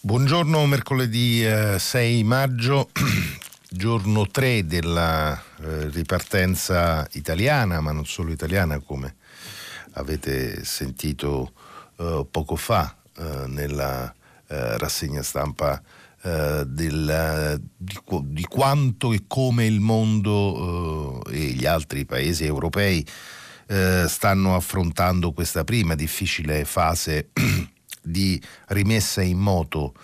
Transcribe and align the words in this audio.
Buongiorno, 0.00 0.64
mercoledì 0.66 1.44
6 1.76 2.22
maggio, 2.22 2.88
giorno 3.68 4.28
3 4.28 4.64
della 4.64 5.36
eh, 5.36 5.88
ripartenza 5.88 7.04
italiana, 7.14 7.80
ma 7.80 7.90
non 7.90 8.06
solo 8.06 8.30
italiana 8.30 8.78
come 8.78 9.16
avete 9.94 10.64
sentito 10.64 11.52
uh, 11.96 12.28
poco 12.30 12.54
fa 12.54 12.94
nella 13.48 14.14
rassegna 14.46 15.22
stampa 15.22 15.82
del, 16.22 17.60
di, 17.76 17.98
di, 18.22 18.42
quanto 18.44 19.12
e 19.12 19.24
come 19.26 19.66
il 19.66 19.80
mondo 19.80 21.24
e 21.24 21.38
gli 21.38 21.66
altri 21.66 22.04
paesi 22.04 22.44
europei 22.44 23.04
stanno 23.66 24.54
affrontando 24.54 25.32
questa 25.32 25.64
prima 25.64 25.96
difficile 25.96 26.64
fase 26.64 27.30
di 28.10 28.40
rimessa 28.68 29.22
in 29.22 29.38
moto 29.38 29.94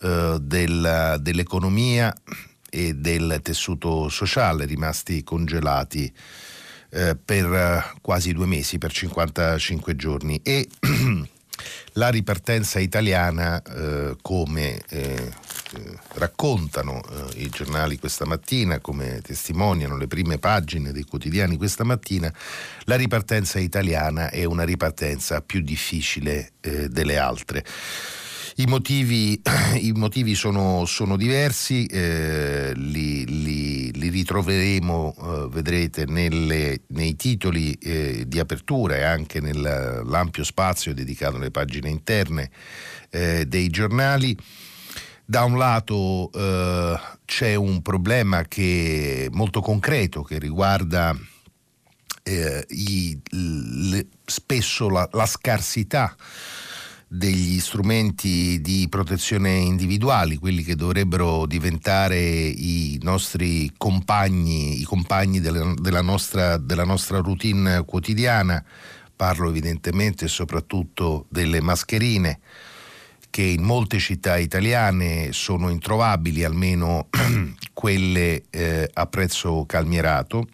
del, 0.00 1.18
dell'economia 1.20 2.14
e 2.70 2.94
del 2.94 3.40
tessuto 3.42 4.08
sociale 4.08 4.64
rimasti 4.64 5.22
congelati 5.22 6.10
eh, 6.90 7.16
per 7.16 7.52
eh, 7.52 7.84
quasi 8.00 8.32
due 8.32 8.46
mesi, 8.46 8.78
per 8.78 8.92
55 8.92 9.96
giorni. 9.96 10.40
E 10.42 10.68
la 11.94 12.08
ripartenza 12.08 12.78
italiana, 12.78 13.62
eh, 13.62 14.16
come 14.20 14.80
eh, 14.88 15.32
eh 15.72 15.98
raccontano 16.14 17.00
i 17.36 17.48
giornali 17.48 17.98
questa 17.98 18.24
mattina, 18.24 18.80
come 18.80 19.20
testimoniano 19.22 19.96
le 19.96 20.06
prime 20.06 20.38
pagine 20.38 20.92
dei 20.92 21.04
quotidiani 21.04 21.56
questa 21.56 21.84
mattina, 21.84 22.32
la 22.84 22.96
ripartenza 22.96 23.58
italiana 23.58 24.30
è 24.30 24.44
una 24.44 24.64
ripartenza 24.64 25.40
più 25.40 25.60
difficile 25.60 26.52
delle 26.60 27.18
altre. 27.18 27.64
I 28.60 28.66
motivi, 28.66 29.40
i 29.80 29.92
motivi 29.92 30.34
sono, 30.34 30.84
sono, 30.84 31.16
diversi, 31.16 31.86
eh, 31.86 32.72
li, 32.74 33.24
li, 33.24 33.90
li, 33.90 34.08
ritroveremo, 34.10 35.14
eh, 35.16 35.48
vedrete, 35.48 36.04
nelle, 36.04 36.82
nei 36.88 37.16
titoli 37.16 37.72
eh, 37.72 38.24
di 38.26 38.38
apertura 38.38 38.96
e 38.96 39.02
anche 39.02 39.40
nell'ampio 39.40 40.44
spazio 40.44 40.92
dedicato 40.92 41.36
alle 41.36 41.50
pagine 41.50 41.88
interne 41.88 42.50
eh, 43.08 43.46
dei 43.46 43.70
giornali. 43.70 44.36
Da 45.24 45.44
un 45.44 45.56
lato 45.56 46.30
eh, 46.30 47.00
c'è 47.24 47.54
un 47.54 47.80
problema 47.80 48.42
che, 48.42 49.30
molto 49.32 49.62
concreto 49.62 50.22
che 50.22 50.38
riguarda 50.38 51.16
eh, 52.24 52.66
i, 52.68 53.18
le, 53.30 54.06
spesso 54.26 54.90
la, 54.90 55.08
la 55.12 55.24
scarsità 55.24 56.14
degli 57.12 57.58
strumenti 57.58 58.60
di 58.60 58.86
protezione 58.88 59.56
individuali, 59.56 60.36
quelli 60.36 60.62
che 60.62 60.76
dovrebbero 60.76 61.44
diventare 61.44 62.20
i 62.20 63.00
nostri 63.02 63.72
compagni, 63.76 64.80
i 64.80 64.84
compagni 64.84 65.40
della, 65.40 65.74
della, 65.74 66.02
nostra, 66.02 66.56
della 66.56 66.84
nostra 66.84 67.18
routine 67.18 67.84
quotidiana. 67.84 68.64
Parlo 69.16 69.48
evidentemente 69.48 70.28
soprattutto 70.28 71.26
delle 71.28 71.60
mascherine 71.60 72.38
che 73.28 73.42
in 73.42 73.64
molte 73.64 73.98
città 73.98 74.38
italiane 74.38 75.32
sono 75.32 75.68
introvabili, 75.68 76.44
almeno 76.44 77.08
quelle 77.74 78.44
eh, 78.50 78.88
a 78.92 79.06
prezzo 79.06 79.64
calmierato 79.66 80.46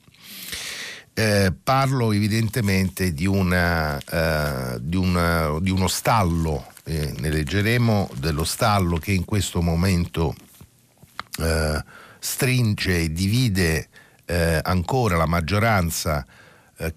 eh, 1.19 1.51
parlo 1.63 2.13
evidentemente 2.13 3.15
di, 3.15 3.25
una, 3.25 3.97
uh, 3.97 4.79
di, 4.79 4.97
una, 4.97 5.59
di 5.61 5.71
uno 5.71 5.89
stallo, 5.89 6.67
eh, 6.85 7.15
ne 7.17 7.31
leggeremo 7.31 8.11
dello 8.19 8.45
stallo 8.45 8.99
che 8.99 9.13
in 9.13 9.25
questo 9.25 9.63
momento 9.63 10.35
uh, 11.39 11.79
stringe 12.19 13.01
e 13.01 13.13
divide 13.13 13.89
ancora 14.27 15.17
la 15.17 15.27
maggioranza 15.27 16.27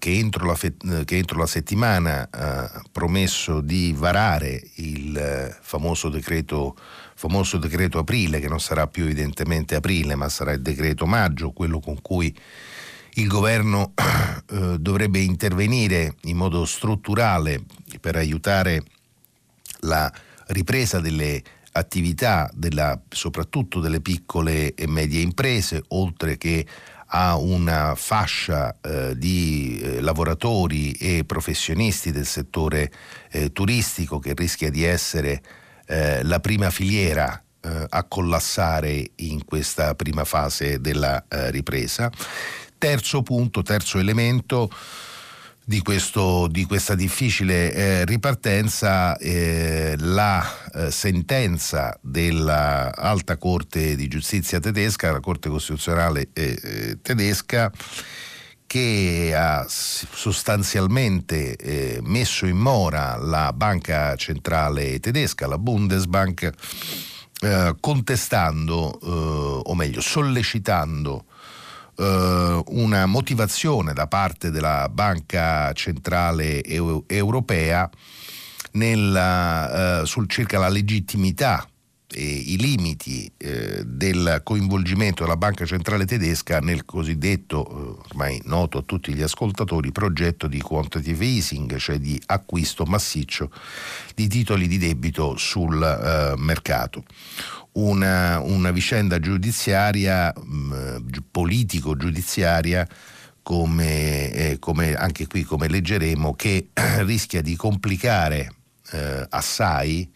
che 0.00 0.10
entro 0.10 0.46
la, 0.46 0.56
fe- 0.56 0.74
che, 1.04 1.16
entro 1.16 1.38
la, 1.38 1.46
settimana 1.46 2.26
ha 2.28 2.82
promesso 2.90 3.60
di 3.60 3.94
varare 3.96 4.60
il 4.78 5.56
famoso 5.60 6.08
decreto, 6.08 6.76
famoso 7.14 7.56
decreto 7.58 8.00
aprile, 8.00 8.40
che 8.40 8.48
non 8.48 8.58
sarà 8.58 8.88
più 8.88 9.04
evidentemente 9.04 9.76
aprile, 9.76 10.16
ma 10.16 10.28
sarà 10.28 10.50
il 10.50 10.60
decreto 10.60 11.06
maggio, 11.06 11.52
quello 11.52 11.78
con 11.78 12.02
cui 12.02 12.36
il 13.14 13.26
governo 13.26 13.92
eh, 14.50 14.78
dovrebbe 14.78 15.18
intervenire 15.20 16.14
in 16.22 16.36
modo 16.36 16.64
strutturale 16.64 17.62
per 18.00 18.16
aiutare 18.16 18.82
la 19.80 20.12
ripresa 20.48 21.00
delle 21.00 21.42
attività, 21.72 22.50
della, 22.52 23.00
soprattutto 23.08 23.80
delle 23.80 24.00
piccole 24.00 24.74
e 24.74 24.86
medie 24.86 25.20
imprese, 25.20 25.82
oltre 25.88 26.36
che 26.36 26.66
a 27.12 27.36
una 27.36 27.94
fascia 27.96 28.76
eh, 28.80 29.16
di 29.16 29.80
eh, 29.82 30.00
lavoratori 30.00 30.92
e 30.92 31.24
professionisti 31.24 32.12
del 32.12 32.26
settore 32.26 32.90
eh, 33.30 33.52
turistico 33.52 34.18
che 34.20 34.32
rischia 34.34 34.70
di 34.70 34.84
essere 34.84 35.42
eh, 35.86 36.22
la 36.22 36.38
prima 36.38 36.70
filiera 36.70 37.42
eh, 37.62 37.86
a 37.88 38.04
collassare 38.04 39.10
in 39.16 39.44
questa 39.44 39.94
prima 39.96 40.24
fase 40.24 40.80
della 40.80 41.24
ripresa. 41.50 42.10
Terzo 42.80 43.20
punto, 43.20 43.60
terzo 43.60 43.98
elemento 43.98 44.70
di, 45.62 45.82
questo, 45.82 46.46
di 46.46 46.64
questa 46.64 46.94
difficile 46.94 47.74
eh, 47.74 48.04
ripartenza, 48.06 49.18
eh, 49.18 49.96
la 49.98 50.42
eh, 50.72 50.90
sentenza 50.90 51.94
dell'Alta 52.00 53.36
Corte 53.36 53.96
di 53.96 54.08
Giustizia 54.08 54.60
tedesca, 54.60 55.12
la 55.12 55.20
Corte 55.20 55.50
Costituzionale 55.50 56.30
eh, 56.32 56.58
eh, 56.62 56.98
tedesca, 57.02 57.70
che 58.66 59.34
ha 59.36 59.66
sostanzialmente 59.68 61.56
eh, 61.56 61.98
messo 62.02 62.46
in 62.46 62.56
mora 62.56 63.18
la 63.18 63.52
banca 63.52 64.16
centrale 64.16 65.00
tedesca, 65.00 65.46
la 65.46 65.58
Bundesbank, 65.58 66.50
contestando, 67.78 68.74
o 68.74 69.74
meglio, 69.74 70.00
sollecitando 70.00 71.24
eh, 72.00 72.62
una 72.68 73.06
motivazione 73.06 73.92
da 73.92 74.06
parte 74.06 74.50
della 74.50 74.88
Banca 74.88 75.72
Centrale 75.72 76.64
Europea 76.64 77.88
nella, 78.72 80.00
eh, 80.00 80.06
sul, 80.06 80.28
circa 80.28 80.58
la 80.58 80.68
legittimità 80.68 81.66
e 82.12 82.24
i 82.24 82.56
limiti 82.58 83.30
eh, 83.36 83.82
del 83.84 84.40
coinvolgimento 84.42 85.22
della 85.22 85.36
Banca 85.36 85.64
Centrale 85.64 86.06
Tedesca 86.06 86.58
nel 86.58 86.84
cosiddetto, 86.84 87.68
eh, 87.68 88.08
ormai 88.10 88.40
noto 88.46 88.78
a 88.78 88.82
tutti 88.82 89.14
gli 89.14 89.22
ascoltatori, 89.22 89.92
progetto 89.92 90.46
di 90.48 90.60
quantitative 90.60 91.24
easing, 91.24 91.76
cioè 91.76 91.98
di 91.98 92.20
acquisto 92.26 92.84
massiccio 92.84 93.50
di 94.14 94.26
titoli 94.26 94.66
di 94.66 94.78
debito 94.78 95.36
sul 95.36 95.82
eh, 95.82 96.34
mercato 96.38 97.04
una, 97.72 98.40
una 98.40 98.70
vicenda 98.70 99.18
giudiziaria, 99.18 100.32
mh, 100.34 101.06
politico-giudiziaria, 101.30 102.86
come, 103.42 104.32
eh, 104.32 104.58
come, 104.58 104.94
anche 104.94 105.26
qui 105.26 105.44
come 105.44 105.68
leggeremo, 105.68 106.34
che 106.34 106.70
rischia 107.04 107.42
di 107.42 107.56
complicare 107.56 108.52
eh, 108.92 109.26
assai 109.28 110.10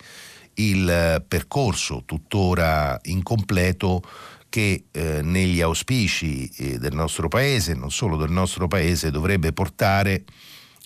il 0.54 1.24
percorso 1.26 2.02
tuttora 2.04 2.98
incompleto 3.04 4.02
che 4.48 4.84
eh, 4.92 5.20
negli 5.22 5.60
auspici 5.60 6.48
eh, 6.58 6.78
del 6.78 6.94
nostro 6.94 7.26
paese, 7.26 7.74
non 7.74 7.90
solo 7.90 8.16
del 8.16 8.30
nostro 8.30 8.68
paese, 8.68 9.10
dovrebbe 9.10 9.52
portare 9.52 10.22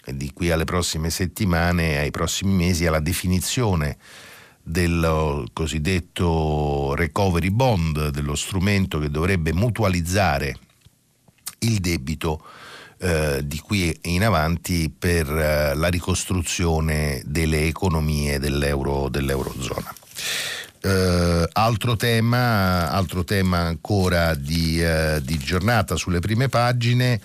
eh, 0.06 0.17
di 0.17 0.32
qui 0.32 0.50
alle 0.50 0.64
prossime 0.64 1.11
settimane, 1.11 1.99
ai 1.99 2.11
prossimi 2.11 2.55
mesi, 2.55 2.87
alla 2.87 3.00
definizione 3.00 3.99
del 4.69 5.47
cosiddetto 5.53 6.94
recovery 6.94 7.50
bond, 7.50 8.09
dello 8.09 8.35
strumento 8.35 8.99
che 8.99 9.11
dovrebbe 9.11 9.53
mutualizzare 9.53 10.56
il 11.61 11.79
debito 11.79 12.44
eh, 12.99 13.41
di 13.44 13.59
qui 13.61 13.97
in 14.03 14.25
avanti 14.25 14.93
per 14.97 15.29
eh, 15.29 15.75
la 15.75 15.88
ricostruzione 15.88 17.23
delle 17.25 17.67
economie 17.67 18.38
dell'euro, 18.38 19.09
dell'Eurozona. 19.09 19.94
Eh, 20.81 21.49
altro, 21.53 21.97
tema, 21.97 22.91
altro, 22.91 23.25
tema, 23.25 23.59
ancora 23.59 24.35
di, 24.35 24.82
eh, 24.82 25.21
di 25.23 25.38
giornata 25.38 25.97
sulle 25.97 26.21
prime 26.21 26.49
pagine, 26.49 27.21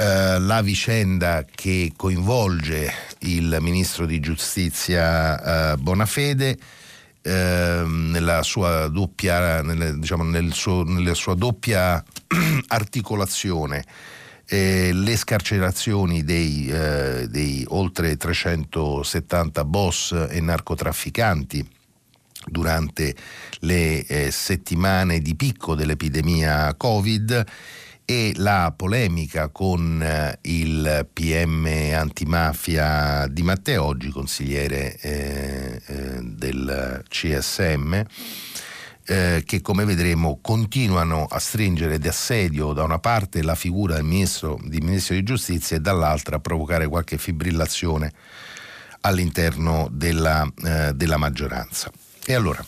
eh, 0.00 0.38
la 0.38 0.62
vicenda 0.62 1.44
che 1.44 1.92
coinvolge 1.94 2.90
il 3.18 3.58
ministro 3.60 4.06
di 4.06 4.18
giustizia 4.18 5.72
eh, 5.72 5.76
Bonafede. 5.76 6.56
Eh, 7.20 7.82
nella 7.84 8.42
sua 8.42 8.88
doppia, 8.88 9.60
nelle, 9.60 9.98
diciamo, 9.98 10.22
nel 10.22 10.54
suo, 10.54 10.84
nella 10.84 11.12
sua 11.12 11.34
doppia 11.34 12.02
articolazione 12.68 13.84
eh, 14.46 14.90
le 14.94 15.16
scarcerazioni 15.16 16.24
dei, 16.24 16.66
eh, 16.68 17.28
dei, 17.28 17.66
oltre 17.68 18.16
370 18.16 19.64
boss 19.66 20.28
e 20.30 20.40
narcotrafficanti 20.40 21.68
durante 22.46 23.14
le 23.60 24.06
eh, 24.06 24.30
settimane 24.30 25.20
di 25.20 25.36
picco 25.36 25.74
dell'epidemia 25.74 26.74
Covid 26.74 27.46
e 28.10 28.32
la 28.38 28.74
polemica 28.76 29.50
con 29.50 30.02
eh, 30.02 30.36
il 30.42 31.08
PM 31.12 31.64
antimafia 31.94 33.28
di 33.28 33.44
Matteo, 33.44 33.84
oggi 33.84 34.08
consigliere 34.08 34.96
eh, 34.98 35.80
eh, 35.86 36.18
del 36.20 37.04
CSM, 37.08 38.02
eh, 39.04 39.44
che 39.46 39.60
come 39.60 39.84
vedremo 39.84 40.40
continuano 40.42 41.24
a 41.26 41.38
stringere 41.38 42.00
d'assedio 42.00 42.72
da 42.72 42.82
una 42.82 42.98
parte 42.98 43.44
la 43.44 43.54
figura 43.54 43.94
del 43.94 44.02
ministro, 44.02 44.58
di 44.60 44.80
ministro 44.80 45.14
di 45.14 45.22
giustizia 45.22 45.76
e 45.76 45.80
dall'altra 45.80 46.34
a 46.34 46.40
provocare 46.40 46.88
qualche 46.88 47.16
fibrillazione 47.16 48.12
all'interno 49.02 49.86
della, 49.88 50.44
eh, 50.64 50.94
della 50.96 51.16
maggioranza. 51.16 51.92
E 52.26 52.34
allora, 52.34 52.60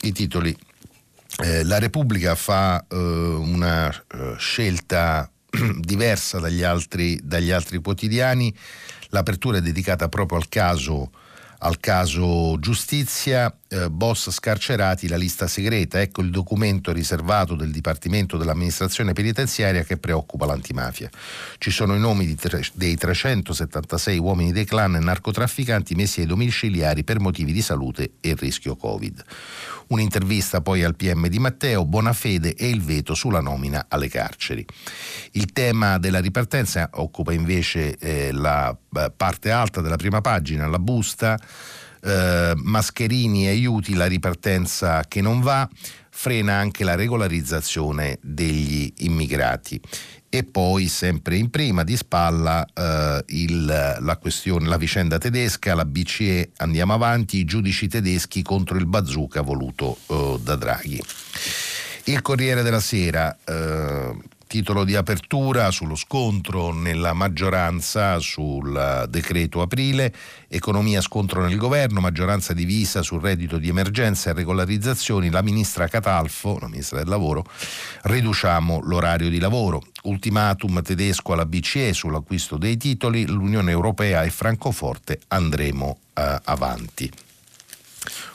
i 0.00 0.10
titoli 0.10 0.56
eh, 1.42 1.64
la 1.64 1.78
Repubblica 1.78 2.34
fa 2.34 2.84
eh, 2.88 2.96
una 2.96 3.88
eh, 3.90 4.34
scelta 4.38 5.30
diversa 5.78 6.40
dagli 6.40 6.62
altri, 6.62 7.18
dagli 7.22 7.50
altri, 7.50 7.78
quotidiani, 7.78 8.54
l'apertura 9.10 9.58
è 9.58 9.60
dedicata 9.60 10.08
proprio 10.08 10.38
al 10.38 10.48
caso, 10.48 11.10
al 11.58 11.78
caso 11.78 12.58
giustizia, 12.58 13.56
eh, 13.68 13.90
boss 13.90 14.30
scarcerati, 14.30 15.08
la 15.08 15.16
lista 15.16 15.46
segreta, 15.46 16.00
ecco 16.00 16.22
il 16.22 16.30
documento 16.30 16.92
riservato 16.92 17.54
del 17.54 17.70
Dipartimento 17.70 18.36
dell'amministrazione 18.36 19.12
penitenziaria 19.12 19.84
che 19.84 19.98
preoccupa 19.98 20.46
l'antimafia. 20.46 21.10
Ci 21.58 21.70
sono 21.70 21.94
i 21.94 21.98
nomi 21.98 22.34
tre, 22.34 22.62
dei 22.72 22.96
376 22.96 24.18
uomini 24.18 24.52
dei 24.52 24.64
clan 24.64 24.96
e 24.96 25.00
narcotrafficanti 25.00 25.94
messi 25.94 26.20
ai 26.20 26.26
domiciliari 26.26 27.04
per 27.04 27.20
motivi 27.20 27.52
di 27.52 27.62
salute 27.62 28.12
e 28.20 28.34
rischio 28.38 28.76
Covid. 28.76 29.24
Un'intervista 29.88 30.60
poi 30.60 30.82
al 30.82 30.96
PM 30.96 31.28
di 31.28 31.38
Matteo, 31.38 31.84
Bonafede 31.84 32.54
e 32.54 32.68
il 32.68 32.82
veto 32.82 33.14
sulla 33.14 33.40
nomina 33.40 33.86
alle 33.88 34.08
carceri. 34.08 34.64
Il 35.32 35.52
tema 35.52 35.98
della 35.98 36.20
ripartenza 36.20 36.90
occupa 36.94 37.32
invece 37.32 37.96
eh, 37.96 38.32
la 38.32 38.76
eh, 38.96 39.12
parte 39.14 39.50
alta 39.50 39.80
della 39.80 39.96
prima 39.96 40.20
pagina, 40.20 40.66
la 40.66 40.78
busta. 40.78 41.38
Eh, 42.02 42.52
Mascherini 42.56 43.46
aiuti 43.46 43.94
la 43.94 44.06
ripartenza 44.06 45.04
che 45.06 45.20
non 45.20 45.40
va, 45.40 45.68
frena 46.10 46.54
anche 46.54 46.84
la 46.84 46.96
regolarizzazione 46.96 48.18
degli 48.20 48.92
immigrati 48.98 49.80
e 50.30 50.44
poi 50.44 50.88
sempre 50.88 51.36
in 51.36 51.48
prima 51.48 51.84
di 51.84 51.96
spalla 51.96 52.66
eh, 52.74 53.24
il, 53.28 53.64
la 53.64 54.18
la 54.60 54.76
vicenda 54.76 55.18
tedesca, 55.18 55.74
la 55.74 55.84
BCE, 55.84 56.50
andiamo 56.56 56.92
avanti, 56.92 57.38
i 57.38 57.44
giudici 57.44 57.88
tedeschi 57.88 58.42
contro 58.42 58.76
il 58.76 58.86
bazooka 58.86 59.40
voluto 59.40 59.96
eh, 60.08 60.38
da 60.42 60.56
Draghi. 60.56 61.02
Il 62.04 62.20
Corriere 62.20 62.62
della 62.62 62.80
Sera 62.80 63.36
eh, 63.44 64.16
titolo 64.48 64.82
di 64.82 64.96
apertura 64.96 65.70
sullo 65.70 65.94
scontro 65.94 66.72
nella 66.72 67.12
maggioranza 67.12 68.18
sul 68.18 69.06
decreto 69.08 69.60
aprile, 69.60 70.12
economia 70.48 71.00
scontro 71.00 71.46
nel 71.46 71.56
governo, 71.56 72.00
maggioranza 72.00 72.52
divisa 72.54 73.02
sul 73.02 73.20
reddito 73.20 73.58
di 73.58 73.68
emergenza 73.68 74.30
e 74.30 74.32
regolarizzazioni, 74.32 75.30
la 75.30 75.42
ministra 75.42 75.86
Catalfo, 75.86 76.58
la 76.60 76.66
ministra 76.66 76.98
del 76.98 77.08
lavoro, 77.08 77.44
riduciamo 78.02 78.80
l'orario 78.82 79.28
di 79.28 79.38
lavoro, 79.38 79.82
ultimatum 80.04 80.82
tedesco 80.82 81.34
alla 81.34 81.46
BCE 81.46 81.92
sull'acquisto 81.92 82.56
dei 82.56 82.76
titoli, 82.76 83.26
l'Unione 83.26 83.70
Europea 83.70 84.24
e 84.24 84.30
Francoforte 84.30 85.20
andremo 85.28 85.98
eh, 86.14 86.40
avanti. 86.44 87.12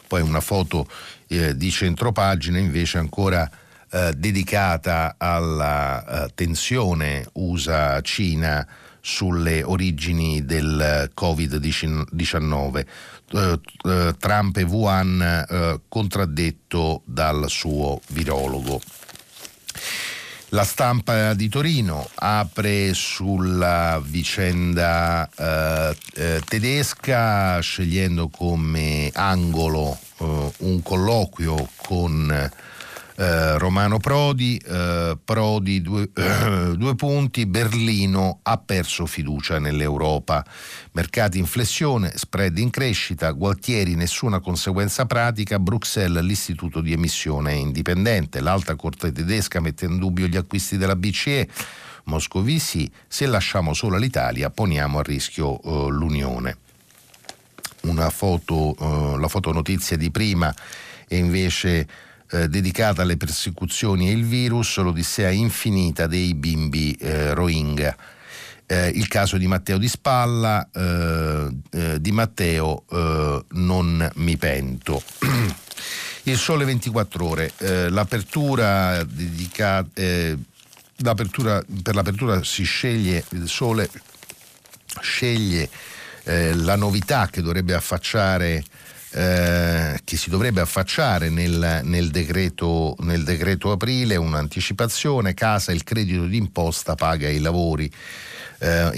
Poi 0.07 0.21
una 0.21 0.41
foto 0.41 0.87
eh, 1.27 1.57
di 1.57 1.71
centropagina 1.71 2.59
invece 2.59 2.99
ancora 2.99 3.49
eh, 3.93 4.11
dedicata 4.17 5.15
alla 5.19 6.25
eh, 6.25 6.31
tensione 6.33 7.27
USA-Cina 7.33 8.67
sulle 8.99 9.61
origini 9.61 10.43
del 10.45 11.11
Covid-19. 11.15 12.85
Eh, 13.33 13.59
eh, 13.85 14.15
Trump 14.17 14.57
e 14.57 14.63
Wuhan 14.63 15.21
eh, 15.21 15.79
contraddetto 15.87 17.03
dal 17.05 17.45
suo 17.49 18.01
virologo. 18.07 18.81
La 20.49 20.63
stampa 20.63 21.33
di 21.35 21.49
Torino 21.49 22.07
apre 22.15 22.93
sulla 22.93 24.01
vicenda 24.03 25.29
eh, 25.35 25.97
eh, 26.15 26.41
tedesca 26.47 27.59
scegliendo 27.59 28.27
come 28.29 29.09
angolo 29.13 29.97
eh, 30.19 30.51
un 30.59 30.81
colloquio 30.83 31.69
con 31.75 32.51
eh, 33.15 33.57
Romano 33.57 33.99
Prodi, 33.99 34.57
eh, 34.57 35.17
Prodi 35.23 35.81
due, 35.81 36.09
eh, 36.13 36.73
due, 36.77 36.95
punti, 36.95 37.45
Berlino 37.45 38.39
ha 38.43 38.57
perso 38.57 39.05
fiducia 39.05 39.59
nell'Europa, 39.59 40.43
mercati 40.93 41.37
in 41.37 41.45
flessione, 41.45 42.11
spread 42.15 42.57
in 42.57 42.69
crescita, 42.69 43.31
Gualtieri 43.31 43.95
nessuna 43.95 44.39
conseguenza 44.39 45.05
pratica, 45.05 45.59
Bruxelles 45.59 46.23
l'istituto 46.23 46.81
di 46.81 46.93
emissione 46.93 47.51
è 47.51 47.55
indipendente, 47.55 48.39
l'alta 48.41 48.75
corte 48.75 49.11
tedesca 49.11 49.59
mette 49.59 49.85
in 49.85 49.99
dubbio 49.99 50.27
gli 50.27 50.37
acquisti 50.37 50.77
della 50.77 50.95
BCE, 50.95 51.47
Moscovici, 52.05 52.91
se 53.07 53.25
lasciamo 53.27 53.73
solo 53.73 53.97
l'Italia 53.97 54.49
poniamo 54.49 54.99
a 54.99 55.03
rischio 55.03 55.61
eh, 55.61 55.89
l'Unione. 55.89 56.57
Una 57.83 58.09
foto, 58.09 58.75
eh, 58.77 59.19
la 59.19 59.27
fotonotizia 59.27 59.97
di 59.97 60.11
prima 60.11 60.53
è 61.07 61.15
invece 61.15 61.87
eh, 62.33 62.49
dedicata 62.49 63.03
alle 63.03 63.15
persecuzioni 63.15 64.09
e 64.09 64.13
il 64.13 64.25
virus, 64.25 64.77
l'odissea 64.77 65.29
infinita 65.29 66.07
dei 66.07 66.33
bimbi 66.33 66.93
eh, 66.93 67.31
Rohingya. 67.35 67.95
Eh, 68.65 68.87
il 68.87 69.07
caso 69.07 69.37
di 69.37 69.45
Matteo 69.45 69.77
Di 69.77 69.87
Spalla, 69.87 70.67
eh, 70.73 71.47
eh, 71.69 72.01
di 72.01 72.11
Matteo 72.11 72.85
eh, 72.89 73.45
non 73.51 74.11
mi 74.15 74.37
pento. 74.37 75.03
Il 76.25 76.37
Sole 76.37 76.63
24 76.63 77.25
Ore, 77.25 77.51
l'apertura, 77.89 79.03
dedica, 79.03 79.85
l'apertura 80.95 81.61
per 81.83 81.95
l'apertura 81.95 82.41
si 82.45 82.63
sceglie, 82.63 83.25
il 83.31 83.49
Sole 83.49 83.89
sceglie 85.01 85.69
la 86.23 86.77
novità 86.77 87.27
che 87.27 87.41
dovrebbe 87.41 87.73
affacciare 87.73 88.63
eh, 89.13 89.99
che 90.03 90.17
si 90.17 90.29
dovrebbe 90.29 90.61
affacciare 90.61 91.29
nel, 91.29 91.81
nel, 91.83 92.09
decreto, 92.09 92.95
nel 92.99 93.23
decreto 93.23 93.71
aprile, 93.71 94.15
un'anticipazione, 94.15 95.33
casa 95.33 95.71
il 95.71 95.83
credito 95.83 96.25
d'imposta 96.25 96.95
paga 96.95 97.29
i 97.29 97.39
lavori. 97.39 97.91
Eh, 98.59 98.91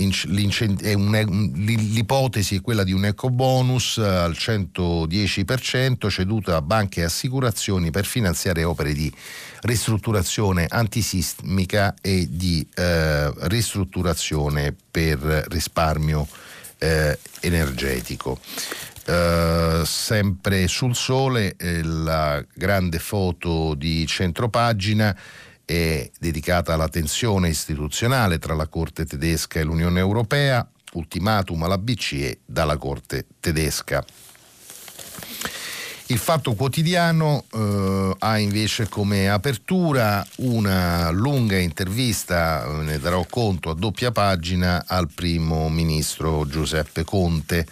l'ipotesi 1.56 2.56
è 2.56 2.62
quella 2.62 2.84
di 2.84 2.94
un 2.94 3.06
eco 3.06 3.30
bonus 3.30 3.98
al 3.98 4.34
110% 4.34 6.08
ceduto 6.10 6.56
a 6.56 6.62
banche 6.62 7.02
e 7.02 7.06
assicurazioni 7.06 7.90
per 7.90 8.06
finanziare 8.06 8.64
opere 8.64 8.94
di 8.94 9.12
ristrutturazione 9.62 10.68
antisismica 10.70 11.96
e 12.00 12.28
di 12.30 12.66
eh, 12.76 13.34
ristrutturazione 13.48 14.74
per 14.92 15.46
risparmio 15.50 16.28
eh, 16.78 17.18
energetico. 17.42 18.40
Uh, 19.08 19.84
sempre 19.84 20.68
sul 20.68 20.96
sole 20.96 21.56
eh, 21.58 21.84
la 21.84 22.44
grande 22.56 22.98
foto 22.98 23.76
di 23.76 24.04
centropagina 24.08 25.16
è 25.64 26.10
dedicata 26.20 26.74
alla 26.74 26.90
tensione 26.90 27.50
istituzionale 27.50 28.40
tra 28.40 28.56
la 28.56 28.68
Corte 28.68 29.06
tedesca 29.06 29.60
e 29.60 29.64
l'Unione 29.64 30.00
Europea, 30.00 30.68
ultimatum 30.94 31.64
alla 31.64 31.78
BCE 31.78 32.40
dalla 32.46 32.78
Corte 32.78 33.26
tedesca. 33.40 34.04
Il 36.08 36.20
Fatto 36.20 36.54
Quotidiano 36.54 37.46
eh, 37.52 38.16
ha 38.20 38.38
invece 38.38 38.88
come 38.88 39.28
apertura 39.28 40.26
una 40.38 41.10
lunga 41.10 41.58
intervista, 41.58 42.68
ne 42.84 43.00
darò 43.00 43.26
conto 43.28 43.72
a 43.72 43.76
doppia 43.76 44.12
pagina, 44.12 44.84
al 44.86 45.10
primo 45.14 45.68
ministro 45.68 46.46
Giuseppe 46.46 47.04
Conte 47.04 47.66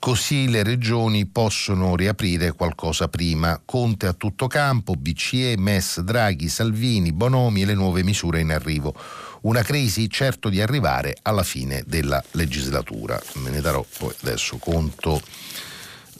Così 0.00 0.48
le 0.48 0.62
regioni 0.62 1.26
possono 1.26 1.96
riaprire 1.96 2.52
qualcosa 2.52 3.08
prima. 3.08 3.60
Conte 3.64 4.06
a 4.06 4.12
tutto 4.12 4.46
campo, 4.46 4.94
BCE, 4.94 5.56
MES, 5.58 6.00
Draghi, 6.00 6.48
Salvini, 6.48 7.12
Bonomi 7.12 7.62
e 7.62 7.66
le 7.66 7.74
nuove 7.74 8.04
misure 8.04 8.40
in 8.40 8.52
arrivo. 8.52 8.94
Una 9.42 9.62
crisi 9.62 10.08
certo 10.08 10.48
di 10.48 10.60
arrivare 10.60 11.16
alla 11.22 11.42
fine 11.42 11.82
della 11.84 12.22
legislatura. 12.32 13.20
Me 13.34 13.50
ne 13.50 13.60
darò 13.60 13.84
poi 13.98 14.14
adesso 14.22 14.56
conto. 14.58 15.20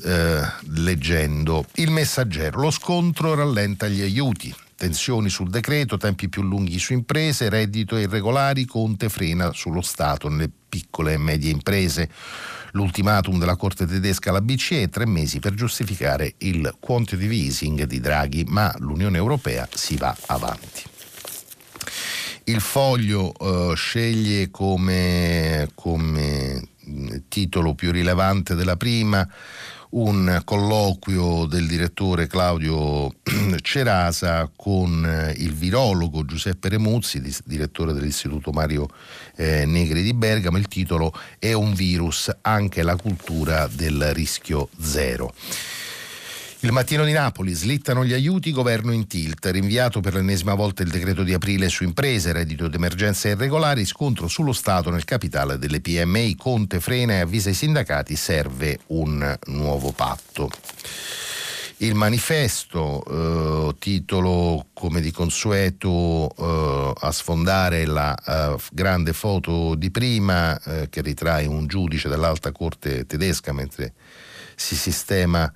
Eh, 0.05 0.41
leggendo 0.75 1.65
il 1.75 1.91
messaggero, 1.91 2.61
lo 2.61 2.71
scontro 2.71 3.35
rallenta 3.35 3.89
gli 3.89 4.01
aiuti, 4.01 4.55
tensioni 4.79 5.29
sul 5.29 5.51
decreto, 5.51 5.97
tempi 5.97 6.29
più 6.29 6.43
lunghi 6.43 6.79
su 6.79 6.93
imprese, 6.93 7.49
reddito 7.49 7.97
irregolari, 7.97 8.65
Conte 8.65 9.09
frena 9.09 9.53
sullo 9.53 9.81
Stato 9.81 10.29
nelle 10.29 10.49
piccole 10.69 11.15
e 11.15 11.19
medie 11.19 11.51
imprese. 11.51 12.09
L'ultimatum 12.73 13.41
della 13.41 13.57
Corte 13.57 13.87
tedesca 13.87 14.31
alla 14.31 14.41
BCE 14.41 14.89
tre 14.89 15.05
mesi 15.05 15.41
per 15.41 15.55
giustificare 15.55 16.35
il 16.39 16.77
quantitative 16.79 17.35
easing 17.35 17.83
di 17.87 17.99
Draghi, 17.99 18.45
ma 18.47 18.73
l'Unione 18.79 19.17
Europea 19.17 19.69
si 19.75 19.97
va 19.97 20.17
avanti. 20.27 20.85
Il 22.45 22.61
foglio 22.61 23.35
eh, 23.35 23.75
sceglie 23.75 24.49
come, 24.53 25.69
come 25.75 26.69
titolo 27.29 27.75
più 27.75 27.91
rilevante 27.91 28.55
della 28.55 28.77
prima 28.77 29.29
un 29.90 30.40
colloquio 30.45 31.47
del 31.47 31.66
direttore 31.66 32.26
Claudio 32.26 33.14
Cerasa 33.62 34.50
con 34.54 35.04
eh, 35.04 35.35
il 35.38 35.54
virologo 35.54 36.25
Giuseppe 36.25 36.68
Remuzzi, 36.68 37.23
direttore 37.45 37.92
dell'Istituto 37.92 38.50
Mario 38.50 38.88
eh, 39.37 39.64
Negri 39.64 40.02
di 40.02 40.12
Bergamo. 40.12 40.59
Il 40.59 40.68
titolo 40.68 41.12
è 41.38 41.52
Un 41.52 41.73
virus, 41.73 42.30
anche 42.42 42.83
la 42.83 42.97
cultura 42.97 43.66
del 43.66 44.12
rischio 44.12 44.68
zero. 44.78 45.33
Il 46.62 46.73
mattino 46.73 47.05
di 47.05 47.12
Napoli, 47.12 47.53
slittano 47.53 48.05
gli 48.05 48.12
aiuti, 48.12 48.50
governo 48.50 48.91
in 48.91 49.07
tilt, 49.07 49.47
rinviato 49.47 50.00
per 50.00 50.15
l'ennesima 50.15 50.55
volta 50.55 50.83
il 50.83 50.91
decreto 50.91 51.23
di 51.23 51.33
aprile 51.33 51.69
su 51.69 51.85
imprese, 51.85 52.33
reddito 52.33 52.67
d'emergenza 52.67 53.29
irregolari, 53.29 53.85
scontro 53.87 54.27
sullo 54.27 54.53
Stato 54.53 54.91
nel 54.91 55.05
capitale 55.05 55.57
delle 55.57 55.81
PMI, 55.81 56.35
Conte 56.35 56.81
frena 56.81 57.12
e 57.12 57.21
avvisa 57.21 57.49
i 57.49 57.55
sindacati, 57.55 58.17
serve 58.17 58.81
un 58.88 59.38
nuovo 59.47 59.93
patto. 59.93 60.50
Il 61.77 61.95
manifesto, 61.95 63.05
eh, 63.69 63.77
titolo 63.79 64.67
come 64.73 65.00
di 65.00 65.12
consueto 65.12 66.29
eh, 66.37 66.93
a 67.07 67.12
sfondare 67.12 67.87
la 67.87 68.17
eh, 68.17 68.57
grande 68.73 69.12
foto 69.12 69.77
di 69.77 69.93
prima 69.93 70.61
eh, 70.61 70.88
che 70.91 71.03
ritrae 71.03 71.47
un 71.47 71.69
giudice 71.69 72.09
dell'alta 72.09 72.50
corte 72.50 73.07
tedesca 73.07 73.53
mentre 73.53 73.93
si 74.57 74.75
sistema 74.75 75.53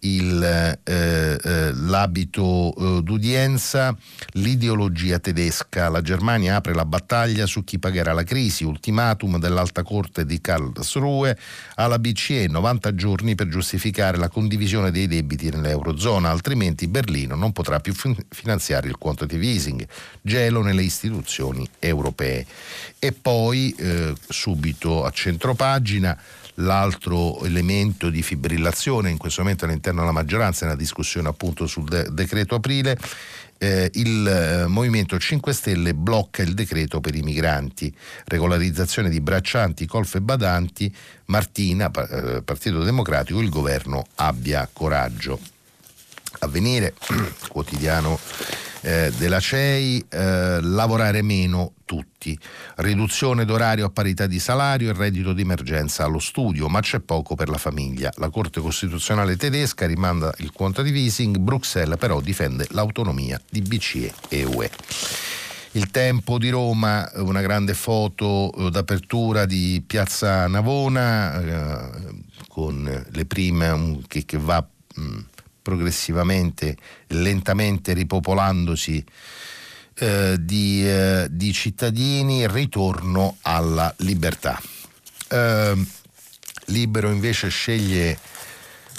il, 0.00 0.42
eh, 0.84 1.38
eh, 1.42 1.72
l'abito 1.72 2.74
eh, 2.74 3.02
d'udienza, 3.02 3.96
l'ideologia 4.32 5.18
tedesca. 5.18 5.88
La 5.88 6.02
Germania 6.02 6.56
apre 6.56 6.74
la 6.74 6.84
battaglia 6.84 7.46
su 7.46 7.64
chi 7.64 7.78
pagherà 7.78 8.12
la 8.12 8.22
crisi, 8.22 8.64
ultimatum 8.64 9.38
dell'Alta 9.38 9.82
Corte 9.82 10.24
di 10.24 10.40
Karlsruhe 10.40 11.36
alla 11.76 11.98
BCE, 11.98 12.48
90 12.48 12.94
giorni 12.94 13.34
per 13.34 13.48
giustificare 13.48 14.16
la 14.16 14.28
condivisione 14.28 14.90
dei 14.90 15.06
debiti 15.06 15.48
nell'Eurozona, 15.48 16.30
altrimenti 16.30 16.86
Berlino 16.86 17.34
non 17.34 17.52
potrà 17.52 17.80
più 17.80 17.94
finanziare 18.28 18.88
il 18.88 18.98
quantitative 18.98 19.46
easing, 19.46 19.86
gelo 20.20 20.62
nelle 20.62 20.82
istituzioni 20.82 21.68
europee. 21.78 22.46
E 22.98 23.12
poi 23.12 23.74
eh, 23.78 24.14
subito 24.28 25.04
a 25.04 25.10
centropagina 25.10 26.18
L'altro 26.56 27.44
elemento 27.44 28.08
di 28.08 28.22
fibrillazione 28.22 29.10
in 29.10 29.18
questo 29.18 29.42
momento 29.42 29.64
all'interno 29.64 30.00
della 30.00 30.12
maggioranza 30.12 30.64
è 30.64 30.68
una 30.68 30.76
discussione 30.76 31.28
appunto 31.28 31.66
sul 31.66 31.84
de- 31.84 32.08
decreto 32.12 32.54
aprile. 32.54 32.98
Eh, 33.58 33.90
il 33.94 34.26
eh, 34.26 34.66
Movimento 34.66 35.18
5 35.18 35.52
Stelle 35.52 35.94
blocca 35.94 36.42
il 36.42 36.54
decreto 36.54 37.00
per 37.00 37.14
i 37.14 37.22
migranti, 37.22 37.94
regolarizzazione 38.26 39.08
di 39.08 39.20
braccianti, 39.20 39.86
colf 39.86 40.14
e 40.14 40.20
badanti, 40.20 40.94
Martina, 41.26 41.90
eh, 41.90 42.42
Partito 42.42 42.82
Democratico, 42.82 43.40
il 43.40 43.48
governo 43.48 44.04
abbia 44.16 44.68
coraggio. 44.72 45.55
Avvenire, 46.40 46.94
quotidiano 47.48 48.18
eh, 48.86 49.12
della 49.16 49.40
CEI, 49.40 50.04
eh, 50.08 50.60
lavorare 50.62 51.20
meno 51.22 51.72
tutti, 51.84 52.38
riduzione 52.76 53.44
d'orario 53.44 53.86
a 53.86 53.90
parità 53.90 54.26
di 54.26 54.38
salario 54.38 54.90
e 54.90 54.92
reddito 54.92 55.32
di 55.32 55.42
emergenza 55.42 56.04
allo 56.04 56.20
studio, 56.20 56.68
ma 56.68 56.80
c'è 56.80 57.00
poco 57.00 57.34
per 57.34 57.48
la 57.48 57.58
famiglia. 57.58 58.12
La 58.16 58.28
Corte 58.28 58.60
Costituzionale 58.60 59.36
tedesca 59.36 59.86
rimanda 59.86 60.32
il 60.38 60.52
quantitative 60.52 60.98
easing, 60.98 61.36
Bruxelles 61.38 61.98
però 61.98 62.20
difende 62.20 62.66
l'autonomia 62.70 63.40
di 63.50 63.60
BCE 63.60 64.12
e 64.28 64.44
UE. 64.44 64.70
Il 65.72 65.90
tempo 65.90 66.38
di 66.38 66.48
Roma, 66.48 67.10
una 67.16 67.42
grande 67.42 67.74
foto 67.74 68.52
eh, 68.52 68.70
d'apertura 68.70 69.44
di 69.44 69.82
Piazza 69.86 70.46
Navona 70.46 71.40
eh, 71.40 72.24
con 72.48 73.04
le 73.10 73.24
prime 73.26 74.00
che, 74.06 74.24
che 74.24 74.38
va 74.38 74.66
mh, 74.94 75.02
mm, 75.02 75.18
progressivamente, 75.66 76.76
lentamente 77.08 77.92
ripopolandosi 77.92 79.04
eh, 79.98 80.36
di, 80.38 80.88
eh, 80.88 81.26
di, 81.28 81.52
cittadini, 81.52 82.46
ritorno 82.46 83.38
alla 83.42 83.92
libertà. 83.98 84.62
Eh, 85.28 85.74
Libero 86.66 87.10
invece 87.10 87.48
sceglie, 87.48 88.16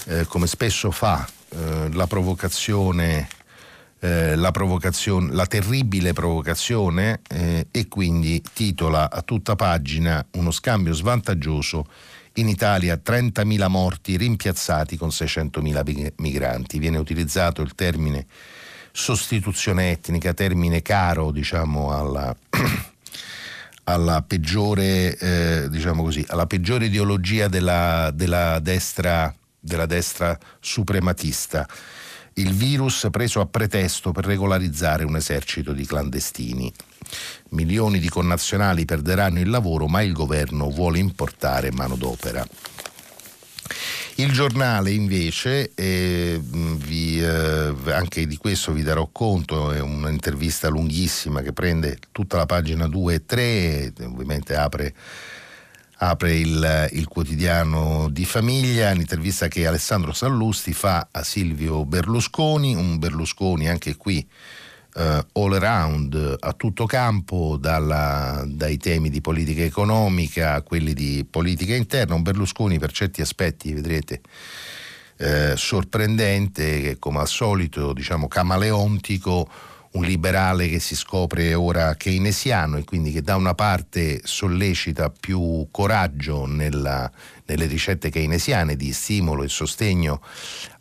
eh, 0.08 0.26
come 0.26 0.46
spesso 0.46 0.92
fa, 0.92 1.26
eh, 1.50 1.90
la 1.94 2.06
provocazione 2.06 3.30
eh, 4.00 4.36
la, 4.36 4.52
la 5.32 5.46
terribile 5.48 6.14
provocazione 6.14 7.22
eh, 7.30 7.68
e 7.72 7.88
quindi 7.88 8.44
titola 8.54 9.10
a 9.10 9.22
tutta 9.22 9.56
pagina 9.56 10.24
uno 10.34 10.52
scambio 10.52 10.94
svantaggioso 10.94 11.88
in 12.38 12.48
Italia 12.48 13.00
30.000 13.04 13.68
morti 13.68 14.18
rimpiazzati 14.18 14.98
con 14.98 15.10
600.000 15.10 16.14
migranti. 16.18 16.80
Viene 16.80 16.98
utilizzato 16.98 17.62
il 17.62 17.76
termine 17.76 18.26
sostituzione 18.92 19.92
etnica, 19.92 20.34
termine 20.34 20.82
caro 20.82 21.32
diciamo, 21.32 21.96
alla, 21.96 22.36
alla, 23.86 24.24
peggiore, 24.24 25.16
eh, 25.18 25.68
diciamo 25.70 26.04
così, 26.04 26.26
alla 26.30 26.48
peggiore, 26.48 26.86
ideologia 26.86 27.48
della, 27.48 28.12
della, 28.14 28.60
destra, 28.60 29.34
della 29.60 29.86
destra 29.86 30.38
suprematista. 30.60 31.68
Il 32.38 32.54
virus 32.54 33.08
preso 33.10 33.42
a 33.42 33.48
pretesto 33.48 34.12
per 34.12 34.26
regolarizzare 34.26 35.04
un 35.04 35.16
esercito 35.16 35.74
di 35.74 35.86
clandestini. 35.88 36.72
Milioni 37.50 37.98
di 37.98 38.10
connazionali 38.10 38.86
perderanno 38.86 39.40
il 39.40 39.50
lavoro, 39.50 39.88
ma 39.88 40.04
il 40.04 40.14
governo 40.14 40.70
vuole 40.70 41.00
importare 41.00 41.72
manodopera. 41.72 42.48
Il 44.20 44.32
giornale 44.32 44.92
invece, 44.92 45.72
eh, 45.74 46.40
vi, 46.42 47.20
eh, 47.20 47.74
anche 47.86 48.28
di 48.28 48.38
questo 48.38 48.72
vi 48.72 48.84
darò 48.84 49.10
conto, 49.12 49.72
è 49.72 49.80
un'intervista 49.80 50.68
lunghissima 50.68 51.42
che 51.42 51.54
prende 51.54 51.98
tutta 52.12 52.38
la 52.38 52.46
pagina 52.46 52.88
2 52.88 53.14
e 53.16 53.26
3, 53.26 53.94
ovviamente 54.04 54.56
apre, 54.56 54.94
apre 55.98 56.36
il, 56.36 56.90
il, 56.92 57.08
quotidiano 57.08 58.08
di 58.10 58.26
famiglia, 58.26 58.92
un'intervista 58.92 59.48
che 59.48 59.66
Alessandro 59.66 60.14
Sallusti 60.14 60.74
fa 60.74 61.08
a 61.12 61.24
Silvio 61.24 61.86
Berlusconi, 61.86 62.76
un 62.76 63.00
Berlusconi 63.00 63.68
anche 63.68 63.96
qui 63.96 64.28
uh, 64.96 65.02
all 65.40 65.54
around, 65.54 66.38
a 66.40 66.54
tutto 66.54 66.86
campo, 66.86 67.58
dalla, 67.58 68.44
dai 68.46 68.78
temi 68.78 69.10
di 69.10 69.22
politica 69.22 69.64
economica 69.64 70.54
a 70.54 70.62
quelli 70.62 70.94
di 70.94 71.26
politica 71.30 71.76
interna. 71.76 72.14
Un 72.14 72.22
Berlusconi 72.22 72.78
per 72.78 72.92
certi 72.92 73.22
aspetti, 73.22 73.74
vedrete, 73.74 74.22
eh, 75.18 75.54
sorprendente, 75.56 76.98
come 77.00 77.20
al 77.20 77.28
solito, 77.28 77.92
diciamo, 77.94 78.28
camaleontico, 78.28 79.50
un 79.98 80.04
liberale 80.04 80.70
che 80.70 80.80
si 80.80 80.96
scopre 80.96 81.54
ora 81.54 81.96
keynesiano 81.96 82.78
e 82.78 82.84
quindi 82.84 83.12
che 83.12 83.22
da 83.22 83.36
una 83.36 83.56
parte 83.56 84.22
sollecita 84.24 85.10
più 85.10 85.68
coraggio 85.72 86.46
nella, 86.46 87.12
nelle 87.46 87.66
ricette 87.66 88.10
keynesiane 88.10 88.76
di 88.76 88.94
stimolo 88.94 89.44
e 89.44 89.50
sostegno 89.50 90.22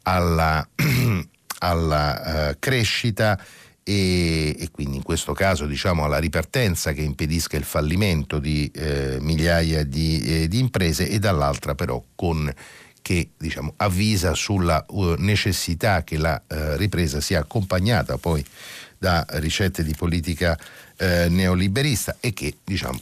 alla, 0.03 0.67
alla 1.61 2.51
uh, 2.51 2.57
crescita 2.59 3.41
e, 3.83 4.57
e, 4.59 4.69
quindi 4.71 4.97
in 4.97 5.03
questo 5.03 5.33
caso 5.33 5.65
diciamo 5.65 6.05
alla 6.05 6.19
ripartenza 6.19 6.93
che 6.93 7.03
impedisca 7.03 7.57
il 7.57 7.65
fallimento 7.65 8.41
di 8.41 8.69
eh, 8.75 9.19
migliaia 9.21 9.85
di, 9.85 10.21
eh, 10.23 10.49
di, 10.49 10.59
imprese 10.59 11.09
e 11.09 11.21
dall'altra 11.21 11.77
però 11.77 12.03
con 12.17 12.53
che 13.01 13.29
diciamo, 13.37 13.75
avvisa 13.77 14.35
sulla 14.35 14.85
uh, 14.89 15.15
necessità 15.19 16.03
che 16.03 16.19
la 16.19 16.43
uh, 16.45 16.75
ripresa 16.75 17.21
sia 17.21 17.39
accompagnata 17.39 18.19
poi 18.19 18.45
da 18.99 19.25
ricette 19.31 19.83
di 19.83 19.95
politica 19.95 20.57
uh, 20.59 21.05
neoliberista 21.29 22.17
e 22.21 22.33
che 22.33 22.57
diciamo 22.65 23.01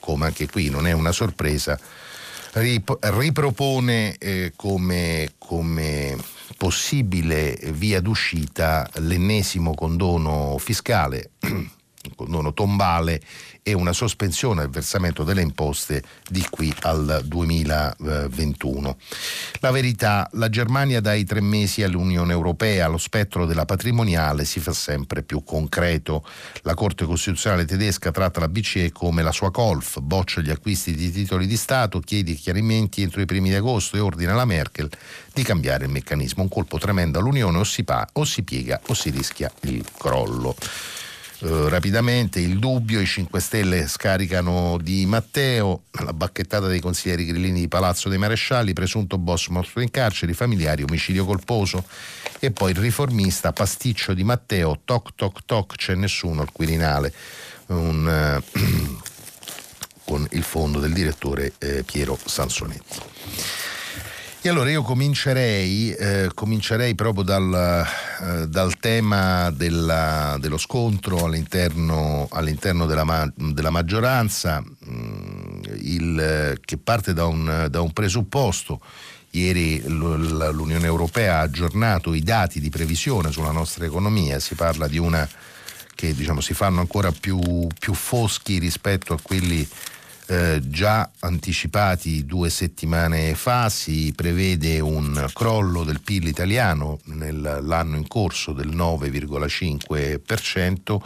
come 0.00 0.26
anche 0.26 0.48
qui 0.48 0.70
non 0.70 0.86
è 0.86 0.92
una 0.92 1.12
sorpresa 1.12 1.78
ripropone 2.58 4.16
eh, 4.18 4.52
come, 4.56 5.32
come 5.38 6.16
possibile 6.56 7.58
via 7.72 8.00
d'uscita 8.00 8.88
l'ennesimo 8.94 9.74
condono 9.74 10.56
fiscale, 10.58 11.32
condono 12.14 12.52
tombale 12.52 13.20
e 13.68 13.72
una 13.72 13.92
sospensione 13.92 14.60
del 14.60 14.70
versamento 14.70 15.24
delle 15.24 15.42
imposte 15.42 16.02
di 16.28 16.46
qui 16.48 16.72
al 16.82 17.22
2021. 17.24 18.96
La 19.58 19.72
verità, 19.72 20.28
la 20.34 20.48
Germania 20.48 21.00
dai 21.00 21.24
tre 21.24 21.40
mesi 21.40 21.82
all'Unione 21.82 22.32
Europea, 22.32 22.86
lo 22.86 22.96
spettro 22.96 23.44
della 23.44 23.64
patrimoniale 23.64 24.44
si 24.44 24.60
fa 24.60 24.72
sempre 24.72 25.24
più 25.24 25.42
concreto. 25.42 26.24
La 26.62 26.74
Corte 26.74 27.06
Costituzionale 27.06 27.64
tedesca 27.64 28.12
tratta 28.12 28.38
la 28.38 28.48
BCE 28.48 28.92
come 28.92 29.24
la 29.24 29.32
sua 29.32 29.50
colf, 29.50 29.98
boccia 29.98 30.40
gli 30.40 30.50
acquisti 30.50 30.94
di 30.94 31.10
titoli 31.10 31.48
di 31.48 31.56
Stato, 31.56 31.98
chiede 31.98 32.34
chiarimenti 32.34 33.02
entro 33.02 33.20
i 33.20 33.26
primi 33.26 33.48
di 33.48 33.56
agosto 33.56 33.96
e 33.96 34.00
ordina 34.00 34.30
alla 34.30 34.44
Merkel 34.44 34.88
di 35.34 35.42
cambiare 35.42 35.86
il 35.86 35.90
meccanismo. 35.90 36.42
Un 36.42 36.48
colpo 36.48 36.78
tremendo 36.78 37.18
all'Unione 37.18 37.58
o 37.58 37.64
si, 37.64 37.82
pa- 37.82 38.08
o 38.12 38.24
si 38.24 38.44
piega 38.44 38.80
o 38.86 38.94
si 38.94 39.10
rischia 39.10 39.50
il 39.62 39.84
crollo. 39.98 40.54
Eh, 41.40 41.68
rapidamente 41.68 42.40
il 42.40 42.58
dubbio, 42.58 43.00
i 43.00 43.06
5 43.06 43.40
Stelle 43.40 43.86
scaricano 43.88 44.78
di 44.80 45.04
Matteo, 45.04 45.82
la 46.02 46.14
bacchettata 46.14 46.66
dei 46.66 46.80
consiglieri 46.80 47.26
grillini 47.26 47.60
di 47.60 47.68
Palazzo 47.68 48.08
dei 48.08 48.16
Marescialli, 48.16 48.72
presunto 48.72 49.18
boss 49.18 49.48
morto 49.48 49.80
in 49.80 49.90
carcere, 49.90 50.32
familiari, 50.32 50.82
omicidio 50.82 51.26
colposo 51.26 51.84
e 52.38 52.50
poi 52.52 52.70
il 52.70 52.78
riformista, 52.78 53.52
pasticcio 53.52 54.14
di 54.14 54.24
Matteo, 54.24 54.80
toc 54.84 55.10
toc 55.14 55.40
toc, 55.44 55.76
c'è 55.76 55.94
nessuno 55.94 56.40
al 56.40 56.52
Quirinale, 56.52 57.12
un, 57.66 58.40
uh, 58.54 58.58
con 60.04 60.26
il 60.30 60.42
fondo 60.42 60.78
del 60.80 60.92
direttore 60.92 61.52
eh, 61.58 61.82
Piero 61.84 62.18
Sansonetti. 62.24 63.75
E 64.46 64.48
allora 64.48 64.70
io 64.70 64.82
comincerei, 64.82 65.90
eh, 65.90 66.30
comincerei 66.32 66.94
proprio 66.94 67.24
dal, 67.24 67.84
eh, 68.22 68.46
dal 68.46 68.78
tema 68.78 69.50
della, 69.50 70.36
dello 70.38 70.56
scontro 70.56 71.24
all'interno, 71.24 72.28
all'interno 72.30 72.86
della, 72.86 73.02
ma, 73.02 73.28
della, 73.34 73.70
maggioranza, 73.70 74.60
mh, 74.60 74.88
mm, 74.88 75.62
il, 75.78 76.60
che 76.64 76.76
parte 76.76 77.12
da 77.12 77.26
un, 77.26 77.66
da 77.68 77.80
un 77.80 77.92
presupposto. 77.92 78.80
Ieri 79.30 79.82
l'Unione 79.84 80.86
Europea 80.86 81.38
ha 81.38 81.40
aggiornato 81.40 82.14
i 82.14 82.22
dati 82.22 82.60
di 82.60 82.70
previsione 82.70 83.32
sulla 83.32 83.50
nostra 83.50 83.84
economia, 83.84 84.38
si 84.38 84.54
parla 84.54 84.86
di 84.86 84.98
una 84.98 85.28
che 85.96 86.14
diciamo, 86.14 86.40
si 86.40 86.54
fanno 86.54 86.78
ancora 86.78 87.10
più, 87.10 87.66
più 87.76 87.94
foschi 87.94 88.58
rispetto 88.58 89.12
a 89.12 89.18
quelli 89.20 89.66
eh, 90.26 90.60
già 90.64 91.10
anticipati 91.20 92.26
due 92.26 92.50
settimane 92.50 93.34
fa, 93.34 93.68
si 93.68 94.12
prevede 94.14 94.80
un 94.80 95.28
crollo 95.32 95.84
del 95.84 96.00
PIL 96.00 96.26
italiano 96.26 96.98
nell'anno 97.04 97.96
in 97.96 98.08
corso 98.08 98.52
del 98.52 98.68
9,5% 98.68 100.98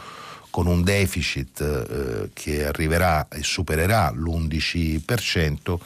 con 0.51 0.67
un 0.67 0.83
deficit 0.83 1.61
eh, 1.61 2.31
che 2.33 2.67
arriverà 2.67 3.29
e 3.29 3.43
supererà 3.43 4.11
l'11% 4.11 5.77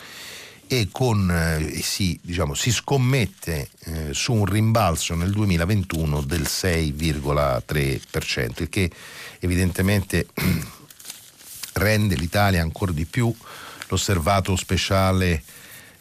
e 0.67 0.89
con, 0.91 1.31
eh, 1.31 1.83
si, 1.83 2.19
diciamo, 2.23 2.55
si, 2.55 2.73
scommette 2.73 3.69
eh, 3.85 4.15
su 4.15 4.33
un 4.33 4.47
rimbalzo 4.47 5.15
nel 5.15 5.31
2021 5.31 6.23
del 6.23 6.41
6,3%, 6.43 8.63
il 8.63 8.71
che 8.71 8.91
evidentemente 9.41 10.27
rende 11.75 12.17
l'Italia 12.17 12.63
ancora 12.63 12.93
di 12.93 13.05
più 13.05 13.35
l'osservato 13.89 14.57
speciale 14.57 15.43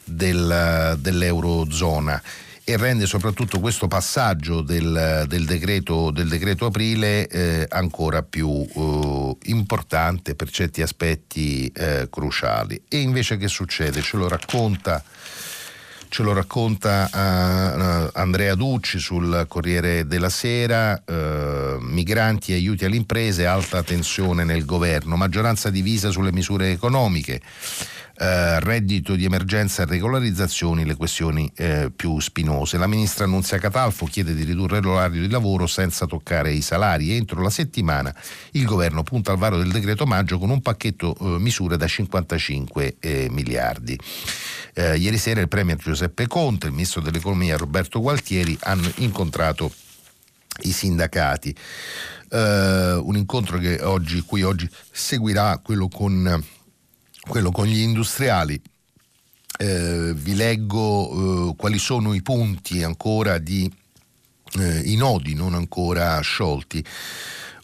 del, 0.03 0.97
dell'Eurozona 0.99 2.21
e 2.65 2.77
rende 2.77 3.05
soprattutto 3.05 3.59
questo 3.59 3.87
passaggio 3.87 4.61
del, 4.61 5.25
del, 5.27 5.45
decreto, 5.45 6.11
del 6.11 6.29
decreto, 6.29 6.67
aprile 6.67 7.27
eh, 7.27 7.65
ancora 7.69 8.23
più 8.23 8.47
eh, 8.49 9.37
importante 9.49 10.33
per 10.33 10.49
certi 10.49 10.81
aspetti 10.81 11.69
eh, 11.75 12.07
cruciali. 12.09 12.81
E 12.87 12.99
invece 12.99 13.35
che 13.35 13.49
succede? 13.49 14.01
Ce 14.01 14.15
lo 14.15 14.29
racconta 14.29 15.03
ce 16.13 16.21
lo 16.21 16.31
racconta 16.31 17.09
uh, 17.11 18.09
Andrea 18.13 18.53
Ducci 18.53 18.99
sul 18.99 19.45
Corriere 19.47 20.05
della 20.05 20.29
Sera, 20.29 21.01
uh, 21.03 21.79
migranti 21.79 22.53
aiuti 22.53 22.85
alle 22.85 22.97
imprese, 22.97 23.47
alta 23.47 23.81
tensione 23.81 24.43
nel 24.43 24.63
governo, 24.63 25.15
maggioranza 25.15 25.71
divisa 25.71 26.11
sulle 26.11 26.31
misure 26.31 26.69
economiche. 26.69 27.41
Uh, 28.15 28.59
reddito 28.59 29.15
di 29.15 29.25
emergenza 29.25 29.81
e 29.81 29.85
regolarizzazioni, 29.87 30.85
le 30.85 30.95
questioni 30.95 31.51
eh, 31.55 31.91
più 31.93 32.19
spinose. 32.19 32.77
La 32.77 32.85
ministra 32.85 33.25
Annunzia 33.25 33.57
Catalfo 33.57 34.05
chiede 34.05 34.35
di 34.35 34.43
ridurre 34.43 34.81
l'orario 34.81 35.19
di 35.19 35.29
lavoro 35.29 35.65
senza 35.65 36.05
toccare 36.05 36.51
i 36.51 36.61
salari. 36.61 37.15
Entro 37.15 37.41
la 37.41 37.49
settimana 37.49 38.13
il 38.51 38.65
governo 38.65 39.01
punta 39.01 39.31
al 39.31 39.39
varo 39.39 39.57
del 39.57 39.71
decreto 39.71 40.05
maggio 40.05 40.37
con 40.37 40.51
un 40.51 40.61
pacchetto 40.61 41.15
eh, 41.19 41.39
misure 41.39 41.75
da 41.75 41.87
55 41.87 42.97
eh, 42.99 43.27
miliardi. 43.31 43.97
Eh, 44.73 44.97
ieri 44.97 45.17
sera 45.17 45.39
il 45.39 45.47
Premier 45.47 45.77
Giuseppe 45.77 46.25
Conte 46.27 46.65
il 46.67 46.73
Ministro 46.73 47.01
dell'Economia 47.01 47.57
Roberto 47.57 48.01
Gualtieri 48.01 48.57
hanno 48.61 48.89
incontrato 48.95 49.71
i 50.61 50.71
sindacati. 50.71 51.55
Eh, 52.29 52.93
un 52.93 53.15
incontro 53.15 53.59
oggi, 53.81 54.21
cui 54.21 54.41
oggi 54.41 54.67
seguirà 54.91 55.59
quello 55.63 55.87
con, 55.87 56.43
quello 57.27 57.51
con 57.51 57.65
gli 57.65 57.79
industriali. 57.79 58.59
Eh, 59.55 60.13
vi 60.15 60.33
leggo 60.33 61.51
eh, 61.51 61.55
quali 61.55 61.77
sono 61.77 62.15
i 62.15 62.23
punti 62.23 62.81
ancora 62.81 63.37
di 63.37 63.71
eh, 64.59 64.79
i 64.85 64.95
nodi 64.95 65.35
non 65.35 65.53
ancora 65.53 66.19
sciolti. 66.21 66.83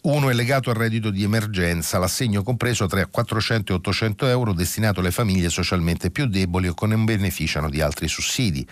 Uno 0.02 0.30
è 0.30 0.32
legato 0.32 0.70
al 0.70 0.76
reddito 0.76 1.10
di 1.10 1.24
emergenza, 1.24 1.98
l'assegno 1.98 2.42
compreso 2.42 2.86
tra 2.86 3.04
400 3.04 3.72
e 3.72 3.74
800 3.76 4.26
euro 4.28 4.54
destinato 4.54 5.00
alle 5.00 5.10
famiglie 5.10 5.50
socialmente 5.50 6.10
più 6.10 6.24
deboli 6.24 6.68
o 6.68 6.74
che 6.74 6.86
non 6.86 7.04
beneficiano 7.04 7.68
di 7.68 7.82
altri 7.82 8.08
sussidi. 8.08 8.66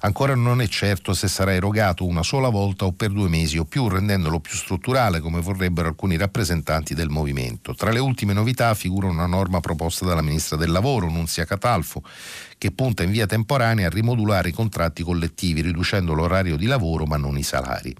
Ancora 0.00 0.34
non 0.34 0.60
è 0.60 0.66
certo 0.66 1.14
se 1.14 1.28
sarà 1.28 1.54
erogato 1.54 2.04
una 2.04 2.24
sola 2.24 2.48
volta 2.48 2.84
o 2.84 2.90
per 2.90 3.10
due 3.10 3.28
mesi 3.28 3.58
o 3.58 3.64
più, 3.64 3.86
rendendolo 3.86 4.40
più 4.40 4.56
strutturale 4.56 5.20
come 5.20 5.40
vorrebbero 5.40 5.86
alcuni 5.86 6.16
rappresentanti 6.16 6.94
del 6.94 7.10
movimento. 7.10 7.76
Tra 7.76 7.92
le 7.92 8.00
ultime 8.00 8.32
novità 8.32 8.74
figura 8.74 9.06
una 9.06 9.26
norma 9.26 9.60
proposta 9.60 10.04
dalla 10.04 10.20
Ministra 10.20 10.56
del 10.56 10.72
Lavoro, 10.72 11.08
Nunzia 11.08 11.44
Catalfo, 11.44 12.02
che 12.58 12.72
punta 12.72 13.04
in 13.04 13.12
via 13.12 13.26
temporanea 13.26 13.86
a 13.86 13.90
rimodulare 13.90 14.48
i 14.48 14.52
contratti 14.52 15.04
collettivi, 15.04 15.60
riducendo 15.60 16.12
l'orario 16.12 16.56
di 16.56 16.66
lavoro 16.66 17.04
ma 17.04 17.16
non 17.16 17.38
i 17.38 17.44
salari. 17.44 17.94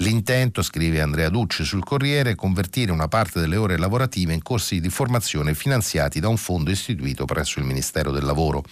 L'intento, 0.00 0.60
scrive 0.60 1.00
Andrea 1.00 1.30
Ducci 1.30 1.64
sul 1.64 1.82
Corriere, 1.82 2.32
è 2.32 2.34
convertire 2.34 2.92
una 2.92 3.08
parte 3.08 3.40
delle 3.40 3.56
ore 3.56 3.78
lavorative 3.78 4.34
in 4.34 4.42
corsi 4.42 4.78
di 4.78 4.90
formazione 4.90 5.54
finanziati 5.54 6.20
da 6.20 6.28
un 6.28 6.36
fondo 6.36 6.70
istituito 6.70 7.24
presso 7.24 7.60
il 7.60 7.64
Ministero 7.64 8.10
del 8.10 8.24
Lavoro. 8.24 8.62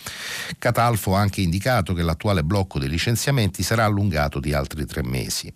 Catalfo 0.59 1.17
ha 1.17 1.21
anche 1.21 1.41
indicato 1.41 1.95
che 1.95 2.03
l'attuale 2.03 2.45
blocco 2.45 2.79
dei 2.79 2.91
licenziamenti 2.91 3.63
sarà 3.63 3.85
allungato 3.85 4.39
di 4.39 4.53
altri 4.53 4.85
tre 4.85 5.03
mesi. 5.03 5.51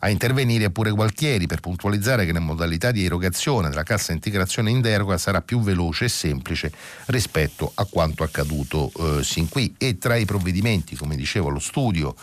A 0.00 0.10
intervenire 0.10 0.70
pure 0.70 0.90
Gualtieri 0.90 1.46
per 1.46 1.60
puntualizzare 1.60 2.24
che 2.24 2.32
la 2.32 2.38
modalità 2.38 2.92
di 2.92 3.04
erogazione 3.04 3.68
della 3.68 3.82
cassa 3.82 4.12
integrazione 4.12 4.70
in 4.70 4.80
deroga 4.80 5.18
sarà 5.18 5.40
più 5.40 5.60
veloce 5.60 6.04
e 6.04 6.08
semplice 6.08 6.70
rispetto 7.06 7.72
a 7.74 7.84
quanto 7.84 8.22
accaduto 8.22 8.92
eh, 8.96 9.24
sin 9.24 9.48
qui. 9.48 9.74
E 9.76 9.98
tra 9.98 10.14
i 10.16 10.24
provvedimenti, 10.24 10.94
come 10.94 11.16
dicevo, 11.16 11.48
lo 11.48 11.58
studio 11.58 12.14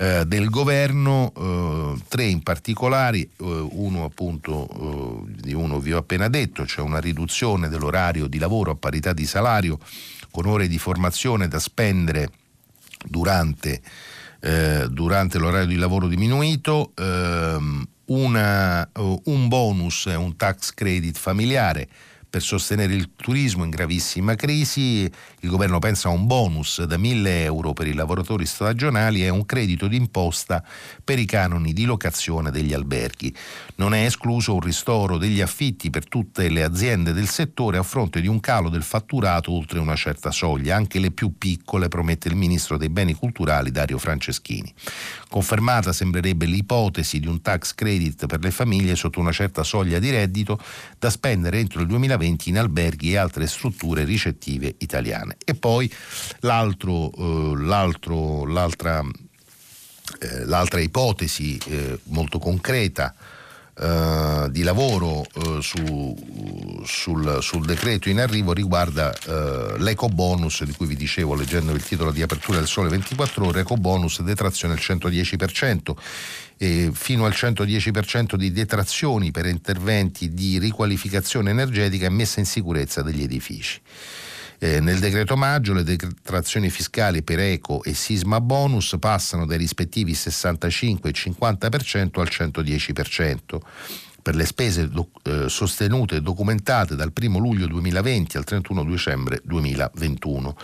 eh, 0.00 0.24
del 0.24 0.48
governo, 0.48 1.30
eh, 1.36 2.02
tre 2.08 2.24
in 2.24 2.42
particolare, 2.42 3.18
eh, 3.18 3.28
uno 3.36 4.04
appunto 4.04 5.26
eh, 5.28 5.42
di 5.42 5.52
uno 5.52 5.78
vi 5.78 5.92
ho 5.92 5.98
appena 5.98 6.28
detto, 6.28 6.64
cioè 6.64 6.82
una 6.82 7.00
riduzione 7.00 7.68
dell'orario 7.68 8.26
di 8.26 8.38
lavoro 8.38 8.70
a 8.70 8.76
parità 8.76 9.12
di 9.12 9.26
salario 9.26 9.78
con 10.30 10.46
ore 10.46 10.68
di 10.68 10.78
formazione 10.78 11.48
da 11.48 11.58
spendere 11.58 12.30
durante, 13.04 13.82
eh, 14.40 14.86
durante 14.88 15.38
l'orario 15.38 15.66
di 15.66 15.76
lavoro 15.76 16.06
diminuito, 16.06 16.92
ehm, 16.96 17.86
una, 18.06 18.88
un 18.94 19.48
bonus, 19.48 20.06
un 20.06 20.34
tax 20.34 20.72
credit 20.72 21.18
familiare 21.18 21.88
per 22.30 22.42
sostenere 22.42 22.94
il 22.94 23.10
turismo 23.16 23.64
in 23.64 23.70
gravissima 23.70 24.36
crisi. 24.36 25.10
Il 25.40 25.48
governo 25.50 25.80
pensa 25.80 26.08
a 26.08 26.12
un 26.12 26.26
bonus 26.26 26.82
da 26.84 26.96
1000 26.96 27.42
euro 27.42 27.72
per 27.72 27.88
i 27.88 27.92
lavoratori 27.92 28.46
stagionali 28.46 29.24
e 29.24 29.28
un 29.28 29.44
credito 29.44 29.88
d'imposta 29.88 30.64
per 31.02 31.18
i 31.18 31.24
canoni 31.24 31.72
di 31.72 31.84
locazione 31.84 32.52
degli 32.52 32.72
alberghi. 32.72 33.34
Non 33.76 33.92
è 33.92 34.04
escluso 34.04 34.54
un 34.54 34.60
ristoro 34.60 35.18
degli 35.18 35.40
affitti 35.40 35.90
per 35.90 36.06
tutte 36.06 36.48
le 36.48 36.62
aziende 36.62 37.12
del 37.12 37.28
settore 37.28 37.78
a 37.78 37.82
fronte 37.82 38.20
di 38.20 38.28
un 38.28 38.38
calo 38.38 38.68
del 38.68 38.84
fatturato 38.84 39.50
oltre 39.52 39.80
una 39.80 39.96
certa 39.96 40.30
soglia, 40.30 40.76
anche 40.76 41.00
le 41.00 41.10
più 41.10 41.36
piccole, 41.36 41.88
promette 41.88 42.28
il 42.28 42.36
ministro 42.36 42.76
dei 42.76 42.88
beni 42.88 43.14
culturali 43.14 43.72
Dario 43.72 43.98
Franceschini. 43.98 44.72
Confermata 45.30 45.92
sembrerebbe 45.92 46.44
l'ipotesi 46.44 47.20
di 47.20 47.28
un 47.28 47.40
tax 47.40 47.74
credit 47.74 48.26
per 48.26 48.40
le 48.42 48.50
famiglie 48.50 48.96
sotto 48.96 49.20
una 49.20 49.32
certa 49.32 49.62
soglia 49.62 49.98
di 49.98 50.10
reddito 50.10 50.58
da 50.98 51.08
spendere 51.08 51.58
entro 51.58 51.80
il 51.80 51.86
2020 51.86 52.08
2020 52.10 52.48
in 52.48 52.58
alberghi 52.58 53.12
e 53.12 53.16
altre 53.16 53.46
strutture 53.46 54.04
ricettive 54.04 54.74
italiane. 54.78 55.36
E 55.44 55.54
poi 55.54 55.90
l'altro, 56.40 57.12
eh, 57.12 57.56
l'altro, 57.56 58.46
l'altra, 58.46 59.02
eh, 60.20 60.44
l'altra 60.44 60.80
ipotesi 60.80 61.58
eh, 61.66 61.98
molto 62.04 62.38
concreta 62.38 63.14
eh, 63.78 64.48
di 64.50 64.62
lavoro 64.62 65.22
eh, 65.22 65.58
su, 65.62 66.82
sul, 66.84 67.38
sul, 67.40 67.64
decreto 67.64 68.08
in 68.08 68.20
arrivo 68.20 68.52
riguarda 68.52 69.12
eh, 69.12 69.78
l'eco 69.78 70.08
bonus 70.08 70.64
di 70.64 70.72
cui 70.72 70.86
vi 70.86 70.96
dicevo 70.96 71.34
leggendo 71.34 71.72
il 71.72 71.82
titolo 71.82 72.10
di 72.10 72.22
apertura 72.22 72.58
del 72.58 72.66
Sole 72.66 72.88
24 72.88 73.46
ore, 73.46 73.60
eco 73.60 73.76
bonus 73.76 74.20
detrazione 74.22 74.74
al 74.74 74.80
110%. 74.80 75.94
E 76.62 76.90
fino 76.92 77.24
al 77.24 77.32
110% 77.32 78.34
di 78.34 78.52
detrazioni 78.52 79.30
per 79.30 79.46
interventi 79.46 80.34
di 80.34 80.58
riqualificazione 80.58 81.50
energetica 81.50 82.04
e 82.04 82.10
messa 82.10 82.38
in 82.38 82.46
sicurezza 82.46 83.00
degli 83.00 83.22
edifici. 83.22 83.80
Eh, 84.62 84.78
nel 84.80 84.98
decreto 84.98 85.38
maggio 85.38 85.72
le 85.72 85.82
detrazioni 85.82 86.68
fiscali 86.68 87.22
per 87.22 87.38
eco 87.38 87.82
e 87.82 87.94
sisma 87.94 88.42
bonus 88.42 88.94
passano 89.00 89.46
dai 89.46 89.56
rispettivi 89.56 90.12
65 90.12 91.08
e 91.08 91.12
50% 91.14 92.20
al 92.20 92.28
110% 92.30 93.58
per 94.22 94.34
le 94.34 94.44
spese 94.44 94.88
do, 94.88 95.10
eh, 95.24 95.48
sostenute 95.48 96.16
e 96.16 96.20
documentate 96.20 96.94
dal 96.94 97.12
1 97.14 97.38
luglio 97.38 97.66
2020 97.66 98.36
al 98.36 98.44
31 98.44 98.84
dicembre 98.84 99.40
2021. 99.44 100.56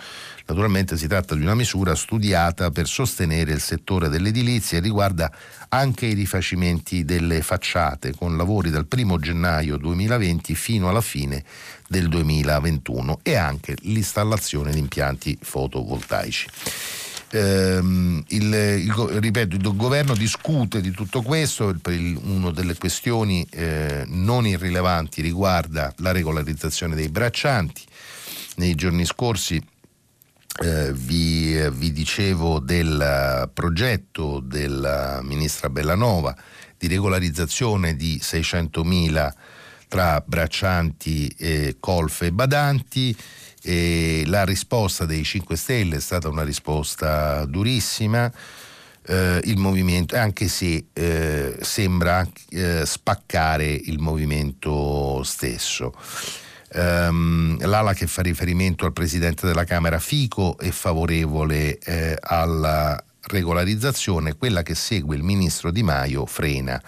Naturalmente 0.45 0.97
si 0.97 1.07
tratta 1.07 1.35
di 1.35 1.41
una 1.41 1.55
misura 1.55 1.95
studiata 1.95 2.71
per 2.71 2.87
sostenere 2.87 3.51
il 3.51 3.59
settore 3.59 4.09
dell'edilizia 4.09 4.77
e 4.77 4.81
riguarda 4.81 5.31
anche 5.69 6.05
i 6.05 6.13
rifacimenti 6.13 7.03
delle 7.03 7.41
facciate 7.41 8.15
con 8.15 8.37
lavori 8.37 8.69
dal 8.69 8.87
1 8.89 9.19
gennaio 9.19 9.77
2020 9.77 10.55
fino 10.55 10.87
alla 10.89 11.01
fine 11.01 11.43
del 11.87 12.07
2021 12.07 13.19
e 13.23 13.35
anche 13.35 13.75
l'installazione 13.81 14.71
di 14.71 14.79
impianti 14.79 15.37
fotovoltaici. 15.41 17.06
Ehm, 17.31 18.23
il, 18.29 18.53
il, 18.53 18.93
ripeto, 18.93 19.55
il 19.55 19.75
governo 19.75 20.15
discute 20.15 20.79
di 20.81 20.91
tutto 20.91 21.21
questo, 21.21 21.75
una 22.23 22.51
delle 22.51 22.75
questioni 22.75 23.45
eh, 23.51 24.03
non 24.07 24.47
irrilevanti 24.47 25.21
riguarda 25.21 25.93
la 25.97 26.11
regolarizzazione 26.11 26.95
dei 26.95 27.09
braccianti. 27.09 27.83
Nei 28.55 28.75
giorni 28.75 29.05
scorsi 29.05 29.61
eh, 30.63 30.93
vi, 30.93 31.69
vi, 31.71 31.91
dicevo 31.91 32.59
del 32.59 33.49
progetto 33.53 34.39
della 34.39 35.19
ministra 35.21 35.69
Bellanova 35.69 36.35
di 36.77 36.87
regolarizzazione 36.87 37.95
di 37.95 38.19
600.000 38.21 39.31
tra 39.87 40.23
braccianti, 40.25 41.27
eh, 41.37 41.77
colfe 41.79 42.27
e 42.27 42.31
badanti. 42.31 43.15
E 43.69 44.23
la 44.27 44.45
risposta 44.45 45.05
dei 45.05 45.25
5 45.25 45.57
Stelle 45.57 45.97
è 45.97 45.99
stata 45.99 46.29
una 46.29 46.43
risposta 46.43 47.43
durissima. 47.43 48.31
Eh, 49.05 49.41
il 49.43 49.57
movimento, 49.57 50.15
anche 50.15 50.47
se 50.47 50.85
eh, 50.93 51.57
sembra 51.59 52.25
eh, 52.47 52.85
spaccare 52.85 53.65
il 53.65 53.99
movimento 53.99 55.21
stesso. 55.23 55.93
Um, 56.75 57.57
l'ala 57.65 57.93
che 57.93 58.07
fa 58.07 58.21
riferimento 58.21 58.85
al 58.85 58.93
presidente 58.93 59.45
della 59.45 59.65
Camera 59.65 59.99
Fico 59.99 60.57
è 60.57 60.69
favorevole 60.69 61.77
eh, 61.79 62.17
alla 62.21 63.01
regolarizzazione, 63.23 64.37
quella 64.37 64.63
che 64.63 64.75
segue 64.75 65.17
il 65.17 65.23
ministro 65.23 65.71
Di 65.71 65.83
Maio 65.83 66.25
frena 66.25 66.81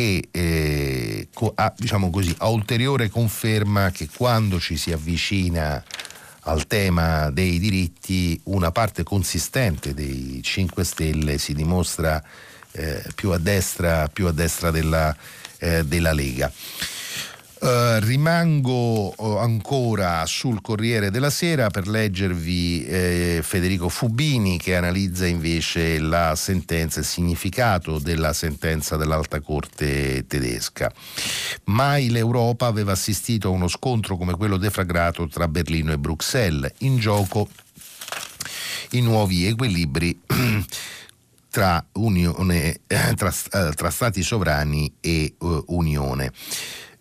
e 0.00 0.28
eh, 0.30 1.28
a, 1.56 1.74
diciamo 1.76 2.08
così, 2.10 2.32
a 2.38 2.48
ulteriore 2.50 3.08
conferma 3.08 3.90
che 3.90 4.08
quando 4.14 4.60
ci 4.60 4.76
si 4.76 4.92
avvicina 4.92 5.82
al 6.42 6.68
tema 6.68 7.30
dei 7.30 7.58
diritti 7.58 8.40
una 8.44 8.70
parte 8.70 9.02
consistente 9.02 9.94
dei 9.94 10.38
5 10.40 10.84
Stelle 10.84 11.38
si 11.38 11.52
dimostra 11.52 12.22
eh, 12.70 13.02
più 13.16 13.30
a 13.30 13.38
destra, 13.38 14.06
più 14.06 14.28
a 14.28 14.32
destra 14.32 14.70
della, 14.70 15.14
eh, 15.58 15.84
della 15.84 16.12
Lega. 16.12 16.48
Uh, 17.60 17.98
rimango 17.98 19.12
uh, 19.16 19.36
ancora 19.36 20.24
sul 20.26 20.60
Corriere 20.60 21.10
della 21.10 21.30
Sera 21.30 21.70
per 21.70 21.88
leggervi 21.88 22.84
eh, 22.86 23.40
Federico 23.42 23.88
Fubini 23.88 24.58
che 24.58 24.76
analizza 24.76 25.26
invece 25.26 25.98
la 25.98 26.36
sentenza, 26.36 27.00
il 27.00 27.04
significato 27.04 27.98
della 27.98 28.32
sentenza 28.32 28.96
dell'Alta 28.96 29.40
Corte 29.40 30.24
tedesca. 30.28 30.92
Mai 31.64 32.10
l'Europa 32.10 32.66
aveva 32.66 32.92
assistito 32.92 33.48
a 33.48 33.52
uno 33.52 33.66
scontro 33.66 34.16
come 34.16 34.36
quello 34.36 34.56
defragrato 34.56 35.26
tra 35.26 35.48
Berlino 35.48 35.90
e 35.90 35.98
Bruxelles, 35.98 36.72
in 36.78 36.98
gioco 36.98 37.48
i 38.90 39.00
nuovi 39.00 39.46
equilibri 39.46 40.18
tra, 41.50 41.84
unione, 41.92 42.80
eh, 42.86 43.14
tra, 43.16 43.34
eh, 43.52 43.72
tra 43.74 43.90
Stati 43.90 44.22
sovrani 44.22 44.92
e 45.00 45.34
uh, 45.38 45.64
Unione. 45.68 46.32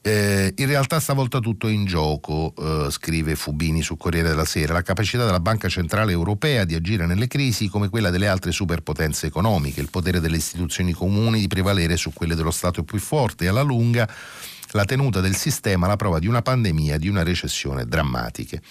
Eh, 0.08 0.54
in 0.56 0.68
realtà 0.68 1.02
stavolta 1.02 1.40
tutto 1.40 1.68
è 1.68 1.72
in 1.72 1.84
gioco, 1.84 2.54
eh, 2.58 2.90
scrive 2.92 3.36
Fubini 3.36 3.82
su 3.82 3.98
Corriere 3.98 4.30
della 4.30 4.46
Sera, 4.46 4.72
la 4.72 4.82
capacità 4.82 5.26
della 5.26 5.42
Banca 5.42 5.68
Centrale 5.68 6.14
Europea 6.14 6.64
di 6.64 6.76
agire 6.76 7.06
nelle 7.06 7.28
crisi 7.28 7.68
come 7.68 7.90
quella 7.90 8.10
delle 8.10 8.30
altre 8.30 8.54
superpotenze 8.54 9.28
economiche, 9.28 9.82
il 9.82 9.90
potere 9.90 10.22
delle 10.22 10.38
istituzioni 10.38 10.94
comuni 10.94 11.42
di 11.42 11.48
prevalere 11.48 11.98
su 11.98 12.14
quelle 12.14 12.36
dello 12.36 12.52
Stato 12.52 12.86
più 12.86 13.00
forte 13.00 13.44
e 13.44 13.48
alla 13.50 13.64
lunga 13.64 14.10
la 14.78 14.86
tenuta 14.86 15.22
del 15.22 15.36
sistema 15.36 15.88
alla 15.88 15.96
prova 15.96 16.20
di 16.20 16.28
una 16.28 16.44
pandemia 16.44 16.96
e 16.96 17.00
di 17.00 17.08
una 17.08 17.24
recessione 17.24 17.88
drammatiche. 17.88 18.62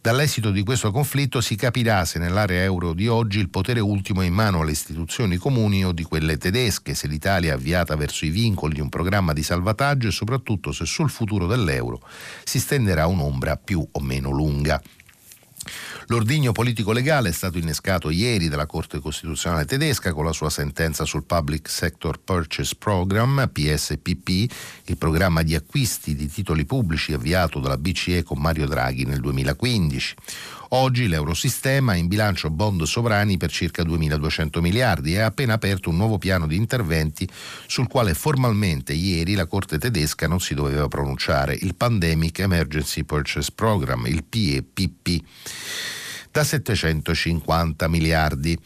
Dall'esito 0.00 0.50
di 0.50 0.64
questo 0.64 0.90
conflitto 0.90 1.40
si 1.40 1.54
capirà 1.54 2.04
se 2.04 2.18
nell'area 2.18 2.64
euro 2.64 2.92
di 2.92 3.06
oggi 3.06 3.38
il 3.38 3.48
potere 3.48 3.78
ultimo 3.78 4.22
è 4.22 4.24
in 4.24 4.34
mano 4.34 4.62
alle 4.62 4.72
istituzioni 4.72 5.36
comuni 5.36 5.84
o 5.84 5.92
di 5.92 6.02
quelle 6.02 6.38
tedesche, 6.38 6.94
se 6.94 7.06
l'Italia 7.06 7.52
è 7.52 7.54
avviata 7.54 7.94
verso 7.94 8.24
i 8.24 8.30
vincoli 8.30 8.74
di 8.74 8.80
un 8.80 8.88
programma 8.88 9.32
di 9.32 9.44
salvataggio 9.44 10.08
e 10.08 10.10
soprattutto 10.10 10.72
se 10.72 10.86
sul 10.86 11.08
futuro 11.08 11.46
dell'euro 11.46 12.00
si 12.42 12.58
stenderà 12.58 13.06
un'ombra 13.06 13.56
più 13.56 13.86
o 13.92 14.00
meno 14.00 14.30
lunga. 14.30 14.82
L'ordigno 16.08 16.52
politico-legale 16.52 17.30
è 17.30 17.32
stato 17.32 17.56
innescato 17.56 18.10
ieri 18.10 18.48
dalla 18.48 18.66
Corte 18.66 19.00
Costituzionale 19.00 19.64
tedesca 19.64 20.12
con 20.12 20.24
la 20.26 20.32
sua 20.32 20.50
sentenza 20.50 21.04
sul 21.04 21.24
Public 21.24 21.68
Sector 21.68 22.20
Purchase 22.22 22.74
Program, 22.76 23.48
PSPP, 23.50 24.28
il 24.84 24.96
programma 24.98 25.42
di 25.42 25.54
acquisti 25.54 26.14
di 26.14 26.28
titoli 26.28 26.66
pubblici 26.66 27.14
avviato 27.14 27.58
dalla 27.58 27.78
BCE 27.78 28.22
con 28.22 28.38
Mario 28.38 28.66
Draghi 28.66 29.04
nel 29.04 29.20
2015. 29.20 30.14
Oggi 30.76 31.06
l'Eurosistema 31.06 31.92
ha 31.92 31.94
in 31.94 32.08
bilancio 32.08 32.50
bond 32.50 32.82
sovrani 32.82 33.36
per 33.36 33.48
circa 33.48 33.84
2.200 33.84 34.58
miliardi 34.58 35.14
e 35.14 35.20
ha 35.20 35.26
appena 35.26 35.52
aperto 35.52 35.88
un 35.88 35.96
nuovo 35.96 36.18
piano 36.18 36.48
di 36.48 36.56
interventi 36.56 37.28
sul 37.68 37.86
quale 37.86 38.12
formalmente 38.12 38.92
ieri 38.92 39.34
la 39.34 39.46
Corte 39.46 39.78
tedesca 39.78 40.26
non 40.26 40.40
si 40.40 40.52
doveva 40.52 40.88
pronunciare, 40.88 41.56
il 41.60 41.76
Pandemic 41.76 42.40
Emergency 42.40 43.04
Purchase 43.04 43.52
Program, 43.54 44.04
il 44.06 44.24
PEPP, 44.24 45.24
da 46.32 46.42
750 46.42 47.86
miliardi 47.86 48.58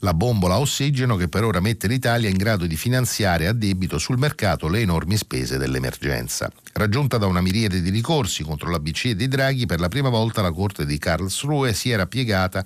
la 0.00 0.14
bombola 0.14 0.58
ossigeno 0.58 1.16
che 1.16 1.28
per 1.28 1.44
ora 1.44 1.60
mette 1.60 1.86
l'Italia 1.86 2.28
in 2.28 2.36
grado 2.36 2.66
di 2.66 2.76
finanziare 2.76 3.46
a 3.46 3.52
debito 3.52 3.98
sul 3.98 4.18
mercato 4.18 4.68
le 4.68 4.80
enormi 4.80 5.16
spese 5.16 5.58
dell'emergenza. 5.58 6.50
Raggiunta 6.72 7.18
da 7.18 7.26
una 7.26 7.40
miriade 7.40 7.80
di 7.80 7.90
ricorsi 7.90 8.42
contro 8.42 8.70
la 8.70 8.80
BCE 8.80 9.14
di 9.14 9.28
Draghi, 9.28 9.66
per 9.66 9.80
la 9.80 9.88
prima 9.88 10.08
volta 10.08 10.42
la 10.42 10.52
Corte 10.52 10.84
di 10.86 10.98
Karlsruhe 10.98 11.72
si 11.72 11.90
era 11.90 12.06
piegata 12.06 12.64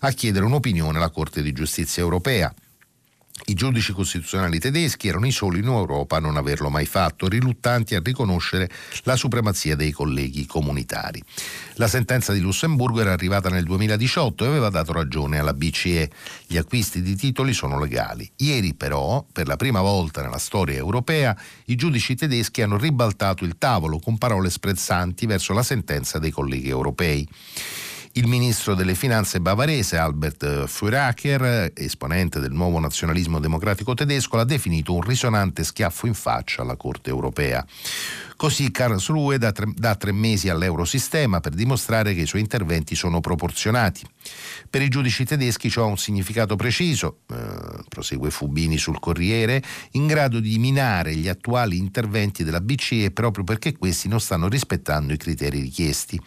a 0.00 0.10
chiedere 0.10 0.44
un'opinione 0.44 0.98
alla 0.98 1.10
Corte 1.10 1.42
di 1.42 1.52
giustizia 1.52 2.02
europea. 2.02 2.52
I 3.46 3.54
giudici 3.54 3.92
costituzionali 3.92 4.58
tedeschi 4.58 5.08
erano 5.08 5.26
i 5.26 5.30
soli 5.32 5.60
in 5.60 5.66
Europa 5.66 6.16
a 6.16 6.20
non 6.20 6.36
averlo 6.36 6.68
mai 6.68 6.86
fatto, 6.86 7.28
riluttanti 7.28 7.94
a 7.94 8.00
riconoscere 8.02 8.68
la 9.04 9.16
supremazia 9.16 9.74
dei 9.74 9.90
colleghi 9.90 10.44
comunitari. 10.46 11.22
La 11.74 11.88
sentenza 11.88 12.32
di 12.32 12.40
Lussemburgo 12.40 13.00
era 13.00 13.12
arrivata 13.12 13.48
nel 13.48 13.64
2018 13.64 14.44
e 14.44 14.48
aveva 14.48 14.68
dato 14.68 14.92
ragione 14.92 15.38
alla 15.38 15.54
BCE. 15.54 16.10
Gli 16.46 16.56
acquisti 16.56 17.00
di 17.00 17.16
titoli 17.16 17.52
sono 17.52 17.78
legali. 17.78 18.30
Ieri 18.36 18.74
però, 18.74 19.24
per 19.32 19.46
la 19.46 19.56
prima 19.56 19.80
volta 19.80 20.20
nella 20.20 20.38
storia 20.38 20.76
europea, 20.76 21.36
i 21.66 21.76
giudici 21.76 22.14
tedeschi 22.14 22.62
hanno 22.62 22.76
ribaltato 22.76 23.44
il 23.44 23.56
tavolo 23.56 23.98
con 23.98 24.18
parole 24.18 24.50
sprezzanti 24.50 25.26
verso 25.26 25.52
la 25.52 25.62
sentenza 25.62 26.18
dei 26.18 26.30
colleghi 26.30 26.68
europei. 26.68 27.26
Il 28.18 28.26
ministro 28.26 28.74
delle 28.74 28.96
finanze 28.96 29.40
bavarese 29.40 29.96
Albert 29.96 30.66
Furacher, 30.66 31.70
esponente 31.72 32.40
del 32.40 32.50
nuovo 32.50 32.80
nazionalismo 32.80 33.38
democratico 33.38 33.94
tedesco, 33.94 34.34
l'ha 34.34 34.42
definito 34.42 34.92
un 34.92 35.02
risonante 35.02 35.62
schiaffo 35.62 36.08
in 36.08 36.14
faccia 36.14 36.62
alla 36.62 36.74
Corte 36.74 37.10
europea. 37.10 37.64
Così 38.38 38.70
Karlsruhe 38.70 39.36
dà 39.36 39.50
tre, 39.50 39.66
dà 39.74 39.96
tre 39.96 40.12
mesi 40.12 40.48
all'eurosistema 40.48 41.40
per 41.40 41.54
dimostrare 41.54 42.14
che 42.14 42.20
i 42.20 42.26
suoi 42.26 42.40
interventi 42.40 42.94
sono 42.94 43.18
proporzionati. 43.18 44.06
Per 44.70 44.80
i 44.80 44.88
giudici 44.88 45.24
tedeschi 45.24 45.68
ciò 45.68 45.82
ha 45.82 45.86
un 45.86 45.98
significato 45.98 46.54
preciso, 46.54 47.22
eh, 47.32 47.82
prosegue 47.88 48.30
Fubini 48.30 48.78
sul 48.78 49.00
Corriere, 49.00 49.60
in 49.92 50.06
grado 50.06 50.38
di 50.38 50.56
minare 50.60 51.16
gli 51.16 51.26
attuali 51.26 51.78
interventi 51.78 52.44
della 52.44 52.60
BCE 52.60 53.10
proprio 53.10 53.42
perché 53.42 53.76
questi 53.76 54.06
non 54.06 54.20
stanno 54.20 54.46
rispettando 54.46 55.12
i 55.12 55.16
criteri 55.16 55.58
richiesti. 55.58 56.20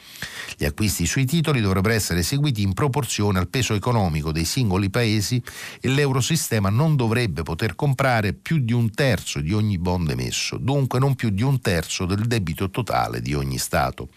Gli 0.58 0.66
acquisti 0.66 1.06
sui 1.06 1.26
titoli 1.26 1.62
dovrebbero 1.62 1.94
essere 1.94 2.20
eseguiti 2.20 2.62
in 2.62 2.74
proporzione 2.74 3.40
al 3.40 3.48
peso 3.48 3.74
economico 3.74 4.34
dei 4.34 4.44
singoli 4.44 4.90
paesi 4.90 5.42
e 5.80 5.88
l'eurosistema 5.88 6.70
non 6.70 6.98
dovrebbe 6.98 7.44
poter 7.44 7.76
comprare 7.76 8.34
più 8.34 8.58
di 8.58 8.74
un 8.74 8.92
terzo 8.92 9.40
di 9.40 9.54
ogni 9.54 9.78
bond 9.78 10.10
emesso, 10.10 10.58
dunque 10.58 11.00
non 11.00 11.16
più 11.16 11.30
di 11.30 11.44
un 11.44 11.62
terzo 11.62 12.00
del 12.06 12.28
debito 12.28 12.70
totale 12.70 13.22
di 13.22 13.34
ogni 13.34 13.58
Stato. 13.58 14.10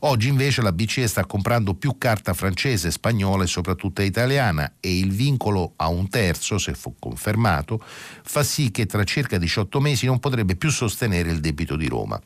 Oggi 0.00 0.28
invece 0.28 0.60
la 0.60 0.72
BCE 0.72 1.06
sta 1.08 1.24
comprando 1.24 1.74
più 1.74 1.96
carta 1.96 2.34
francese, 2.34 2.90
spagnola 2.90 3.44
e 3.44 3.46
soprattutto 3.46 4.02
italiana 4.02 4.74
e 4.78 4.98
il 4.98 5.10
vincolo 5.10 5.72
a 5.76 5.88
un 5.88 6.08
terzo, 6.08 6.58
se 6.58 6.74
fu 6.74 6.94
confermato, 6.98 7.82
fa 8.22 8.42
sì 8.42 8.70
che 8.70 8.86
tra 8.86 9.04
circa 9.04 9.38
18 9.38 9.80
mesi 9.80 10.06
non 10.06 10.18
potrebbe 10.18 10.56
più 10.56 10.70
sostenere 10.70 11.30
il 11.30 11.40
debito 11.40 11.76
di 11.76 11.88
Roma. 11.88 12.20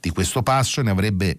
Di 0.00 0.10
questo 0.10 0.42
passo 0.42 0.82
ne 0.82 0.90
avrebbe 0.90 1.38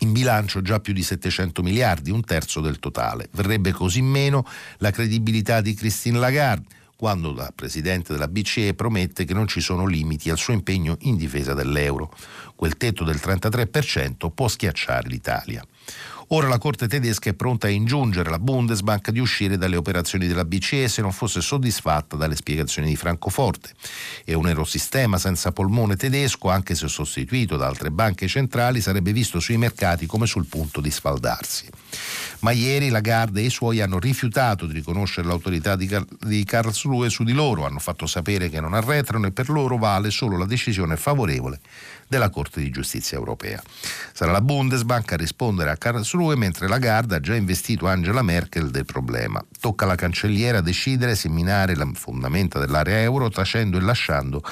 in 0.00 0.12
bilancio 0.12 0.62
già 0.62 0.80
più 0.80 0.92
di 0.92 1.02
700 1.02 1.62
miliardi, 1.62 2.10
un 2.10 2.24
terzo 2.24 2.60
del 2.60 2.78
totale. 2.78 3.28
Verrebbe 3.32 3.72
così 3.72 4.02
meno 4.02 4.46
la 4.78 4.90
credibilità 4.90 5.60
di 5.60 5.74
Christine 5.74 6.18
Lagarde 6.18 6.78
quando 7.00 7.32
la 7.32 7.50
Presidente 7.54 8.12
della 8.12 8.28
BCE 8.28 8.74
promette 8.74 9.24
che 9.24 9.32
non 9.32 9.48
ci 9.48 9.62
sono 9.62 9.86
limiti 9.86 10.28
al 10.28 10.36
suo 10.36 10.52
impegno 10.52 10.98
in 11.00 11.16
difesa 11.16 11.54
dell'euro. 11.54 12.14
Quel 12.54 12.76
tetto 12.76 13.04
del 13.04 13.16
33% 13.16 14.28
può 14.34 14.48
schiacciare 14.48 15.08
l'Italia. 15.08 15.64
Ora 16.32 16.46
la 16.46 16.58
Corte 16.58 16.86
tedesca 16.86 17.28
è 17.28 17.34
pronta 17.34 17.66
a 17.66 17.70
ingiungere 17.70 18.30
la 18.30 18.38
Bundesbank 18.38 19.10
di 19.10 19.18
uscire 19.18 19.58
dalle 19.58 19.74
operazioni 19.74 20.28
della 20.28 20.44
BCE 20.44 20.86
se 20.86 21.02
non 21.02 21.10
fosse 21.10 21.40
soddisfatta 21.40 22.14
dalle 22.14 22.36
spiegazioni 22.36 22.86
di 22.86 22.94
Francoforte. 22.94 23.70
È 24.24 24.32
un 24.34 24.46
erosistema 24.46 25.18
senza 25.18 25.50
polmone 25.50 25.96
tedesco, 25.96 26.48
anche 26.48 26.76
se 26.76 26.86
sostituito 26.86 27.56
da 27.56 27.66
altre 27.66 27.90
banche 27.90 28.28
centrali, 28.28 28.80
sarebbe 28.80 29.12
visto 29.12 29.40
sui 29.40 29.56
mercati 29.56 30.06
come 30.06 30.26
sul 30.26 30.46
punto 30.46 30.80
di 30.80 30.92
sfaldarsi. 30.92 31.68
Ma 32.42 32.52
ieri 32.52 32.90
Lagarde 32.90 33.40
e 33.40 33.46
i 33.46 33.50
suoi 33.50 33.80
hanno 33.80 33.98
rifiutato 33.98 34.66
di 34.66 34.72
riconoscere 34.72 35.26
l'autorità 35.26 35.74
di, 35.74 35.86
Car- 35.86 36.06
di 36.20 36.44
Karlsruhe 36.44 37.10
su 37.10 37.24
di 37.24 37.32
loro, 37.32 37.66
hanno 37.66 37.80
fatto 37.80 38.06
sapere 38.06 38.48
che 38.48 38.60
non 38.60 38.74
arretrano 38.74 39.26
e 39.26 39.32
per 39.32 39.48
loro 39.48 39.78
vale 39.78 40.10
solo 40.10 40.38
la 40.38 40.46
decisione 40.46 40.96
favorevole 40.96 41.58
della 42.06 42.30
Corte 42.30 42.60
di 42.60 42.70
Giustizia 42.70 43.18
europea. 43.18 43.60
Sarà 44.12 44.30
la 44.32 44.40
Bundesbank 44.40 45.12
a 45.12 45.16
rispondere 45.16 45.70
a 45.70 45.76
Karlsruhe 45.76 46.18
mentre 46.28 46.68
Lagarde 46.68 47.16
ha 47.16 47.20
già 47.20 47.34
investito 47.34 47.86
Angela 47.86 48.22
Merkel 48.22 48.70
del 48.70 48.84
problema. 48.84 49.44
Tocca 49.60 49.84
alla 49.84 49.94
cancelliera 49.94 50.60
decidere 50.60 51.14
se 51.14 51.28
minare 51.28 51.74
le 51.74 51.90
fondamenta 51.94 52.58
dell'area 52.58 53.00
euro 53.00 53.28
tacendo 53.28 53.78
e 53.78 53.80
lasciando 53.80 54.42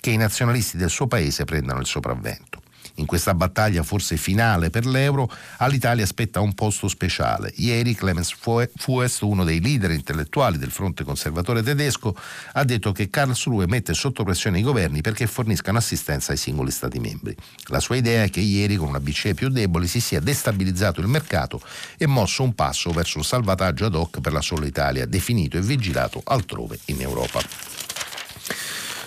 che 0.00 0.10
i 0.10 0.16
nazionalisti 0.16 0.76
del 0.76 0.90
suo 0.90 1.06
paese 1.06 1.44
prendano 1.44 1.80
il 1.80 1.86
sopravvento. 1.86 2.60
In 2.96 3.06
questa 3.06 3.34
battaglia 3.34 3.82
forse 3.82 4.16
finale 4.16 4.70
per 4.70 4.86
l'euro, 4.86 5.30
all'Italia 5.58 6.04
aspetta 6.04 6.40
un 6.40 6.54
posto 6.54 6.88
speciale. 6.88 7.52
Ieri 7.56 7.94
Clemens 7.94 8.32
Fuest, 8.32 9.22
uno 9.22 9.44
dei 9.44 9.60
leader 9.60 9.90
intellettuali 9.90 10.56
del 10.56 10.70
fronte 10.70 11.04
conservatore 11.04 11.62
tedesco, 11.62 12.16
ha 12.52 12.64
detto 12.64 12.92
che 12.92 13.10
Karlsruhe 13.10 13.66
mette 13.66 13.92
sotto 13.92 14.24
pressione 14.24 14.60
i 14.60 14.62
governi 14.62 15.02
perché 15.02 15.26
forniscano 15.26 15.78
assistenza 15.78 16.32
ai 16.32 16.38
singoli 16.38 16.70
Stati 16.70 16.98
membri. 16.98 17.36
La 17.66 17.80
sua 17.80 17.96
idea 17.96 18.22
è 18.22 18.30
che 18.30 18.40
ieri 18.40 18.76
con 18.76 18.88
una 18.88 19.00
BCE 19.00 19.34
più 19.34 19.48
debole 19.48 19.86
si 19.86 20.00
sia 20.00 20.20
destabilizzato 20.20 21.00
il 21.00 21.06
mercato 21.06 21.60
e 21.98 22.06
mosso 22.06 22.42
un 22.42 22.54
passo 22.54 22.90
verso 22.92 23.18
un 23.18 23.24
salvataggio 23.24 23.84
ad 23.86 23.94
hoc 23.94 24.20
per 24.20 24.32
la 24.32 24.40
sola 24.40 24.66
Italia, 24.66 25.04
definito 25.04 25.58
e 25.58 25.60
vigilato 25.60 26.22
altrove 26.24 26.78
in 26.86 27.02
Europa. 27.02 27.75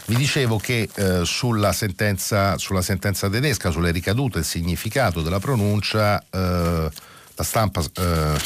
Vi 0.09 0.15
dicevo 0.15 0.57
che 0.57 0.89
eh, 0.91 1.21
sulla, 1.23 1.71
sentenza, 1.71 2.57
sulla, 2.57 2.81
sentenza, 2.81 3.29
tedesca, 3.29 3.69
sulle 3.69 3.91
ricadute 3.91 4.39
il 4.39 4.43
significato 4.43 5.21
della 5.21 5.37
pronuncia, 5.37 6.19
eh, 6.31 6.89
la 7.35 7.43
stampa 7.43 7.83
eh, 7.93 8.39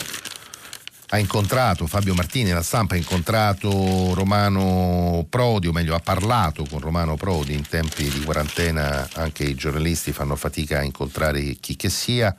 ha 1.08 1.18
incontrato, 1.18 1.88
Fabio 1.88 2.16
Martini, 2.16 2.52
la 2.52 2.62
stampa 2.62 2.96
ha 2.96 2.98
incontrato 2.98 4.14
Romano 4.14 5.26
Prodi, 5.30 5.68
o 5.68 5.72
meglio 5.72 5.96
ha 5.96 6.02
parlato 6.02 6.66
con 6.70 6.82
Romano 6.82 7.16
Prodi 7.16 7.54
in 7.54 7.66
tempi 7.66 8.10
di 8.10 8.24
quarantena, 8.26 9.08
anche 9.14 9.46
i 9.46 9.56
giornalisti 9.56 10.12
fanno 10.12 10.36
fatica 10.36 10.80
a 10.80 10.84
incontrare 10.84 11.56
chi 11.62 11.78
che 11.78 11.90
sia 11.90 12.36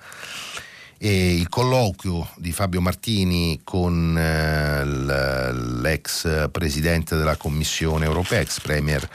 e 0.99 1.35
il 1.35 1.49
colloquio 1.49 2.29
di 2.37 2.53
Fabio 2.53 2.81
Martini 2.81 3.61
con 3.65 4.17
eh, 4.17 4.85
l'ex 4.85 6.51
presidente 6.51 7.17
della 7.17 7.37
Commissione 7.37 8.05
europea, 8.05 8.41
ex 8.41 8.61
premier 8.61 9.09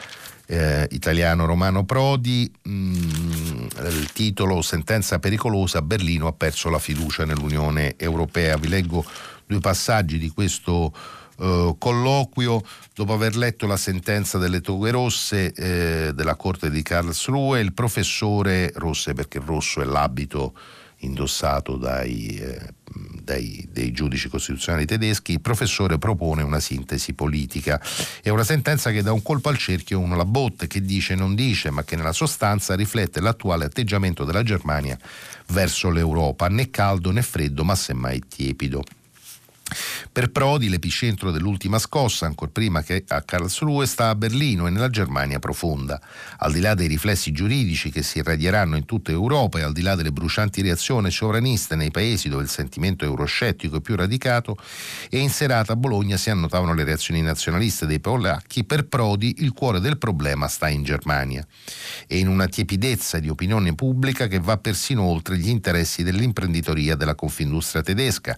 eh, 0.50 0.88
italiano 0.90 1.46
Romano 1.46 1.84
Prodi, 1.84 2.50
mh, 2.62 2.70
mm, 2.72 3.66
il 3.86 4.12
titolo 4.12 4.62
Sentenza 4.62 5.20
pericolosa, 5.20 5.80
Berlino 5.80 6.26
ha 6.26 6.32
perso 6.32 6.68
la 6.70 6.80
fiducia 6.80 7.24
nell'Unione 7.24 7.94
Europea. 7.96 8.56
Vi 8.56 8.68
leggo 8.68 9.04
due 9.46 9.60
passaggi 9.60 10.18
di 10.18 10.28
questo 10.30 10.92
eh, 11.38 11.74
colloquio. 11.78 12.62
Dopo 12.94 13.12
aver 13.12 13.36
letto 13.36 13.66
la 13.66 13.76
sentenza 13.76 14.38
delle 14.38 14.60
toghe 14.60 14.90
rosse 14.90 15.52
eh, 15.52 16.12
della 16.14 16.34
Corte 16.34 16.68
di 16.68 16.82
Karlsruhe, 16.82 17.60
il 17.60 17.72
professore, 17.72 18.72
rosse 18.74 19.14
perché 19.14 19.38
il 19.38 19.44
rosso 19.44 19.80
è 19.80 19.84
l'abito 19.84 20.52
indossato 21.00 21.76
dai, 21.76 22.36
eh, 22.36 22.74
dai, 23.22 23.68
dai, 23.70 23.92
giudici 23.92 24.28
costituzionali 24.28 24.86
tedeschi, 24.86 25.32
il 25.32 25.40
professore 25.40 25.98
propone 25.98 26.42
una 26.42 26.60
sintesi 26.60 27.12
politica. 27.12 27.80
È 28.22 28.28
una 28.28 28.44
sentenza 28.44 28.90
che 28.90 29.02
dà 29.02 29.12
un 29.12 29.22
colpo 29.22 29.48
al 29.48 29.58
cerchio, 29.58 29.98
uno 30.00 30.16
la 30.16 30.24
botte, 30.24 30.66
che 30.66 30.80
dice 30.80 31.14
non 31.14 31.34
dice, 31.34 31.70
ma 31.70 31.84
che 31.84 31.96
nella 31.96 32.12
sostanza 32.12 32.74
riflette 32.74 33.20
l'attuale 33.20 33.64
atteggiamento 33.64 34.24
della 34.24 34.42
Germania 34.42 34.98
verso 35.48 35.90
l'Europa, 35.90 36.48
né 36.48 36.70
caldo 36.70 37.10
né 37.10 37.22
freddo, 37.22 37.64
ma 37.64 37.74
semmai 37.74 38.22
tiepido. 38.28 38.82
Per 40.12 40.30
Prodi 40.30 40.68
l'epicentro 40.68 41.30
dell'ultima 41.30 41.78
scossa, 41.78 42.26
ancora 42.26 42.50
prima 42.50 42.82
che 42.82 43.04
a 43.08 43.22
Karlsruhe, 43.22 43.86
sta 43.86 44.08
a 44.08 44.14
Berlino 44.14 44.66
e 44.66 44.70
nella 44.70 44.90
Germania 44.90 45.38
profonda. 45.38 46.00
Al 46.38 46.52
di 46.52 46.60
là 46.60 46.74
dei 46.74 46.88
riflessi 46.88 47.32
giuridici 47.32 47.90
che 47.90 48.02
si 48.02 48.18
irradieranno 48.18 48.76
in 48.76 48.84
tutta 48.84 49.10
Europa 49.10 49.58
e 49.58 49.62
al 49.62 49.72
di 49.72 49.82
là 49.82 49.94
delle 49.94 50.12
brucianti 50.12 50.62
reazioni 50.62 51.10
sovraniste 51.10 51.76
nei 51.76 51.90
paesi 51.90 52.28
dove 52.28 52.42
il 52.42 52.48
sentimento 52.48 53.04
euroscettico 53.04 53.76
è 53.76 53.80
più 53.80 53.96
radicato, 53.96 54.56
e 55.08 55.18
in 55.18 55.30
serata 55.30 55.72
a 55.72 55.76
Bologna 55.76 56.16
si 56.16 56.30
annotavano 56.30 56.74
le 56.74 56.84
reazioni 56.84 57.22
nazionaliste 57.22 57.86
dei 57.86 58.00
polacchi, 58.00 58.64
per 58.64 58.86
Prodi 58.86 59.36
il 59.38 59.52
cuore 59.52 59.80
del 59.80 59.98
problema 59.98 60.48
sta 60.48 60.68
in 60.68 60.82
Germania 60.82 61.46
e 62.06 62.18
in 62.18 62.28
una 62.28 62.46
tiepidezza 62.46 63.18
di 63.18 63.28
opinione 63.28 63.74
pubblica 63.74 64.26
che 64.26 64.40
va 64.40 64.56
persino 64.56 65.02
oltre 65.02 65.38
gli 65.38 65.48
interessi 65.48 66.02
dell'imprenditoria 66.02 66.96
della 66.96 67.14
Confindustria 67.14 67.82
tedesca, 67.82 68.36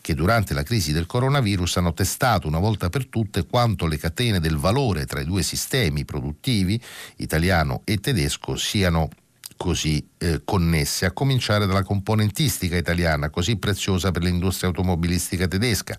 che 0.00 0.14
durante 0.14 0.52
la 0.54 0.62
crisi 0.62 0.73
del 0.92 1.06
coronavirus 1.06 1.76
hanno 1.76 1.92
testato 1.92 2.48
una 2.48 2.58
volta 2.58 2.88
per 2.88 3.06
tutte 3.06 3.46
quanto 3.46 3.86
le 3.86 3.98
catene 3.98 4.40
del 4.40 4.56
valore 4.56 5.06
tra 5.06 5.20
i 5.20 5.24
due 5.24 5.42
sistemi 5.42 6.04
produttivi, 6.04 6.80
italiano 7.16 7.82
e 7.84 7.98
tedesco, 7.98 8.56
siano 8.56 9.08
così 9.56 10.04
eh, 10.18 10.42
connesse, 10.44 11.06
a 11.06 11.12
cominciare 11.12 11.66
dalla 11.66 11.82
componentistica 11.82 12.76
italiana, 12.76 13.30
così 13.30 13.56
preziosa 13.56 14.10
per 14.10 14.22
l'industria 14.22 14.68
automobilistica 14.68 15.46
tedesca. 15.46 15.96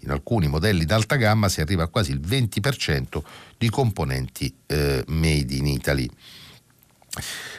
In 0.00 0.10
alcuni 0.10 0.48
modelli 0.48 0.84
d'alta 0.84 1.16
gamma 1.16 1.48
si 1.48 1.60
arriva 1.60 1.84
a 1.84 1.88
quasi 1.88 2.12
il 2.12 2.20
20% 2.20 3.22
di 3.58 3.68
componenti 3.68 4.54
eh, 4.66 5.04
made 5.08 5.54
in 5.54 5.66
Italy 5.66 6.08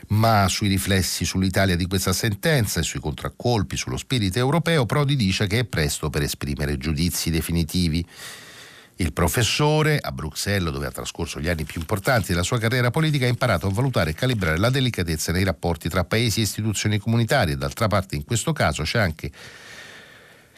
ma 0.08 0.48
sui 0.48 0.68
riflessi 0.68 1.26
sull'Italia 1.26 1.76
di 1.76 1.86
questa 1.88 2.14
sentenza 2.14 2.80
e 2.80 2.84
sui 2.84 3.00
contraccolpi 3.00 3.78
sullo 3.78 3.98
spirito 3.98 4.40
europeo, 4.40 4.86
Prodi 4.86 5.16
dice 5.16 5.48
che 5.48 5.60
è 5.60 5.64
presto 5.66 6.10
per 6.10 6.22
esprimere 6.22 6.78
giudizi 6.78 7.30
definitivi. 7.30 8.06
Il 8.98 9.12
professore, 9.12 10.00
a 10.00 10.14
Bruxelles, 10.14 10.72
dove 10.72 10.86
ha 10.86 10.92
trascorso 10.92 11.42
gli 11.42 11.50
anni 11.50 11.66
più 11.66 11.82
importanti 11.82 12.28
della 12.32 12.44
sua 12.44 12.60
carriera 12.60 12.92
politica, 12.92 13.26
ha 13.26 13.30
imparato 13.30 13.68
a 13.68 13.72
valutare 13.72 14.12
e 14.12 14.14
calibrare 14.14 14.58
la 14.58 14.70
delicatezza 14.70 15.34
nei 15.34 15.44
rapporti 15.44 15.90
tra 15.90 16.06
paesi 16.06 16.40
e 16.40 16.44
istituzioni 16.44 16.98
comunitarie. 16.98 17.58
D'altra 17.58 17.88
parte, 17.88 18.16
in 18.16 18.24
questo 18.24 18.54
caso 18.54 18.84
c'è 18.84 19.00
anche 19.00 19.32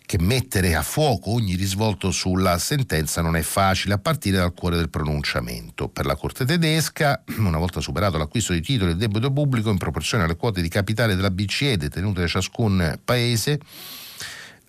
che 0.07 0.17
mettere 0.19 0.73
a 0.73 0.83
fuoco 0.83 1.31
ogni 1.31 1.55
risvolto 1.55 2.11
sulla 2.11 2.57
sentenza 2.59 3.21
non 3.21 3.35
è 3.35 3.41
facile, 3.41 3.93
a 3.93 3.97
partire 3.97 4.37
dal 4.37 4.53
cuore 4.53 4.77
del 4.77 4.89
pronunciamento. 4.89 5.89
Per 5.89 6.05
la 6.05 6.15
Corte 6.15 6.45
tedesca, 6.45 7.23
una 7.39 7.57
volta 7.57 7.81
superato 7.81 8.17
l'acquisto 8.17 8.53
di 8.53 8.61
titoli 8.61 8.91
del 8.91 8.99
debito 8.99 9.29
pubblico 9.33 9.69
in 9.69 9.77
proporzione 9.77 10.23
alle 10.23 10.37
quote 10.37 10.61
di 10.61 10.69
capitale 10.69 11.13
della 11.13 11.29
BCE 11.29 11.75
detenute 11.75 12.21
da 12.21 12.27
ciascun 12.27 12.97
paese, 13.03 13.59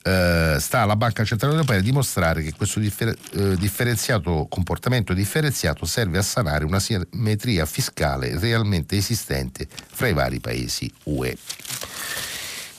eh, 0.03 0.57
sta 0.59 0.81
alla 0.81 0.97
Banca 0.97 1.25
Centrale 1.25 1.55
Europea 1.55 1.79
a 1.79 1.83
dimostrare 1.83 2.43
che 2.43 2.53
questo 2.55 2.81
differ- 2.81 3.17
eh, 3.37 3.57
differenziato 3.57 4.49
comportamento 4.51 5.13
differenziato 5.13 5.87
serve 5.87 6.19
a 6.19 6.23
sanare 6.23 6.65
una 6.65 6.81
simmetria 6.81 7.65
fiscale 7.65 8.37
realmente 8.41 8.97
esistente 8.97 9.69
fra 9.71 10.09
i 10.09 10.13
vari 10.13 10.41
paesi 10.41 10.93
UE. 11.05 11.37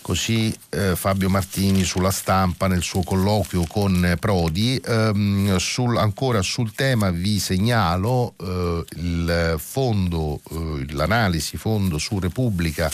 Così 0.10 0.52
eh, 0.72 0.96
Fabio 0.96 1.30
Martini 1.30 1.84
sulla 1.84 2.10
stampa 2.10 2.66
nel 2.66 2.82
suo 2.82 3.04
colloquio 3.04 3.66
con 3.68 4.18
Prodi. 4.20 4.82
Ehm, 4.84 5.58
sul, 5.58 5.98
ancora 5.98 6.42
sul 6.42 6.74
tema 6.74 7.12
vi 7.12 7.38
segnalo 7.38 8.34
eh, 8.42 8.84
il 8.96 9.56
fondo, 9.60 10.42
eh, 10.50 10.92
l'analisi 10.94 11.58
fondo 11.58 12.00
su 12.00 12.18
Repubblica 12.18 12.90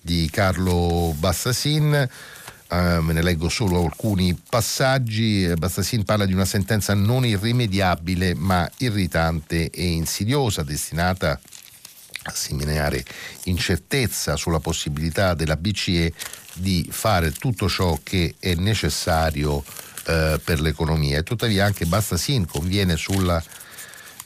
di 0.00 0.28
Carlo 0.30 1.12
Bassasin. 1.18 2.08
Uh, 2.66 3.00
me 3.02 3.12
ne 3.12 3.22
leggo 3.22 3.48
solo 3.48 3.82
alcuni 3.82 4.40
passaggi. 4.48 5.52
Bastassin 5.56 6.04
parla 6.04 6.24
di 6.24 6.34
una 6.34 6.44
sentenza 6.44 6.94
non 6.94 7.26
irrimediabile 7.26 8.34
ma 8.34 8.68
irritante 8.78 9.70
e 9.70 9.86
insidiosa, 9.86 10.62
destinata 10.62 11.38
seminare 12.32 13.04
incertezza 13.44 14.36
sulla 14.36 14.60
possibilità 14.60 15.34
della 15.34 15.56
BCE 15.56 16.12
di 16.54 16.88
fare 16.90 17.32
tutto 17.32 17.68
ciò 17.68 17.98
che 18.02 18.34
è 18.38 18.54
necessario 18.54 19.56
uh, 19.56 19.64
per 20.42 20.60
l'economia. 20.60 21.22
Tuttavia 21.22 21.64
anche 21.64 21.86
Bastassin 21.86 22.46
conviene 22.46 22.96
sulla 22.96 23.42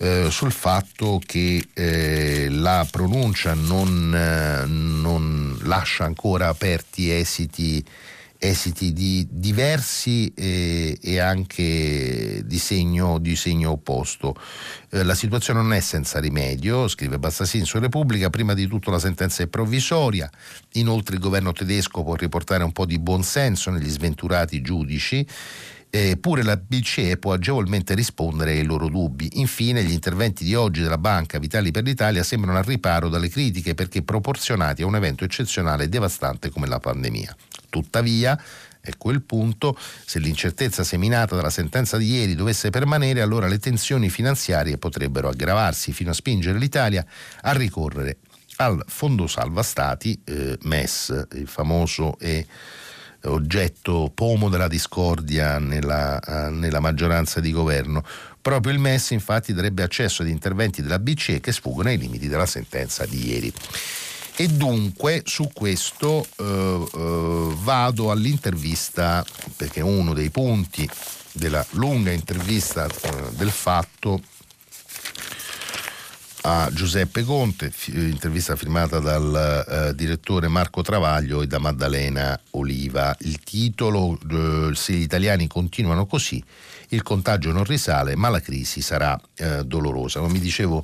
eh, 0.00 0.28
sul 0.30 0.52
fatto 0.52 1.20
che 1.24 1.70
eh, 1.74 2.46
la 2.50 2.86
pronuncia 2.88 3.54
non, 3.54 4.14
eh, 4.14 4.64
non, 4.64 5.58
lascia 5.62 6.04
ancora 6.04 6.46
aperti 6.46 7.10
esiti, 7.10 7.84
esiti 8.38 8.92
di 8.92 9.26
diversi 9.30 10.32
eh, 10.34 10.96
e 11.00 11.18
anche 11.18 12.42
di 12.44 12.58
segno, 12.58 13.18
di 13.18 13.34
segno 13.34 13.72
opposto. 13.72 14.34
Eh, 14.90 15.02
la 15.02 15.14
situazione 15.14 15.60
non 15.60 15.72
è 15.72 15.80
senza 15.80 16.20
rimedio, 16.20 16.86
scrive 16.88 17.18
Bastassin 17.18 17.64
su 17.64 17.78
Repubblica, 17.78 18.30
prima 18.30 18.54
di 18.54 18.66
tutto 18.66 18.90
la 18.90 19.00
sentenza 19.00 19.42
è 19.42 19.48
provvisoria, 19.48 20.30
inoltre 20.74 21.16
il 21.16 21.20
governo 21.20 21.52
tedesco 21.52 22.04
può 22.04 22.14
riportare 22.14 22.62
un 22.62 22.72
po' 22.72 22.86
di 22.86 22.98
buonsenso 22.98 23.70
negli 23.70 23.88
sventurati 23.88 24.60
giudici 24.62 25.26
Eppure 25.90 26.42
la 26.42 26.56
BCE 26.56 27.16
può 27.16 27.32
agevolmente 27.32 27.94
rispondere 27.94 28.52
ai 28.52 28.64
loro 28.64 28.88
dubbi. 28.88 29.40
Infine, 29.40 29.82
gli 29.82 29.92
interventi 29.92 30.44
di 30.44 30.54
oggi 30.54 30.82
della 30.82 30.98
Banca 30.98 31.38
Vitali 31.38 31.70
per 31.70 31.84
l'Italia 31.84 32.22
sembrano 32.22 32.58
al 32.58 32.64
riparo 32.64 33.08
dalle 33.08 33.28
critiche 33.28 33.74
perché 33.74 34.02
proporzionati 34.02 34.82
a 34.82 34.86
un 34.86 34.96
evento 34.96 35.24
eccezionale 35.24 35.84
e 35.84 35.88
devastante 35.88 36.50
come 36.50 36.66
la 36.66 36.78
pandemia. 36.78 37.34
Tuttavia, 37.68 38.38
Ecco 38.80 39.10
il 39.10 39.22
punto, 39.22 39.76
se 39.78 40.18
l'incertezza 40.18 40.82
seminata 40.82 41.36
dalla 41.36 41.50
sentenza 41.50 41.98
di 41.98 42.10
ieri 42.10 42.34
dovesse 42.34 42.70
permanere, 42.70 43.20
allora 43.20 43.46
le 43.46 43.58
tensioni 43.58 44.08
finanziarie 44.08 44.78
potrebbero 44.78 45.28
aggravarsi 45.28 45.92
fino 45.92 46.10
a 46.10 46.14
spingere 46.14 46.58
l'Italia 46.58 47.04
a 47.42 47.52
ricorrere 47.52 48.18
al 48.56 48.82
Fondo 48.86 49.26
Salva 49.26 49.62
Stati, 49.62 50.18
eh, 50.24 50.56
MES, 50.62 51.26
il 51.34 51.46
famoso 51.46 52.18
e 52.18 52.46
oggetto 53.24 54.10
pomo 54.14 54.48
della 54.48 54.68
discordia 54.68 55.58
nella, 55.58 56.20
uh, 56.24 56.54
nella 56.54 56.80
maggioranza 56.80 57.40
di 57.40 57.52
governo. 57.52 58.04
Proprio 58.40 58.72
il 58.72 58.78
MES 58.78 59.10
infatti 59.10 59.52
darebbe 59.52 59.82
accesso 59.82 60.22
ad 60.22 60.28
interventi 60.28 60.82
della 60.82 60.98
BCE 60.98 61.40
che 61.40 61.52
sfuggono 61.52 61.88
ai 61.88 61.98
limiti 61.98 62.28
della 62.28 62.46
sentenza 62.46 63.04
di 63.04 63.28
ieri. 63.28 63.52
E 64.36 64.46
dunque 64.46 65.22
su 65.24 65.50
questo 65.52 66.24
uh, 66.36 66.44
uh, 66.44 67.56
vado 67.60 68.10
all'intervista, 68.10 69.24
perché 69.56 69.80
uno 69.80 70.14
dei 70.14 70.30
punti 70.30 70.88
della 71.32 71.64
lunga 71.72 72.12
intervista 72.12 72.86
del 73.36 73.50
fatto 73.50 74.20
a 76.50 76.70
Giuseppe 76.72 77.24
Conte, 77.24 77.70
intervista 77.88 78.56
firmata 78.56 79.00
dal 79.00 79.66
eh, 79.68 79.94
direttore 79.94 80.48
Marco 80.48 80.80
Travaglio 80.80 81.42
e 81.42 81.46
da 81.46 81.58
Maddalena 81.58 82.40
Oliva. 82.52 83.14
Il 83.20 83.40
titolo, 83.40 84.18
eh, 84.30 84.70
se 84.74 84.94
gli 84.94 85.02
italiani 85.02 85.46
continuano 85.46 86.06
così, 86.06 86.42
il 86.88 87.02
contagio 87.02 87.52
non 87.52 87.64
risale, 87.64 88.16
ma 88.16 88.30
la 88.30 88.40
crisi 88.40 88.80
sarà 88.80 89.20
eh, 89.34 89.62
dolorosa. 89.64 90.20
Come 90.20 90.32
mi 90.32 90.40
dicevo, 90.40 90.82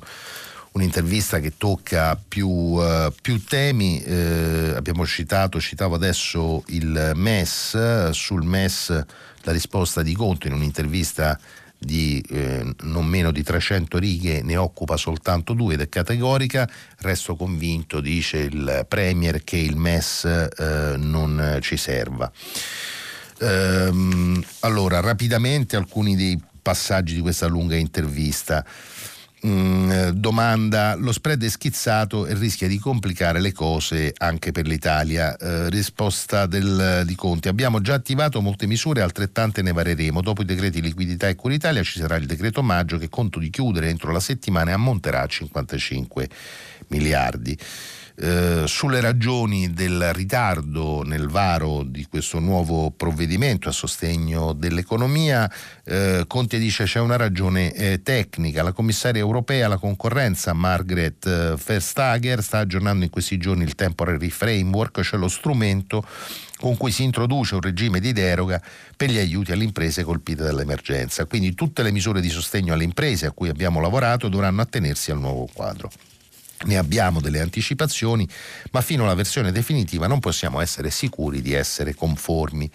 un'intervista 0.73 1.39
che 1.39 1.53
tocca 1.57 2.15
più, 2.15 2.77
eh, 2.79 3.11
più 3.19 3.43
temi, 3.43 4.03
eh, 4.03 4.73
abbiamo 4.75 5.03
citato, 5.07 5.59
citavo 5.59 5.95
adesso 5.95 6.63
il 6.67 7.13
MES, 7.15 8.09
sul 8.11 8.43
MES 8.43 9.03
la 9.41 9.51
risposta 9.51 10.03
di 10.03 10.13
Conte 10.13 10.47
in 10.47 10.53
un'intervista 10.53 11.39
di 11.77 12.23
eh, 12.29 12.65
non 12.83 13.05
meno 13.05 13.31
di 13.31 13.43
300 13.43 13.97
righe, 13.97 14.41
ne 14.41 14.55
occupa 14.57 14.97
soltanto 14.97 15.53
due 15.53 15.75
ed 15.75 15.81
è 15.81 15.89
categorica. 15.89 16.69
Resto 16.99 17.35
convinto, 17.35 18.01
dice 18.01 18.37
il 18.37 18.85
Premier, 18.87 19.43
che 19.43 19.57
il 19.57 19.75
MES 19.75 20.25
eh, 20.25 20.95
non 20.97 21.59
ci 21.61 21.77
serva. 21.77 22.31
Ehm, 23.39 24.43
allora, 24.61 24.99
rapidamente 24.99 25.75
alcuni 25.75 26.15
dei 26.15 26.41
passaggi 26.61 27.15
di 27.15 27.21
questa 27.21 27.47
lunga 27.47 27.75
intervista. 27.75 28.65
Mm, 29.45 30.09
domanda, 30.09 30.95
lo 30.95 31.11
spread 31.11 31.43
è 31.43 31.49
schizzato 31.49 32.25
e 32.25 32.33
rischia 32.33 32.67
di 32.67 32.79
complicare 32.79 33.39
le 33.39 33.51
cose 33.51 34.11
anche 34.17 34.51
per 34.51 34.65
l'Italia. 34.65 35.37
Eh, 35.37 35.69
risposta 35.69 36.47
del, 36.47 37.03
di 37.05 37.13
Conti, 37.13 37.47
abbiamo 37.47 37.79
già 37.79 37.93
attivato 37.93 38.41
molte 38.41 38.65
misure, 38.65 39.01
altrettante 39.01 39.61
ne 39.61 39.71
vareremo. 39.71 40.21
Dopo 40.21 40.41
i 40.41 40.45
decreti 40.45 40.81
liquidità 40.81 41.27
e 41.27 41.35
cura 41.35 41.53
Italia 41.53 41.83
ci 41.83 41.99
sarà 41.99 42.15
il 42.15 42.25
decreto 42.25 42.63
maggio 42.63 42.97
che 42.97 43.07
conto 43.07 43.37
di 43.37 43.51
chiudere 43.51 43.89
entro 43.89 44.11
la 44.11 44.19
settimana 44.19 44.71
e 44.71 44.73
ammonterà 44.73 45.21
a 45.21 45.27
55 45.27 46.29
miliardi. 46.87 47.55
Eh, 48.17 48.63
sulle 48.65 49.01
ragioni 49.01 49.73
del 49.73 50.13
ritardo 50.13 51.03
nel 51.03 51.27
varo 51.27 51.83
di 51.83 52.05
questo 52.09 52.39
nuovo 52.39 52.89
provvedimento 52.91 53.67
a 53.67 53.73
sostegno 53.73 54.53
dell'economia, 54.53 55.51
eh, 55.83 56.23
Conte 56.25 56.57
dice 56.57 56.85
c'è 56.85 57.01
una 57.01 57.17
ragione 57.17 57.73
eh, 57.73 58.01
tecnica. 58.03 58.63
La 58.63 58.71
commissaria 58.71 59.21
europea 59.21 59.65
alla 59.65 59.77
concorrenza 59.77 60.53
Margaret 60.53 61.25
eh, 61.25 61.55
Verstager 61.61 62.41
sta 62.41 62.59
aggiornando 62.59 63.03
in 63.03 63.09
questi 63.09 63.37
giorni 63.37 63.63
il 63.63 63.75
temporary 63.75 64.29
framework, 64.29 65.01
cioè 65.01 65.19
lo 65.19 65.27
strumento 65.27 66.07
con 66.57 66.77
cui 66.77 66.91
si 66.91 67.03
introduce 67.03 67.55
un 67.55 67.61
regime 67.61 67.99
di 67.99 68.13
deroga 68.13 68.61
per 68.95 69.09
gli 69.09 69.17
aiuti 69.17 69.51
alle 69.51 69.65
imprese 69.65 70.05
colpite 70.05 70.41
dall'emergenza. 70.41 71.25
Quindi 71.25 71.53
tutte 71.53 71.83
le 71.83 71.91
misure 71.91 72.21
di 72.21 72.29
sostegno 72.29 72.73
alle 72.73 72.85
imprese 72.85 73.25
a 73.25 73.31
cui 73.31 73.49
abbiamo 73.49 73.81
lavorato 73.81 74.29
dovranno 74.29 74.61
attenersi 74.61 75.11
al 75.11 75.19
nuovo 75.19 75.49
quadro. 75.51 75.91
Ne 76.63 76.77
abbiamo 76.77 77.19
delle 77.19 77.41
anticipazioni, 77.41 78.27
ma 78.71 78.81
fino 78.81 79.03
alla 79.03 79.13
versione 79.13 79.51
definitiva 79.51 80.07
non 80.07 80.19
possiamo 80.19 80.61
essere 80.61 80.89
sicuri 80.89 81.41
di 81.41 81.53
essere 81.53 81.93
conformi. 81.93 82.71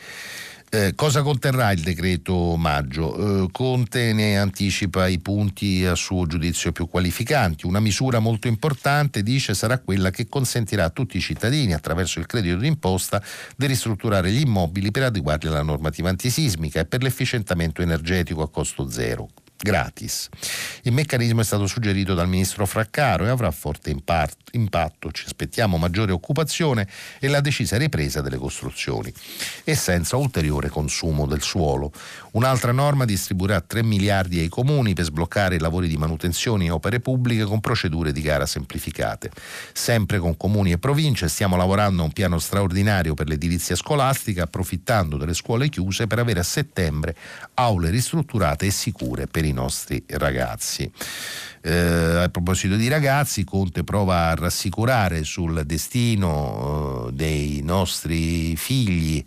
Eh, 0.72 0.92
cosa 0.94 1.22
conterrà 1.22 1.72
il 1.72 1.80
decreto 1.80 2.54
maggio? 2.54 3.42
Eh, 3.42 3.48
Conte 3.50 4.12
ne 4.12 4.38
anticipa 4.38 5.08
i 5.08 5.18
punti 5.18 5.84
a 5.84 5.96
suo 5.96 6.26
giudizio 6.26 6.70
più 6.70 6.88
qualificanti. 6.88 7.66
Una 7.66 7.80
misura 7.80 8.20
molto 8.20 8.46
importante, 8.46 9.24
dice, 9.24 9.54
sarà 9.54 9.78
quella 9.78 10.10
che 10.10 10.28
consentirà 10.28 10.84
a 10.84 10.90
tutti 10.90 11.16
i 11.16 11.20
cittadini, 11.20 11.72
attraverso 11.72 12.20
il 12.20 12.26
credito 12.26 12.58
d'imposta, 12.58 13.20
di 13.56 13.66
ristrutturare 13.66 14.30
gli 14.30 14.42
immobili 14.42 14.92
per 14.92 15.02
adeguarli 15.02 15.48
alla 15.48 15.62
normativa 15.62 16.08
antisismica 16.08 16.78
e 16.78 16.84
per 16.84 17.02
l'efficientamento 17.02 17.82
energetico 17.82 18.42
a 18.42 18.48
costo 18.48 18.88
zero 18.88 19.28
gratis. 19.62 20.28
Il 20.82 20.92
meccanismo 20.92 21.40
è 21.40 21.44
stato 21.44 21.66
suggerito 21.66 22.14
dal 22.14 22.28
ministro 22.28 22.66
Fraccaro 22.66 23.24
e 23.26 23.28
avrà 23.28 23.50
forte 23.50 23.90
impatto. 23.90 25.10
Ci 25.12 25.24
aspettiamo 25.26 25.76
maggiore 25.76 26.12
occupazione 26.12 26.88
e 27.18 27.28
la 27.28 27.40
decisa 27.40 27.76
ripresa 27.76 28.20
delle 28.20 28.36
costruzioni 28.36 29.12
e 29.64 29.74
senza 29.74 30.16
ulteriore 30.16 30.68
consumo 30.68 31.26
del 31.26 31.42
suolo. 31.42 31.92
Un'altra 32.32 32.72
norma 32.72 33.04
distribuirà 33.04 33.60
3 33.60 33.82
miliardi 33.82 34.38
ai 34.38 34.48
comuni 34.48 34.94
per 34.94 35.04
sbloccare 35.04 35.56
i 35.56 35.60
lavori 35.60 35.88
di 35.88 35.96
manutenzione 35.96 36.64
e 36.64 36.70
opere 36.70 37.00
pubbliche 37.00 37.44
con 37.44 37.60
procedure 37.60 38.12
di 38.12 38.22
gara 38.22 38.46
semplificate. 38.46 39.30
Sempre 39.72 40.18
con 40.18 40.36
comuni 40.36 40.72
e 40.72 40.78
province 40.78 41.28
stiamo 41.28 41.56
lavorando 41.56 42.02
a 42.02 42.06
un 42.06 42.12
piano 42.12 42.38
straordinario 42.38 43.14
per 43.14 43.28
l'edilizia 43.28 43.76
scolastica 43.76 44.44
approfittando 44.44 45.16
delle 45.16 45.34
scuole 45.34 45.68
chiuse 45.68 46.06
per 46.06 46.18
avere 46.18 46.40
a 46.40 46.44
settembre 46.44 47.16
aule 47.54 47.90
ristrutturate 47.90 48.66
e 48.66 48.70
sicure 48.70 49.26
per 49.26 49.44
i 49.44 49.49
i 49.50 49.52
nostri 49.52 50.02
ragazzi. 50.06 50.90
Eh, 51.62 52.22
a 52.22 52.28
proposito 52.30 52.76
di 52.76 52.88
ragazzi, 52.88 53.44
Conte 53.44 53.84
prova 53.84 54.28
a 54.28 54.34
rassicurare 54.34 55.24
sul 55.24 55.62
destino 55.66 57.08
eh, 57.08 57.12
dei 57.12 57.60
nostri 57.62 58.56
figli 58.56 59.24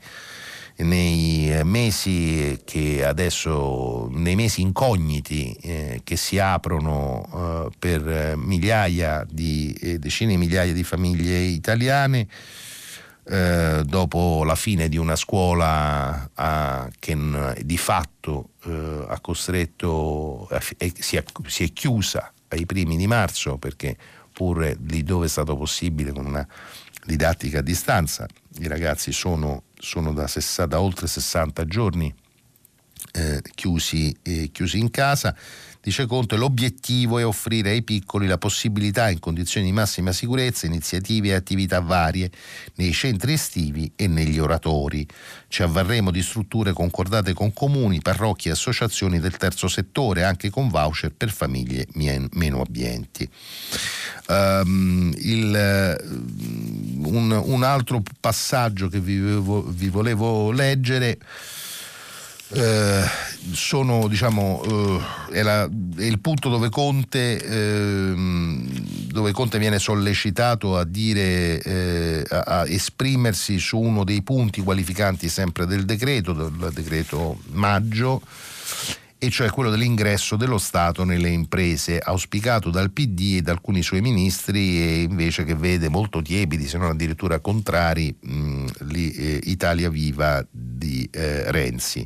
nei 0.75 1.61
mesi 1.63 2.59
adesso 3.03 4.09
nei 4.11 4.35
mesi 4.35 4.61
incogniti 4.61 5.55
eh, 5.61 6.01
che 6.03 6.15
si 6.15 6.39
aprono 6.39 7.69
eh, 7.69 7.75
per 7.77 8.35
migliaia 8.37 9.23
di 9.29 9.71
eh, 9.79 9.99
decine 9.99 10.31
di 10.31 10.37
migliaia 10.37 10.73
di 10.73 10.83
famiglie 10.83 11.37
italiane 11.37 12.27
eh, 13.25 13.83
dopo 13.85 14.43
la 14.43 14.55
fine 14.55 14.89
di 14.89 14.97
una 14.97 15.15
scuola 15.15 16.29
a, 16.33 16.89
che 16.99 17.17
di 17.63 17.77
fatto 17.77 18.49
eh, 18.65 19.05
ha 19.07 19.19
costretto, 19.19 20.49
eh, 20.49 20.91
si, 20.99 21.15
è, 21.15 21.23
si, 21.45 21.63
è, 21.63 21.73
chiusa 21.73 22.31
ai 22.49 22.65
primi 22.65 22.97
di 22.97 23.07
marzo 23.07 23.57
perché 23.57 23.95
oppure 24.25 24.77
lì 24.87 25.03
dove 25.03 25.27
è 25.27 25.29
stato 25.29 25.55
possibile 25.55 26.11
con 26.11 26.25
una 26.25 26.45
didattica 27.05 27.59
a 27.59 27.61
distanza. 27.61 28.27
I 28.59 28.67
ragazzi 28.67 29.11
sono, 29.11 29.63
sono 29.77 30.11
da, 30.11 30.27
da, 30.67 30.81
oltre 30.81 31.07
60 31.07 31.65
giorni 31.65 32.13
eh, 33.13 33.41
chiusi, 33.53 34.15
eh, 34.23 34.49
chiusi 34.51 34.79
in 34.79 34.89
casa 34.89 35.35
Dice 35.83 36.05
Conte, 36.05 36.37
l'obiettivo 36.37 37.19
è 37.19 37.25
offrire 37.25 37.71
ai 37.71 37.81
piccoli 37.81 38.25
la 38.25 38.37
possibilità 38.37 39.09
in 39.09 39.19
condizioni 39.19 39.65
di 39.65 39.73
massima 39.73 40.13
sicurezza, 40.13 40.65
iniziative 40.65 41.27
e 41.27 41.33
attività 41.33 41.81
varie 41.81 42.31
nei 42.75 42.93
centri 42.93 43.33
estivi 43.33 43.91
e 43.93 44.07
negli 44.07 44.39
oratori. 44.39 45.05
Ci 45.49 45.61
avvarremo 45.61 46.09
di 46.09 46.23
strutture 46.23 46.71
concordate 46.71 47.33
con 47.33 47.51
comuni, 47.51 47.99
parrocchie 48.01 48.51
e 48.51 48.53
associazioni 48.53 49.19
del 49.19 49.35
terzo 49.35 49.67
settore, 49.67 50.23
anche 50.23 50.49
con 50.49 50.69
voucher 50.69 51.11
per 51.11 51.29
famiglie 51.29 51.85
meno 51.91 52.61
abbienti. 52.61 53.29
Um, 54.29 55.13
il, 55.17 55.97
un, 57.03 57.41
un, 57.43 57.63
altro 57.63 58.01
passaggio 58.21 58.87
che 58.87 59.01
vi, 59.01 59.19
vi 59.19 59.89
volevo 59.89 60.49
leggere 60.51 61.19
eh, 62.49 63.03
sono, 63.53 64.07
diciamo, 64.07 64.61
eh, 64.63 65.01
è, 65.31 65.41
la, 65.41 65.63
è, 65.63 66.03
il 66.03 66.19
punto 66.19 66.49
dove 66.49 66.69
Conte, 66.69 67.43
eh, 67.43 68.13
dove 69.07 69.31
Conte, 69.31 69.57
viene 69.57 69.79
sollecitato 69.79 70.77
a, 70.77 70.83
dire, 70.83 71.61
eh, 71.61 72.25
a, 72.29 72.39
a, 72.39 72.67
esprimersi 72.67 73.57
su 73.59 73.79
uno 73.79 74.03
dei 74.03 74.21
punti 74.21 74.61
qualificanti 74.61 75.29
sempre 75.29 75.65
del 75.65 75.85
decreto, 75.85 76.33
del 76.33 76.71
decreto 76.73 77.39
maggio, 77.51 78.21
e 79.23 79.29
cioè 79.29 79.49
quello 79.51 79.69
dell'ingresso 79.69 80.35
dello 80.35 80.57
Stato 80.57 81.05
nelle 81.05 81.29
imprese, 81.29 81.97
auspicato 81.97 82.69
dal 82.69 82.91
PD 82.91 83.35
e 83.37 83.41
da 83.41 83.53
alcuni 83.53 83.81
suoi 83.81 84.01
ministri, 84.01 84.81
e 84.81 85.01
invece 85.03 85.45
che 85.45 85.55
vede 85.55 85.87
molto 85.87 86.21
tiepidi, 86.21 86.67
se 86.67 86.77
non 86.77 86.89
addirittura 86.89 87.39
contrari, 87.39 88.13
mh, 88.19 88.65
l'Italia 88.89 89.89
Viva 89.89 90.45
di 90.51 91.07
eh, 91.09 91.49
Renzi. 91.53 92.05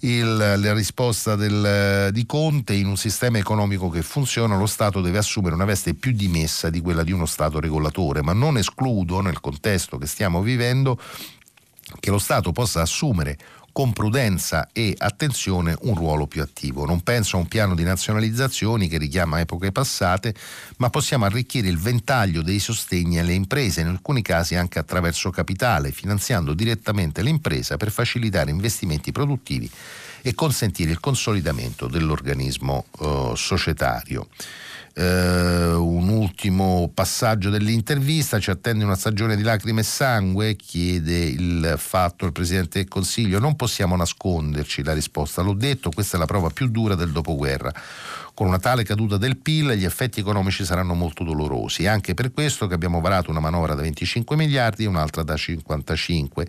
Il, 0.00 0.36
la 0.36 0.72
risposta 0.72 1.34
del, 1.34 2.10
di 2.12 2.24
Conte 2.26 2.74
in 2.74 2.86
un 2.86 2.96
sistema 2.96 3.38
economico 3.38 3.88
che 3.88 4.02
funziona 4.02 4.56
lo 4.56 4.66
Stato 4.66 5.00
deve 5.00 5.18
assumere 5.18 5.56
una 5.56 5.64
veste 5.64 5.94
più 5.94 6.12
dimessa 6.12 6.70
di 6.70 6.80
quella 6.80 7.02
di 7.02 7.10
uno 7.10 7.26
Stato 7.26 7.58
regolatore, 7.58 8.22
ma 8.22 8.32
non 8.32 8.56
escludo 8.56 9.20
nel 9.20 9.40
contesto 9.40 9.98
che 9.98 10.06
stiamo 10.06 10.42
vivendo 10.42 10.96
che 12.00 12.10
lo 12.10 12.18
Stato 12.18 12.52
possa 12.52 12.82
assumere 12.82 13.36
con 13.76 13.92
prudenza 13.92 14.70
e 14.72 14.94
attenzione 14.96 15.76
un 15.82 15.94
ruolo 15.94 16.26
più 16.26 16.40
attivo. 16.40 16.86
Non 16.86 17.02
penso 17.02 17.36
a 17.36 17.40
un 17.40 17.46
piano 17.46 17.74
di 17.74 17.82
nazionalizzazioni 17.82 18.88
che 18.88 18.96
richiama 18.96 19.40
epoche 19.40 19.70
passate, 19.70 20.34
ma 20.78 20.88
possiamo 20.88 21.26
arricchire 21.26 21.68
il 21.68 21.76
ventaglio 21.76 22.40
dei 22.40 22.58
sostegni 22.58 23.18
alle 23.18 23.34
imprese, 23.34 23.82
in 23.82 23.88
alcuni 23.88 24.22
casi 24.22 24.54
anche 24.54 24.78
attraverso 24.78 25.28
capitale, 25.28 25.90
finanziando 25.90 26.54
direttamente 26.54 27.20
l'impresa 27.20 27.76
per 27.76 27.90
facilitare 27.90 28.50
investimenti 28.50 29.12
produttivi 29.12 29.70
e 30.26 30.34
consentire 30.34 30.90
il 30.90 30.98
consolidamento 30.98 31.86
dell'organismo 31.86 32.86
eh, 33.00 33.32
societario. 33.36 34.26
Uh, 34.96 35.76
un 35.76 36.08
ultimo 36.08 36.90
passaggio 36.92 37.50
dell'intervista, 37.50 38.40
ci 38.40 38.48
attende 38.48 38.82
una 38.82 38.96
stagione 38.96 39.36
di 39.36 39.42
lacrime 39.42 39.82
e 39.82 39.84
sangue, 39.84 40.56
chiede 40.56 41.18
il 41.18 41.74
fatto 41.76 42.24
il 42.24 42.32
Presidente 42.32 42.78
del 42.78 42.88
Consiglio, 42.88 43.38
non 43.38 43.56
possiamo 43.56 43.94
nasconderci 43.94 44.82
la 44.82 44.94
risposta, 44.94 45.42
l'ho 45.42 45.52
detto, 45.52 45.90
questa 45.90 46.16
è 46.16 46.18
la 46.18 46.24
prova 46.24 46.48
più 46.48 46.68
dura 46.68 46.94
del 46.94 47.10
dopoguerra. 47.12 47.70
Con 48.36 48.48
una 48.48 48.58
tale 48.58 48.84
caduta 48.84 49.16
del 49.16 49.38
PIL 49.38 49.72
gli 49.72 49.86
effetti 49.86 50.20
economici 50.20 50.62
saranno 50.66 50.92
molto 50.92 51.24
dolorosi. 51.24 51.84
È 51.84 51.86
anche 51.86 52.12
per 52.12 52.32
questo 52.32 52.66
che 52.66 52.74
abbiamo 52.74 53.00
varato 53.00 53.30
una 53.30 53.40
manovra 53.40 53.72
da 53.72 53.80
25 53.80 54.36
miliardi 54.36 54.84
e 54.84 54.88
un'altra 54.88 55.22
da 55.22 55.34
55, 55.34 56.46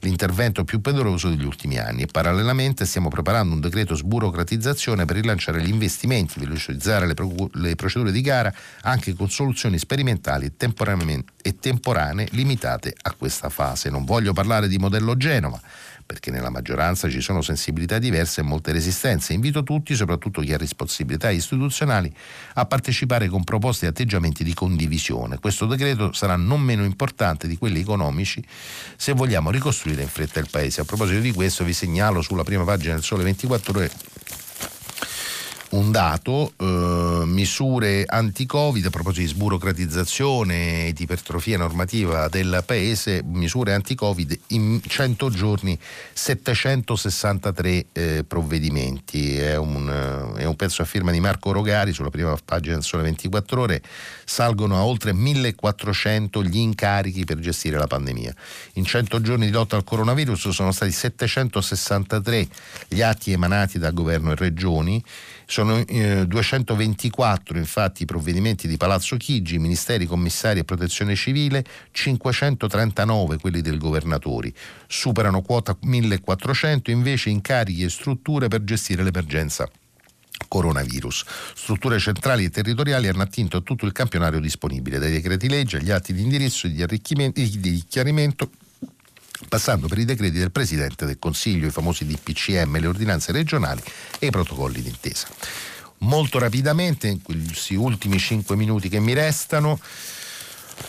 l'intervento 0.00 0.64
più 0.64 0.80
pedoroso 0.80 1.28
degli 1.28 1.44
ultimi 1.44 1.76
anni. 1.76 2.04
E 2.04 2.06
parallelamente 2.06 2.86
stiamo 2.86 3.10
preparando 3.10 3.52
un 3.52 3.60
decreto 3.60 3.94
sburocratizzazione 3.94 5.04
per 5.04 5.16
rilanciare 5.16 5.60
gli 5.60 5.68
investimenti, 5.68 6.40
velocizzare 6.40 7.06
le, 7.06 7.12
pro- 7.12 7.50
le 7.52 7.74
procedure 7.74 8.12
di 8.12 8.22
gara 8.22 8.50
anche 8.84 9.12
con 9.12 9.28
soluzioni 9.28 9.76
sperimentali 9.76 10.46
e 10.46 10.56
temporanee 10.56 12.28
limitate 12.30 12.94
a 13.02 13.12
questa 13.12 13.50
fase. 13.50 13.90
Non 13.90 14.06
voglio 14.06 14.32
parlare 14.32 14.68
di 14.68 14.78
modello 14.78 15.18
Genova 15.18 15.60
perché 16.06 16.30
nella 16.30 16.50
maggioranza 16.50 17.10
ci 17.10 17.20
sono 17.20 17.42
sensibilità 17.42 17.98
diverse 17.98 18.40
e 18.40 18.44
molte 18.44 18.70
resistenze. 18.70 19.32
Invito 19.32 19.64
tutti, 19.64 19.94
soprattutto 19.96 20.40
chi 20.40 20.52
ha 20.52 20.56
responsabilità 20.56 21.30
istituzionali, 21.30 22.14
a 22.54 22.64
partecipare 22.64 23.28
con 23.28 23.42
proposte 23.42 23.86
e 23.86 23.88
atteggiamenti 23.88 24.44
di 24.44 24.54
condivisione. 24.54 25.38
Questo 25.38 25.66
decreto 25.66 26.12
sarà 26.12 26.36
non 26.36 26.60
meno 26.60 26.84
importante 26.84 27.48
di 27.48 27.58
quelli 27.58 27.80
economici 27.80 28.42
se 28.96 29.12
vogliamo 29.12 29.50
ricostruire 29.50 30.02
in 30.02 30.08
fretta 30.08 30.38
il 30.38 30.48
Paese. 30.48 30.80
A 30.80 30.84
proposito 30.84 31.18
di 31.20 31.32
questo 31.32 31.64
vi 31.64 31.72
segnalo 31.72 32.22
sulla 32.22 32.44
prima 32.44 32.62
pagina 32.62 32.94
del 32.94 33.02
Sole 33.02 33.24
24 33.24 33.76
ore 33.76 33.90
un 35.70 35.90
dato, 35.90 36.52
eh, 36.56 37.22
misure 37.26 38.04
anti-Covid, 38.06 38.86
a 38.86 38.90
proposito 38.90 39.22
di 39.22 39.26
sburocratizzazione 39.26 40.86
e 40.86 40.92
di 40.92 41.02
ipertrofia 41.02 41.58
normativa 41.58 42.28
del 42.28 42.62
Paese, 42.64 43.22
misure 43.24 43.74
anti-Covid 43.74 44.38
in 44.48 44.80
100 44.86 45.30
giorni 45.30 45.78
763 46.12 47.86
eh, 47.92 48.24
provvedimenti. 48.26 49.36
È 49.38 49.56
un, 49.56 50.34
è 50.36 50.44
un, 50.44 50.56
pezzo 50.56 50.82
a 50.82 50.84
firma 50.84 51.10
di 51.10 51.20
Marco 51.20 51.52
Rogari 51.52 51.92
sulla 51.92 52.10
prima 52.10 52.36
pagina 52.44 52.74
del 52.74 52.84
Sole 52.84 53.02
24 53.02 53.60
Ore, 53.60 53.82
salgono 54.24 54.76
a 54.76 54.84
oltre 54.84 55.12
1400 55.12 56.42
gli 56.42 56.58
incarichi 56.58 57.24
per 57.24 57.38
gestire 57.38 57.78
la 57.78 57.86
pandemia. 57.86 58.34
In 58.74 58.84
100 58.84 59.20
giorni 59.20 59.46
di 59.46 59.52
lotta 59.52 59.76
al 59.76 59.84
coronavirus 59.84 60.50
sono 60.50 60.72
stati 60.72 60.92
763 60.92 62.48
gli 62.88 63.02
atti 63.02 63.32
emanati 63.32 63.78
da 63.78 63.90
governo 63.90 64.32
e 64.32 64.36
regioni 64.36 65.02
sono 65.46 65.78
eh, 65.86 66.26
224 66.26 67.56
infatti 67.56 68.02
i 68.02 68.06
provvedimenti 68.06 68.66
di 68.66 68.76
Palazzo 68.76 69.16
Chigi, 69.16 69.58
ministeri, 69.58 70.04
commissari 70.04 70.58
e 70.58 70.64
protezione 70.64 71.14
civile, 71.14 71.64
539 71.92 73.38
quelli 73.38 73.60
del 73.60 73.78
governatori. 73.78 74.52
Superano 74.86 75.42
quota 75.42 75.76
1400 75.80 76.90
invece 76.90 77.30
incarichi 77.30 77.84
e 77.84 77.88
strutture 77.88 78.48
per 78.48 78.64
gestire 78.64 79.02
l'emergenza 79.02 79.70
coronavirus. 80.48 81.24
Strutture 81.54 81.98
centrali 81.98 82.44
e 82.44 82.50
territoriali 82.50 83.08
hanno 83.08 83.22
attinto 83.22 83.62
tutto 83.62 83.86
il 83.86 83.92
campionario 83.92 84.40
disponibile, 84.40 84.98
dai 84.98 85.10
decreti 85.10 85.48
legge 85.48 85.78
agli 85.78 85.90
atti 85.90 86.12
di 86.12 86.22
indirizzo 86.22 86.66
e 86.66 86.70
di 86.70 87.60
di 87.60 87.84
chiarimento 87.88 88.50
passando 89.48 89.88
per 89.88 89.98
i 89.98 90.04
decreti 90.04 90.38
del 90.38 90.52
Presidente 90.52 91.06
del 91.06 91.18
Consiglio, 91.18 91.66
i 91.66 91.70
famosi 91.70 92.06
DPCM, 92.06 92.78
le 92.78 92.86
ordinanze 92.86 93.32
regionali 93.32 93.82
e 94.18 94.26
i 94.26 94.30
protocolli 94.30 94.82
d'intesa. 94.82 95.28
Molto 95.98 96.38
rapidamente, 96.38 97.08
in 97.08 97.22
questi 97.22 97.74
ultimi 97.74 98.18
cinque 98.18 98.56
minuti 98.56 98.88
che 98.88 99.00
mi 99.00 99.14
restano, 99.14 99.78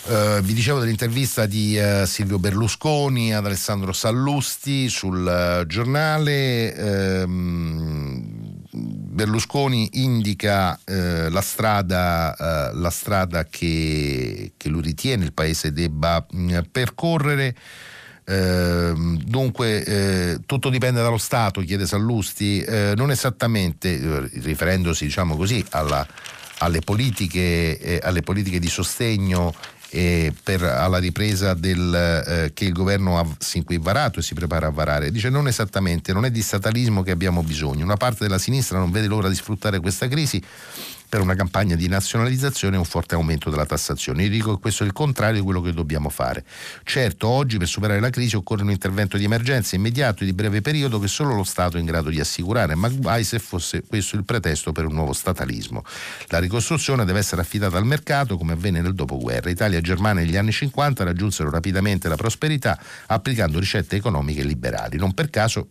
Uh, 0.08 0.42
vi 0.42 0.54
dicevo 0.54 0.80
dell'intervista 0.80 1.46
di 1.46 1.78
uh, 1.78 2.06
Silvio 2.06 2.40
Berlusconi 2.40 3.34
ad 3.34 3.46
Alessandro 3.46 3.94
Sallusti 3.94 4.90
sul 4.90 5.62
uh, 5.62 5.66
giornale. 5.66 7.24
Uh, 7.24 8.26
Berlusconi 8.70 9.90
indica 9.94 10.80
la 10.86 11.42
strada, 11.42 12.72
la 12.74 12.90
strada 12.92 13.46
che, 13.46 14.52
che, 14.56 14.70
lui 14.70 14.82
ritiene 14.82 15.26
il 15.26 15.34
Paese 15.34 15.72
debba 15.72 16.24
mh, 16.30 16.60
percorrere. 16.72 17.56
Eh, 18.30 18.92
dunque 19.24 19.86
eh, 19.86 20.40
tutto 20.46 20.70
dipende 20.70 21.02
dallo 21.02 21.18
Stato, 21.18 21.62
chiede 21.62 21.86
Sallusti, 21.86 22.60
eh, 22.60 22.92
non 22.98 23.10
esattamente, 23.10 23.94
eh, 23.94 24.30
riferendosi 24.42 25.06
diciamo 25.06 25.38
così 25.38 25.64
alla, 25.70 26.06
alle, 26.58 26.82
politiche, 26.82 27.80
eh, 27.80 28.00
alle, 28.04 28.24
politiche, 28.24 28.60
di 28.60 28.68
sostegno 28.68 29.54
per, 29.90 30.62
alla 30.62 30.98
ripresa 30.98 31.54
del, 31.54 31.96
eh, 31.96 32.52
che 32.54 32.66
il 32.66 32.74
governo 32.74 33.18
ha 33.18 33.26
sin 33.40 33.64
qui 33.64 33.78
varato 33.78 34.20
e 34.20 34.22
si 34.22 34.34
prepara 34.34 34.68
a 34.68 34.72
varare. 34.72 35.10
Dice 35.10 35.30
non 35.30 35.48
esattamente, 35.48 36.12
non 36.12 36.26
è 36.26 36.30
di 36.30 36.42
statalismo 36.42 37.04
che 37.04 37.12
abbiamo 37.12 37.42
bisogno. 37.42 37.86
Una 37.86 37.96
parte 37.96 38.26
della 38.26 38.40
sinistra 38.40 38.78
non 38.78 38.92
vede 38.92 39.08
l'ora 39.08 39.30
di 39.30 39.36
sfruttare 39.36 39.80
questa 39.80 40.10
crisi 40.10 40.44
per 41.10 41.22
una 41.22 41.36
campagna 41.36 41.76
di 41.76 41.88
nazionalizzazione 41.88 42.76
e 42.76 42.80
un 42.80 42.86
forte 42.86 43.16
aumento 43.16 43.50
della 43.50 43.66
tassazione. 43.66 44.24
Io 44.24 44.30
dico 44.30 44.56
che 44.56 44.62
questo 44.62 44.84
è 44.84 44.86
il 44.86 44.94
contrario 44.94 45.40
di 45.40 45.44
quello 45.44 45.62
che 45.62 45.74
dobbiamo 45.74 46.10
fare. 46.10 46.44
Certo, 46.84 47.28
oggi 47.28 47.58
per 47.58 47.68
superare 47.68 48.00
la 48.00 48.10
crisi 48.10 48.36
occorre 48.36 48.64
un 48.64 48.72
intervento 48.72 49.18
di 49.18 49.24
emergenza 49.24 49.76
immediato 49.76 50.24
e 50.24 50.26
di 50.26 50.34
breve 50.34 50.62
periodo 50.62 51.00
che 51.00 51.08
solo 51.08 51.34
lo 51.36 51.44
Stato 51.44 51.78
è 51.78 51.80
in 51.80 51.86
grado 51.86 52.10
di 52.10 52.20
assicurare, 52.20 52.76
ma 52.76 52.90
guai 52.90 53.24
se 53.24 53.40
fosse 53.40 53.84
questo 53.84 54.16
il 54.16 54.26
pretesto 54.26 54.72
per 54.72 54.86
un 54.86 54.94
nuovo 54.94 55.14
statalismo. 55.14 55.84
La 56.28 56.40
ricostruzione 56.40 57.06
deve 57.06 57.20
essere 57.20 57.42
affidata 57.42 57.78
al 57.78 57.86
mercato 57.86 58.38
come 58.38 58.54
avvenne 58.54 58.82
nel 58.82 58.94
dopoguerra. 58.94 59.50
Italia 59.50 59.78
e 59.78 59.82
Germania 59.82 60.24
negli 60.24 60.36
anni 60.36 60.52
50 60.52 61.04
raggiunsero 61.04 61.50
rapidamente 61.50 62.08
la 62.10 62.16
prosperità 62.16 62.80
applicando 63.08 63.60
ricette 63.60 63.96
economiche 63.96 64.44
liberali. 64.44 64.98
Non 64.98 65.14
per 65.14 65.30
caso 65.30 65.70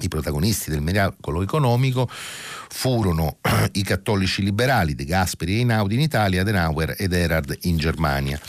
I 0.00 0.08
protagonisti 0.08 0.70
del 0.70 0.80
miracolo 0.80 1.42
economico 1.42 2.08
furono 2.10 3.36
i 3.72 3.82
cattolici 3.82 4.42
liberali 4.42 4.94
De 4.94 5.04
Gasperi 5.04 5.56
e 5.56 5.58
Einaudi 5.58 5.94
in 5.94 6.00
Italia, 6.00 6.40
Adenauer 6.40 6.94
ed 6.96 7.12
Erhard 7.12 7.56
in 7.62 7.76
Germania. 7.76 8.40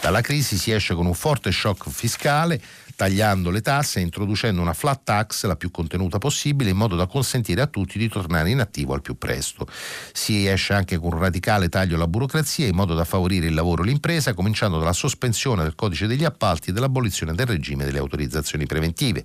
Dalla 0.00 0.20
crisi 0.20 0.56
si 0.56 0.70
esce 0.72 0.94
con 0.94 1.06
un 1.06 1.14
forte 1.14 1.50
shock 1.50 1.88
fiscale 1.90 2.60
tagliando 3.00 3.48
le 3.48 3.62
tasse 3.62 3.98
e 3.98 4.02
introducendo 4.02 4.60
una 4.60 4.74
flat 4.74 5.04
tax 5.04 5.46
la 5.46 5.56
più 5.56 5.70
contenuta 5.70 6.18
possibile 6.18 6.68
in 6.68 6.76
modo 6.76 6.96
da 6.96 7.06
consentire 7.06 7.62
a 7.62 7.66
tutti 7.66 7.98
di 7.98 8.10
tornare 8.10 8.50
in 8.50 8.60
attivo 8.60 8.92
al 8.92 9.00
più 9.00 9.16
presto. 9.16 9.66
Si 10.12 10.46
esce 10.46 10.74
anche 10.74 10.98
con 10.98 11.14
un 11.14 11.18
radicale 11.18 11.70
taglio 11.70 11.94
alla 11.94 12.06
burocrazia 12.06 12.66
in 12.66 12.74
modo 12.74 12.92
da 12.92 13.04
favorire 13.04 13.46
il 13.46 13.54
lavoro 13.54 13.84
e 13.84 13.86
l'impresa, 13.86 14.34
cominciando 14.34 14.78
dalla 14.78 14.92
sospensione 14.92 15.62
del 15.62 15.76
codice 15.76 16.06
degli 16.06 16.24
appalti 16.24 16.68
e 16.68 16.72
dall'abolizione 16.74 17.32
del 17.32 17.46
regime 17.46 17.86
delle 17.86 18.00
autorizzazioni 18.00 18.66
preventive. 18.66 19.24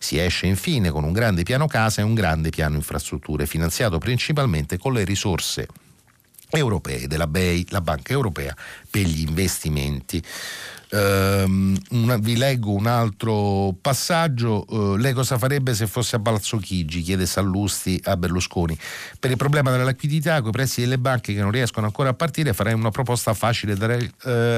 Si 0.00 0.18
esce 0.18 0.48
infine 0.48 0.90
con 0.90 1.04
un 1.04 1.12
grande 1.12 1.44
piano 1.44 1.68
casa 1.68 2.00
e 2.00 2.04
un 2.04 2.14
grande 2.14 2.50
piano 2.50 2.74
infrastrutture, 2.74 3.46
finanziato 3.46 3.98
principalmente 3.98 4.78
con 4.78 4.94
le 4.94 5.04
risorse 5.04 5.68
europee 6.50 7.06
della 7.06 7.28
BEI, 7.28 7.66
la 7.68 7.80
Banca 7.80 8.12
Europea 8.12 8.54
per 8.90 9.02
gli 9.02 9.20
investimenti. 9.20 10.22
Um, 10.94 11.74
una, 11.92 12.18
vi 12.18 12.36
leggo 12.36 12.72
un 12.72 12.86
altro 12.86 13.74
passaggio. 13.80 14.66
Uh, 14.68 14.96
lei 14.96 15.14
cosa 15.14 15.38
farebbe 15.38 15.74
se 15.74 15.86
fosse 15.86 16.16
a 16.16 16.18
Palazzo 16.18 16.58
Chigi? 16.58 17.00
chiede 17.00 17.24
Sallusti 17.24 17.98
a 18.04 18.14
Berlusconi. 18.14 18.76
Per 19.18 19.30
il 19.30 19.38
problema 19.38 19.70
della 19.70 19.86
liquidità, 19.86 20.40
con 20.40 20.50
i 20.50 20.52
prezzi 20.52 20.82
delle 20.82 20.98
banche 20.98 21.32
che 21.32 21.40
non 21.40 21.50
riescono 21.50 21.86
ancora 21.86 22.10
a 22.10 22.14
partire, 22.14 22.52
farei 22.52 22.74
una 22.74 22.90
proposta 22.90 23.32
facile 23.32 23.74
da 23.74 23.86
re, 23.86 23.96
uh, 24.04 24.10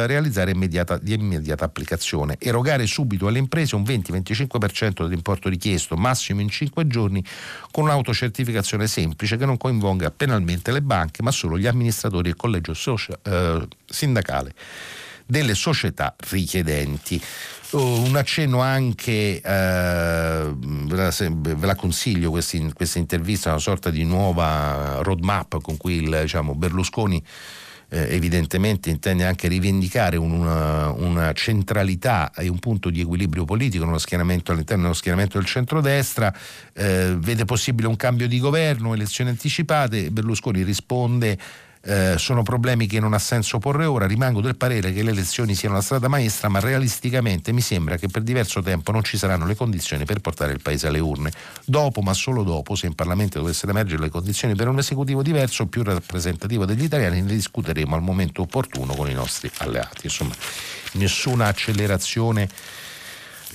realizzare 0.07 0.51
immediata, 0.51 0.99
di 0.99 1.15
immediata 1.15 1.65
applicazione. 1.65 2.37
Erogare 2.41 2.85
subito 2.87 3.29
alle 3.29 3.39
imprese 3.39 3.77
un 3.77 3.83
20-25% 3.83 5.05
dell'importo 5.05 5.49
richiesto, 5.49 5.95
massimo 5.95 6.41
in 6.41 6.49
5 6.49 6.85
giorni, 6.89 7.25
con 7.71 7.85
un'autocertificazione 7.85 8.89
semplice 8.89 9.37
che 9.37 9.47
non 9.47 9.57
coinvolga 9.57 10.11
penalmente 10.11 10.73
le 10.73 10.83
banche, 10.83 11.23
ma 11.23 11.31
solo 11.31 11.57
gli 11.57 11.69
amministratori 11.69 12.27
e 12.27 12.31
il 12.31 12.37
collegio 12.37 12.75
socia, 12.75 13.17
uh, 13.23 13.69
sindacale 13.87 14.53
delle 15.27 15.55
società 15.55 16.15
richiedenti. 16.31 17.21
Oh, 17.71 18.01
un 18.03 18.15
accenno 18.15 18.61
anche, 18.61 19.41
eh, 19.41 20.53
ve, 20.55 21.67
la, 21.67 21.75
consiglio 21.75 22.31
questa, 22.31 22.59
questa 22.73 22.99
intervista, 22.99 23.51
una 23.51 23.59
sorta 23.59 23.91
di 23.91 24.05
nuova 24.05 25.01
roadmap 25.03 25.61
con 25.61 25.77
cui 25.77 26.03
il, 26.03 26.21
diciamo, 26.23 26.55
Berlusconi 26.55 27.23
eh, 27.89 28.15
evidentemente 28.15 28.91
intende 28.91 29.25
anche 29.25 29.49
rivendicare 29.49 30.17
una, 30.17 30.91
una, 30.91 31.33
centralità 31.33 32.33
e 32.35 32.49
un 32.49 32.59
punto 32.59 32.91
di 32.91 33.01
equilibrio 33.01 33.45
politico 33.45 33.85
all'interno 33.85 34.83
dello 34.83 34.95
schieramento 34.95 35.39
del 35.39 35.47
centrodestra, 35.47 36.35
eh, 36.75 37.15
vede 37.19 37.45
possibile 37.45 37.89
un 37.89 37.97
cambio 37.97 38.27
di 38.27 38.39
governo, 38.39 38.95
elezioni 38.95 39.31
anticipate, 39.31 40.11
Berlusconi 40.11 40.63
risponde 40.63 41.39
eh, 41.87 42.15
sono 42.17 42.43
problemi 42.43 42.87
che 42.87 42.99
non 42.99 43.13
ha 43.13 43.19
senso 43.19 43.59
porre 43.59 43.85
ora, 43.85 44.07
rimango 44.07 44.41
del 44.41 44.57
parere 44.57 44.93
che 44.93 45.03
le 45.03 45.11
elezioni 45.11 45.55
siano 45.55 45.75
la 45.75 45.83
strada 45.83 46.09
maestra, 46.09 46.49
ma 46.49 46.59
realisticamente 46.59 47.53
mi 47.53 47.61
sembra 47.61 47.97
che 47.97 48.09
per 48.09 48.23
diverso 48.23 48.63
tempo 48.63 48.91
non 48.91 49.05
ci 49.05 49.19
saranno 49.19 49.45
le 49.45 49.55
condizioni 49.55 50.05
per 50.05 50.21
portare 50.21 50.53
il 50.53 50.63
Paese 50.63 50.87
alle 50.87 50.99
urne. 50.99 51.31
Dopo, 51.65 52.01
ma 52.01 52.15
solo 52.15 52.43
dopo, 52.43 52.75
se 52.75 52.87
in 52.87 52.95
Parlamento 52.95 53.39
dovessero 53.39 53.73
emergere 53.73 54.01
le 54.01 54.09
condizioni 54.09 54.55
per 54.55 54.69
un 54.69 54.79
esecutivo 54.79 55.23
diverso, 55.23 55.67
più 55.67 55.83
rappresentativo 55.83 56.65
degli 56.65 56.85
italiani, 56.85 57.21
ne 57.21 57.35
discuteremo 57.35 57.95
al 57.95 58.03
momento 58.03 58.43
opportuno 58.43 58.95
con 58.95 59.11
i 59.11 59.15
nostri 59.15 59.51
alleati. 59.59 60.07
Insomma, 60.07 60.35
nessuna 60.93 61.49
accelerazione 61.49 62.49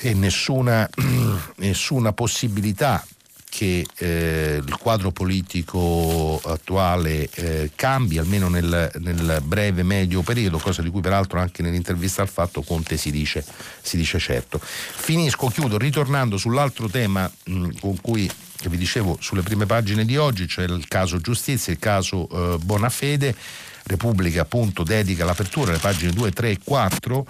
e 0.02 0.14
nessuna, 0.14 0.88
nessuna 1.58 2.14
possibilità 2.14 3.04
che 3.50 3.86
eh, 3.98 4.62
il 4.64 4.78
quadro 4.78 5.12
politico 5.12 6.40
attuale 6.46 7.28
eh, 7.34 7.72
cambi, 7.76 8.20
almeno 8.20 8.48
nel, 8.48 8.92
nel, 9.00 9.42
breve 9.44 9.84
medio 9.84 10.22
periodo, 10.22 10.60
cosa 10.60 10.82
di 10.82 10.90
cui 10.90 11.02
peraltro 11.02 11.40
anche 11.40 11.64
nell'intervista 11.64 12.22
al 12.22 12.30
fatto 12.30 12.62
Conte 12.62 12.96
si 12.96 13.12
dice, 13.12 13.44
si 13.82 13.98
dice 13.98 14.20
certo. 14.20 14.60
Finisco, 14.62 15.48
chiudo, 15.48 15.78
ritornando 15.78 16.38
sull'altro 16.38 16.88
tema 16.88 17.30
mh, 17.46 17.80
con 17.80 18.00
cui 18.00 18.30
che 18.60 18.70
vi 18.70 18.78
dicevo 18.78 19.18
sulle 19.22 19.42
prime 19.42 19.66
pagine 19.66 20.06
di 20.06 20.18
oggi, 20.18 20.48
cioè 20.48 20.66
il 20.66 20.88
caso 20.88 21.20
giustizia, 21.20 21.74
il 21.74 21.80
caso 21.80 22.28
eh, 22.30 22.58
Bonafede. 22.60 23.36
Repubblica 23.82 24.42
appunto 24.42 24.84
dedica 24.84 25.26
l'apertura 25.26 25.72
alle 25.72 25.80
pagine 25.80 26.12
2, 26.12 26.32
3 26.32 26.50
e 26.52 26.60
4 26.64 27.26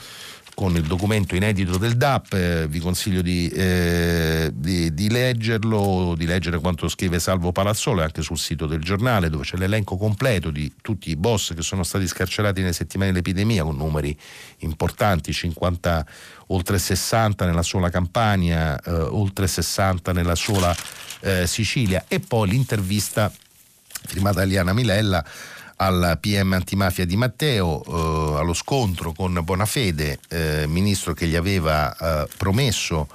con 0.59 0.75
il 0.75 0.83
documento 0.83 1.37
inedito 1.37 1.77
del 1.77 1.95
DAP, 1.95 2.33
eh, 2.33 2.67
vi 2.67 2.79
consiglio 2.79 3.21
di, 3.21 3.47
eh, 3.47 4.51
di, 4.53 4.93
di, 4.93 5.09
leggerlo, 5.09 6.15
di 6.17 6.25
leggere 6.25 6.59
quanto 6.59 6.89
scrive 6.89 7.17
Salvo 7.17 7.53
Palazzolo 7.53 8.01
anche 8.01 8.21
sul 8.21 8.37
sito 8.37 8.65
del 8.65 8.81
giornale 8.81 9.29
dove 9.29 9.45
c'è 9.45 9.55
l'elenco 9.55 9.95
completo 9.95 10.51
di 10.51 10.69
tutti 10.81 11.11
i 11.11 11.15
boss 11.15 11.53
che 11.53 11.61
sono 11.61 11.83
stati 11.83 12.05
scarcerati 12.05 12.59
nelle 12.59 12.73
settimane 12.73 13.11
dell'epidemia 13.11 13.63
con 13.63 13.77
numeri 13.77 14.13
importanti, 14.57 15.31
50, 15.31 16.05
oltre 16.47 16.77
60 16.77 17.45
nella 17.45 17.63
sola 17.63 17.89
Campania, 17.89 18.77
eh, 18.81 18.91
oltre 18.91 19.47
60 19.47 20.11
nella 20.11 20.35
sola 20.35 20.75
eh, 21.21 21.47
Sicilia. 21.47 22.03
E 22.05 22.19
poi 22.19 22.49
l'intervista 22.49 23.31
firmata 24.07 24.39
da 24.39 24.45
Liana 24.45 24.73
Milella 24.73 25.23
al 25.81 26.17
PM 26.19 26.53
antimafia 26.53 27.05
di 27.05 27.15
Matteo, 27.15 27.83
eh, 27.83 28.39
allo 28.39 28.53
scontro 28.53 29.13
con 29.13 29.39
Bonafede, 29.43 30.19
eh, 30.27 30.65
ministro 30.67 31.13
che 31.13 31.27
gli 31.27 31.35
aveva 31.35 31.95
eh, 31.95 32.27
promesso 32.37 33.07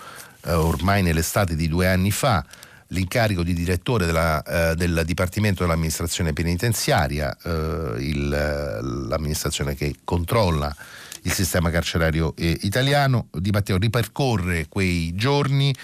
eh, 0.46 0.52
ormai 0.52 1.02
nell'estate 1.02 1.56
di 1.56 1.68
due 1.68 1.88
anni 1.88 2.10
fa 2.10 2.44
l'incarico 2.88 3.42
di 3.42 3.52
direttore 3.52 4.06
della, 4.06 4.42
eh, 4.42 4.74
del 4.76 5.02
Dipartimento 5.04 5.62
dell'amministrazione 5.62 6.32
penitenziaria, 6.32 7.36
eh, 7.42 7.94
il, 7.98 8.28
l'amministrazione 8.28 9.74
che 9.74 9.96
controlla 10.04 10.74
il 11.22 11.32
sistema 11.32 11.70
carcerario 11.70 12.34
italiano. 12.36 13.28
Di 13.32 13.50
Matteo 13.50 13.78
ripercorre 13.78 14.68
quei 14.68 15.14
giorni, 15.14 15.74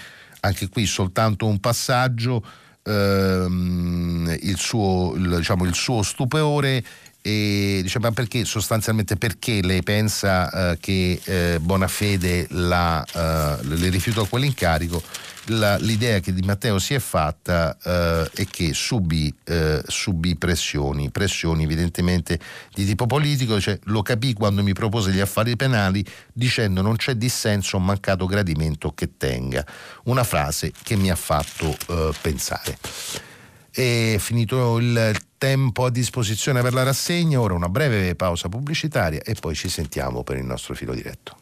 anche 0.41 0.69
qui 0.69 0.85
soltanto 0.85 1.47
un 1.47 1.59
passaggio 1.59 2.43
ehm, 2.83 4.37
il, 4.41 4.57
suo, 4.57 5.13
il, 5.15 5.37
diciamo, 5.37 5.65
il 5.65 5.73
suo 5.73 6.01
stupore 6.01 6.83
e 7.23 7.81
dice 7.83 7.99
ma 7.99 8.11
perché 8.11 8.45
sostanzialmente 8.45 9.15
perché 9.15 9.61
lei 9.61 9.83
pensa 9.83 10.71
eh, 10.71 10.77
che 10.79 11.19
eh, 11.23 11.59
Bonafede 11.59 12.47
la, 12.49 13.05
eh, 13.05 13.63
le 13.63 13.89
rifiutò 13.89 14.25
quell'incarico 14.25 15.01
la, 15.45 15.77
l'idea 15.77 16.19
che 16.19 16.33
Di 16.33 16.41
Matteo 16.41 16.79
si 16.79 16.93
è 16.93 16.99
fatta 16.99 17.77
eh, 17.83 18.29
è 18.33 18.45
che 18.45 18.73
subì, 18.73 19.33
eh, 19.45 19.81
subì, 19.85 20.35
pressioni, 20.35 21.09
pressioni 21.09 21.63
evidentemente 21.63 22.39
di 22.73 22.85
tipo 22.85 23.05
politico, 23.05 23.59
cioè, 23.59 23.79
lo 23.85 24.01
capì 24.01 24.33
quando 24.33 24.63
mi 24.63 24.73
propose 24.73 25.11
gli 25.11 25.19
affari 25.19 25.55
penali 25.55 26.05
dicendo 26.31 26.81
non 26.81 26.95
c'è 26.95 27.15
dissenso 27.15 27.79
mancato 27.79 28.25
gradimento 28.25 28.93
che 28.93 29.17
tenga, 29.17 29.65
una 30.05 30.23
frase 30.23 30.71
che 30.83 30.95
mi 30.95 31.09
ha 31.09 31.15
fatto 31.15 31.75
eh, 31.87 32.11
pensare. 32.21 32.77
È 33.71 34.17
finito 34.19 34.77
il 34.79 35.17
tempo 35.37 35.85
a 35.85 35.89
disposizione 35.89 36.61
per 36.61 36.73
la 36.73 36.83
rassegna, 36.83 37.39
ora 37.39 37.53
una 37.53 37.69
breve 37.69 38.15
pausa 38.15 38.49
pubblicitaria 38.49 39.21
e 39.23 39.33
poi 39.33 39.55
ci 39.55 39.69
sentiamo 39.69 40.23
per 40.23 40.37
il 40.37 40.43
nostro 40.43 40.75
filo 40.75 40.93
diretto. 40.93 41.40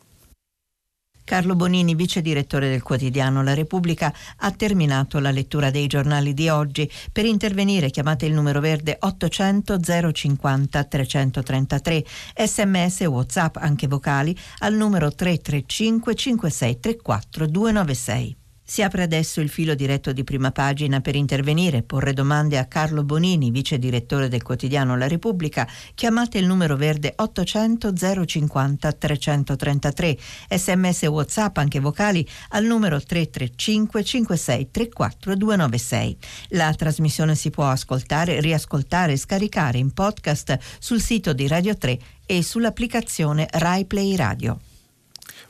Carlo 1.30 1.56
Bonini, 1.56 1.94
vice 1.94 2.24
direttore 2.24 2.70
del 2.70 2.82
quotidiano 2.82 3.44
La 3.44 3.54
Repubblica, 3.54 4.12
ha 4.38 4.50
terminato 4.50 5.20
la 5.20 5.30
lettura 5.30 5.70
dei 5.70 5.86
giornali 5.86 6.34
di 6.34 6.50
oggi. 6.50 6.90
Per 7.12 7.24
intervenire 7.24 7.92
chiamate 7.92 8.26
il 8.26 8.34
numero 8.34 8.60
verde 8.60 8.98
800 9.00 9.80
050 10.12 10.84
333, 10.86 12.04
sms 12.36 13.02
e 13.02 13.06
whatsapp 13.06 13.58
anche 13.58 13.86
vocali 13.86 14.36
al 14.58 14.74
numero 14.74 15.14
335 15.14 16.16
5634 16.16 17.46
296. 17.46 18.39
Si 18.70 18.84
apre 18.84 19.01
adesso 19.01 19.41
il 19.41 19.49
filo 19.49 19.74
diretto 19.74 20.13
di 20.13 20.24
prima 20.24 20.51
pagina 20.51 21.01
per 21.01 21.15
intervenire 21.15 21.82
porre 21.82 22.13
domande 22.13 22.59
a 22.59 22.65
Carlo 22.65 23.03
Bonini, 23.03 23.49
vice 23.49 23.80
direttore 23.80 24.28
del 24.28 24.43
quotidiano 24.43 24.95
La 24.95 25.07
Repubblica. 25.07 25.67
Chiamate 25.95 26.38
il 26.38 26.45
numero 26.45 26.76
verde 26.76 27.13
800 27.15 27.91
050 28.28 28.91
333, 28.91 30.17
sms 30.49 31.01
whatsapp 31.07 31.57
anche 31.57 31.80
vocali 31.80 32.24
al 32.49 32.65
numero 32.65 33.01
335 33.01 34.03
5634 34.03 35.36
296. 35.36 36.17
La 36.49 36.72
trasmissione 36.76 37.34
si 37.34 37.49
può 37.49 37.67
ascoltare, 37.67 38.39
riascoltare 38.39 39.13
e 39.13 39.17
scaricare 39.17 39.80
in 39.80 39.93
podcast 39.93 40.59
sul 40.78 41.01
sito 41.01 41.34
di 41.34 41.47
Radio 41.47 41.76
3 41.76 41.99
e 42.24 42.43
sull'applicazione 42.43 43.47
Rai 43.49 43.86
Play 43.86 44.15
Radio. 44.15 44.59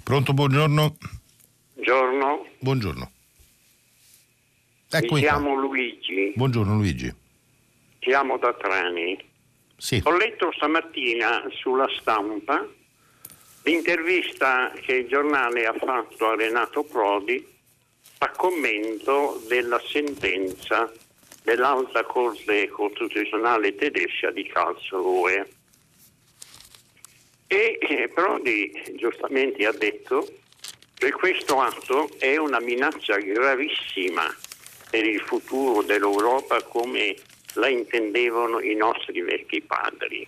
Pronto, 0.03 0.33
buongiorno. 0.33 0.95
Buongiorno. 1.79 2.45
Buongiorno. 2.59 3.11
Ecco 4.91 5.13
Mi 5.13 5.21
chiamo 5.21 5.53
qua. 5.53 5.61
Luigi. 5.61 6.33
Buongiorno 6.35 6.75
Luigi. 6.75 7.13
Chiamo 7.99 8.37
da 8.37 8.53
Trani. 8.53 9.17
Sì. 9.77 10.01
Ho 10.03 10.17
letto 10.17 10.51
stamattina 10.51 11.41
sulla 11.51 11.87
stampa 11.97 12.67
l'intervista 13.63 14.73
che 14.81 14.93
il 14.95 15.07
giornale 15.07 15.67
ha 15.67 15.73
fatto 15.73 16.27
a 16.27 16.35
Renato 16.35 16.83
Prodi 16.83 17.47
a 18.17 18.29
commento 18.31 19.41
della 19.47 19.81
sentenza 19.87 20.91
dell'Alta 21.43 22.03
Corte 22.03 22.67
Costituzionale 22.67 23.75
tedesca 23.75 24.31
di 24.31 24.45
Karlsruhe. 24.45 25.49
E 27.47 27.77
eh, 27.79 28.09
Prodi 28.13 28.69
giustamente 28.97 29.65
ha 29.65 29.71
detto 29.71 30.27
che 30.99 31.11
questo 31.11 31.61
atto 31.61 32.09
è 32.19 32.35
una 32.35 32.59
minaccia 32.59 33.15
gravissima 33.17 34.23
per 34.91 35.05
il 35.05 35.21
futuro 35.21 35.81
dell'Europa 35.81 36.61
come 36.63 37.15
la 37.53 37.69
intendevano 37.69 38.59
i 38.59 38.75
nostri 38.75 39.21
vecchi 39.21 39.61
padri. 39.61 40.27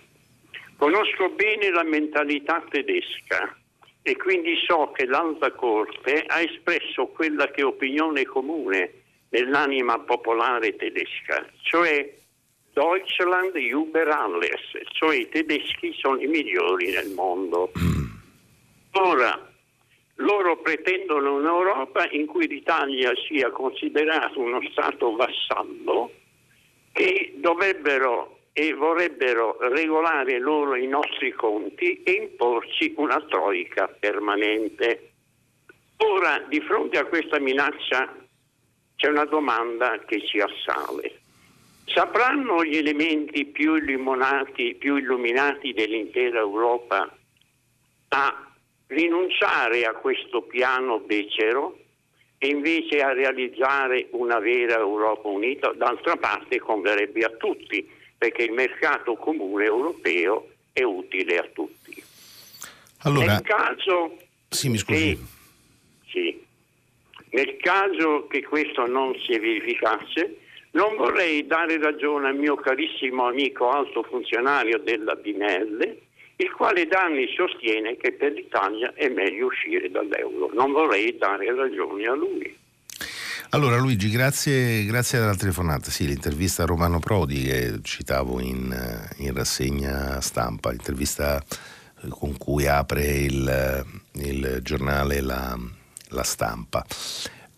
Conosco 0.78 1.28
bene 1.28 1.68
la 1.68 1.82
mentalità 1.82 2.64
tedesca 2.70 3.54
e 4.00 4.16
quindi 4.16 4.54
so 4.66 4.92
che 4.92 5.04
l'Alta 5.04 5.52
Corte 5.52 6.24
ha 6.26 6.40
espresso 6.40 7.06
quella 7.08 7.50
che 7.50 7.60
è 7.60 7.64
opinione 7.66 8.24
comune 8.24 9.02
nell'anima 9.28 9.98
popolare 9.98 10.74
tedesca, 10.76 11.46
cioè 11.60 12.10
Deutschland 12.72 13.54
über 13.56 14.08
alles, 14.08 14.60
cioè 14.94 15.16
i 15.16 15.28
tedeschi 15.28 15.92
sono 15.98 16.18
i 16.18 16.26
migliori 16.26 16.92
nel 16.92 17.10
mondo. 17.10 17.72
Ora, 18.92 19.51
loro 20.16 20.58
pretendono 20.58 21.36
un'Europa 21.36 22.08
in 22.10 22.26
cui 22.26 22.46
l'Italia 22.46 23.12
sia 23.26 23.50
considerato 23.50 24.40
uno 24.40 24.60
Stato 24.70 25.16
vassallo 25.16 26.10
che 26.92 27.34
dovrebbero 27.36 28.38
e 28.52 28.74
vorrebbero 28.74 29.56
regolare 29.60 30.38
loro 30.38 30.74
i 30.76 30.86
nostri 30.86 31.32
conti 31.32 32.02
e 32.02 32.12
imporci 32.12 32.92
una 32.96 33.18
troica 33.22 33.88
permanente. 33.88 35.12
Ora, 35.96 36.38
di 36.48 36.60
fronte 36.60 36.98
a 36.98 37.06
questa 37.06 37.38
minaccia, 37.38 38.14
c'è 38.96 39.08
una 39.08 39.24
domanda 39.24 39.98
che 40.04 40.24
ci 40.26 40.38
assale. 40.38 41.20
Sapranno 41.86 42.62
gli 42.62 42.76
elementi 42.76 43.46
più 43.46 43.74
illuminati, 43.76 44.74
più 44.74 44.96
illuminati 44.96 45.72
dell'intera 45.72 46.40
Europa 46.40 47.16
a 48.08 48.51
rinunciare 48.92 49.84
a 49.84 49.92
questo 49.92 50.42
piano 50.42 51.00
becero 51.00 51.78
e 52.38 52.48
invece 52.48 53.00
a 53.00 53.12
realizzare 53.12 54.08
una 54.12 54.38
vera 54.38 54.78
Europa 54.78 55.28
unita? 55.28 55.72
D'altra 55.72 56.16
parte 56.16 56.58
converrebbe 56.58 57.24
a 57.24 57.30
tutti 57.30 57.88
perché 58.16 58.42
il 58.44 58.52
mercato 58.52 59.14
comune 59.14 59.64
europeo 59.64 60.48
è 60.72 60.82
utile 60.82 61.38
a 61.38 61.48
tutti. 61.52 62.02
Allora, 63.04 63.26
nel 63.26 63.42
caso 63.42 64.16
sì, 64.48 64.68
mi 64.68 64.78
scusi. 64.78 65.16
Che, 65.16 65.18
sì, 66.10 66.44
nel 67.30 67.56
caso 67.56 68.26
che 68.28 68.42
questo 68.42 68.86
non 68.86 69.14
si 69.24 69.38
verificasse, 69.38 70.38
non 70.72 70.96
vorrei 70.96 71.46
dare 71.46 71.78
ragione 71.78 72.28
al 72.28 72.36
mio 72.36 72.54
carissimo 72.56 73.26
amico 73.26 73.70
alto 73.70 74.02
funzionario 74.02 74.78
della 74.78 75.14
BNL, 75.14 75.96
il 76.42 76.52
quale 76.52 76.86
da 76.86 77.04
anni 77.04 77.26
sostiene 77.34 77.96
che 77.96 78.12
per 78.12 78.32
l'Italia 78.32 78.92
è 78.94 79.08
meglio 79.08 79.46
uscire 79.46 79.90
dall'euro. 79.90 80.50
Non 80.52 80.72
vorrei 80.72 81.16
dare 81.16 81.54
ragione 81.54 82.06
a 82.06 82.14
lui. 82.14 82.58
Allora 83.50 83.76
Luigi, 83.76 84.08
grazie, 84.08 84.84
grazie 84.84 85.18
della 85.18 85.36
telefonata. 85.36 85.90
Sì, 85.90 86.06
l'intervista 86.06 86.62
a 86.62 86.66
Romano 86.66 86.98
Prodi 86.98 87.42
che 87.42 87.80
citavo 87.82 88.40
in, 88.40 88.74
in 89.18 89.34
rassegna 89.34 90.20
stampa, 90.20 90.70
l'intervista 90.70 91.38
eh, 91.38 92.08
con 92.08 92.36
cui 92.38 92.66
apre 92.66 93.04
il, 93.04 93.84
il 94.14 94.58
giornale 94.62 95.20
La, 95.20 95.58
la 96.08 96.22
Stampa. 96.22 96.84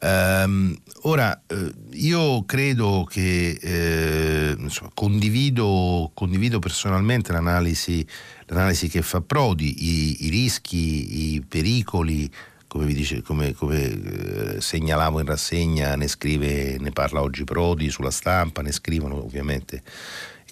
Um, 0.04 0.76
ora, 1.04 1.44
eh, 1.46 1.72
io 1.92 2.44
credo 2.44 3.06
che 3.08 3.58
eh, 3.58 4.54
insomma, 4.58 4.90
condivido, 4.92 6.10
condivido, 6.12 6.58
personalmente 6.58 7.32
l'analisi, 7.32 8.06
l'analisi, 8.46 8.88
che 8.88 9.00
fa 9.00 9.22
Prodi, 9.22 9.74
i, 9.78 10.26
i 10.26 10.28
rischi, 10.28 11.34
i 11.34 11.40
pericoli 11.40 12.30
come, 12.66 12.92
dice, 12.92 13.22
come, 13.22 13.54
come 13.54 14.56
eh, 14.56 14.60
segnalavo 14.60 15.20
in 15.20 15.26
rassegna, 15.26 15.96
ne 15.96 16.08
scrive, 16.08 16.76
ne 16.78 16.90
parla 16.90 17.22
oggi 17.22 17.44
Prodi 17.44 17.88
sulla 17.88 18.10
stampa, 18.10 18.60
ne 18.60 18.72
scrivono 18.72 19.24
ovviamente, 19.24 19.82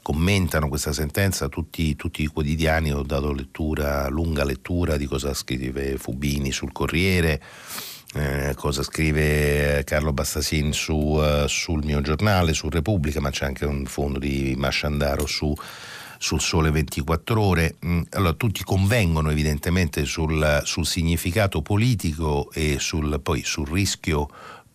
commentano 0.00 0.68
questa 0.68 0.94
sentenza 0.94 1.50
tutti, 1.50 1.94
tutti 1.94 2.22
i 2.22 2.26
quotidiani, 2.26 2.90
ho 2.90 3.03
dato 3.03 3.34
lettura, 3.34 4.09
lunga 4.09 4.44
lettura 4.44 4.96
di 4.96 5.05
cosa 5.05 5.34
scrive 5.34 5.98
Fubini 5.98 6.53
sul 6.53 6.72
Corriere. 6.72 7.42
Eh, 8.14 8.52
cosa 8.56 8.82
scrive 8.82 9.82
Carlo 9.84 10.12
Bastasin 10.12 10.74
su, 10.74 10.94
uh, 10.94 11.46
sul 11.46 11.82
mio 11.82 12.02
giornale, 12.02 12.52
su 12.52 12.68
Repubblica, 12.68 13.20
ma 13.20 13.30
c'è 13.30 13.46
anche 13.46 13.64
un 13.64 13.86
fondo 13.86 14.18
di 14.18 14.54
Masciandaro 14.56 15.26
su 15.26 15.54
sul 16.22 16.40
Sole 16.40 16.70
24 16.70 17.40
Ore. 17.40 17.74
Mm, 17.84 18.02
allora, 18.10 18.32
tutti 18.34 18.62
convengono 18.62 19.30
evidentemente 19.30 20.04
sul, 20.04 20.60
sul 20.62 20.86
significato 20.86 21.62
politico 21.62 22.48
e 22.52 22.76
sul, 22.78 23.20
poi 23.20 23.42
sul 23.42 23.66
rischio 23.66 24.28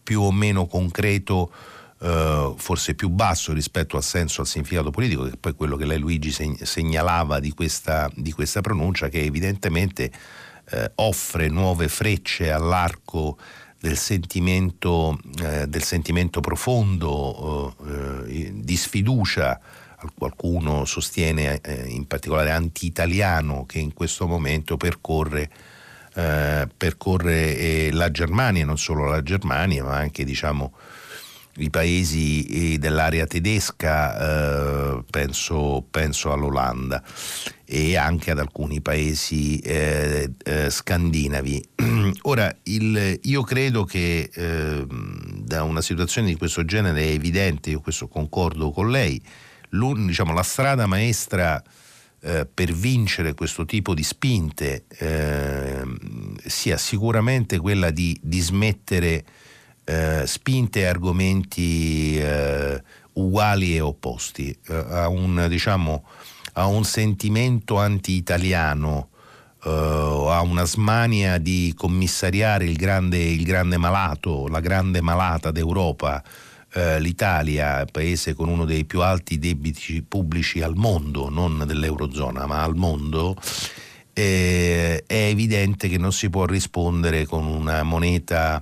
più 0.04 0.22
o 0.22 0.32
meno 0.32 0.68
concreto. 0.68 1.52
Uh, 2.00 2.54
forse 2.58 2.94
più 2.94 3.10
basso 3.10 3.54
rispetto 3.54 3.98
al 3.98 4.04
senso, 4.04 4.42
al 4.42 4.46
significato 4.46 4.92
politico, 4.92 5.24
che 5.24 5.32
è 5.32 5.38
poi 5.40 5.56
quello 5.56 5.76
che 5.76 5.86
lei 5.86 5.98
Luigi 5.98 6.32
segnalava 6.32 7.40
di 7.40 7.52
questa, 7.54 8.08
di 8.14 8.32
questa 8.32 8.62
pronuncia, 8.62 9.10
che 9.10 9.22
evidentemente 9.22 10.12
uh, 10.72 10.86
offre 10.96 11.48
nuove 11.50 11.88
frecce 11.88 12.52
all'arco 12.52 13.38
del 13.80 13.98
sentimento, 13.98 15.18
uh, 15.42 15.66
del 15.66 15.84
sentimento 15.84 16.40
profondo 16.40 17.76
di 17.88 18.76
sfiducia. 18.76 19.60
Qualcuno 20.16 20.86
sostiene 20.86 21.60
eh, 21.60 21.88
in 21.88 22.06
particolare 22.06 22.52
anti-italiano 22.52 23.66
che 23.66 23.80
in 23.80 23.94
questo 23.94 24.28
momento 24.28 24.78
percorre, 24.78 25.50
eh, 26.14 26.68
percorre 26.78 27.58
eh, 27.58 27.90
la 27.92 28.12
Germania, 28.12 28.64
non 28.64 28.78
solo 28.78 29.06
la 29.08 29.24
Germania, 29.24 29.84
ma 29.84 29.96
anche 29.96 30.24
diciamo, 30.24 30.74
i 31.58 31.70
paesi 31.70 32.74
eh, 32.74 32.78
dell'area 32.78 33.26
tedesca, 33.26 34.98
eh, 34.98 35.04
penso, 35.10 35.86
penso, 35.90 36.32
all'Olanda 36.32 37.04
e 37.66 37.98
anche 37.98 38.32
ad 38.32 38.40
alcuni 38.40 38.82
paesi 38.82 39.60
eh, 39.60 40.30
scandinavi. 40.70 41.70
Ora, 42.24 42.56
il, 42.64 43.20
io 43.24 43.42
credo 43.44 43.84
che 43.84 44.30
da 45.44 45.64
una 45.64 45.82
situazione 45.82 46.28
di 46.28 46.36
questo 46.36 46.64
genere 46.64 47.02
è 47.02 47.12
evidente, 47.12 47.72
io 47.72 47.82
questo 47.82 48.08
concordo 48.08 48.72
con 48.72 48.90
lei, 48.90 49.22
diciamo, 49.70 50.34
la 50.34 50.44
strada 50.44 50.86
maestra 50.86 51.62
eh, 52.20 52.48
per 52.52 52.74
vincere 52.74 53.36
questo 53.36 53.64
tipo 53.66 53.94
di 53.94 54.02
spinte 54.02 54.86
eh, 54.98 55.84
sia 56.46 56.76
sicuramente 56.78 57.60
quella 57.60 57.92
di 57.92 58.18
dismettere 58.22 59.24
eh, 59.90 60.24
spinte 60.26 60.82
e 60.82 60.86
argomenti 60.86 62.18
eh, 62.18 62.84
uguali 63.14 63.74
e 63.74 63.80
opposti, 63.80 64.56
eh, 64.68 64.76
a, 64.76 65.08
un, 65.08 65.46
diciamo, 65.48 66.04
a, 66.54 66.66
un, 66.66 66.84
sentimento 66.84 67.78
anti-italiano, 67.78 69.08
eh, 69.64 69.70
a 69.70 70.42
una 70.42 70.66
smania 70.66 71.38
di 71.38 71.74
commissariare 71.74 72.66
il 72.66 72.76
grande, 72.76 73.18
il 73.18 73.46
grande 73.46 73.78
malato, 73.78 74.50
la 74.50 74.60
grande 74.60 75.00
malata 75.00 75.52
d'Europa 75.52 76.22
eh, 76.74 77.00
l'Italia, 77.00 77.86
paese 77.90 78.34
con 78.34 78.50
uno 78.50 78.66
dei 78.66 78.84
più 78.84 79.02
alti 79.02 79.40
debiti 79.40 80.02
pubblici 80.02 80.62
al 80.62 80.76
mondo, 80.76 81.30
non 81.30 81.64
dell'Eurozona, 81.66 82.46
ma 82.46 82.62
al 82.62 82.76
mondo, 82.76 83.38
eh, 84.12 85.02
è 85.08 85.28
evidente 85.30 85.88
che 85.88 85.98
non 85.98 86.12
si 86.12 86.30
può 86.30 86.46
rispondere 86.46 87.26
con 87.26 87.46
una 87.46 87.84
moneta 87.84 88.62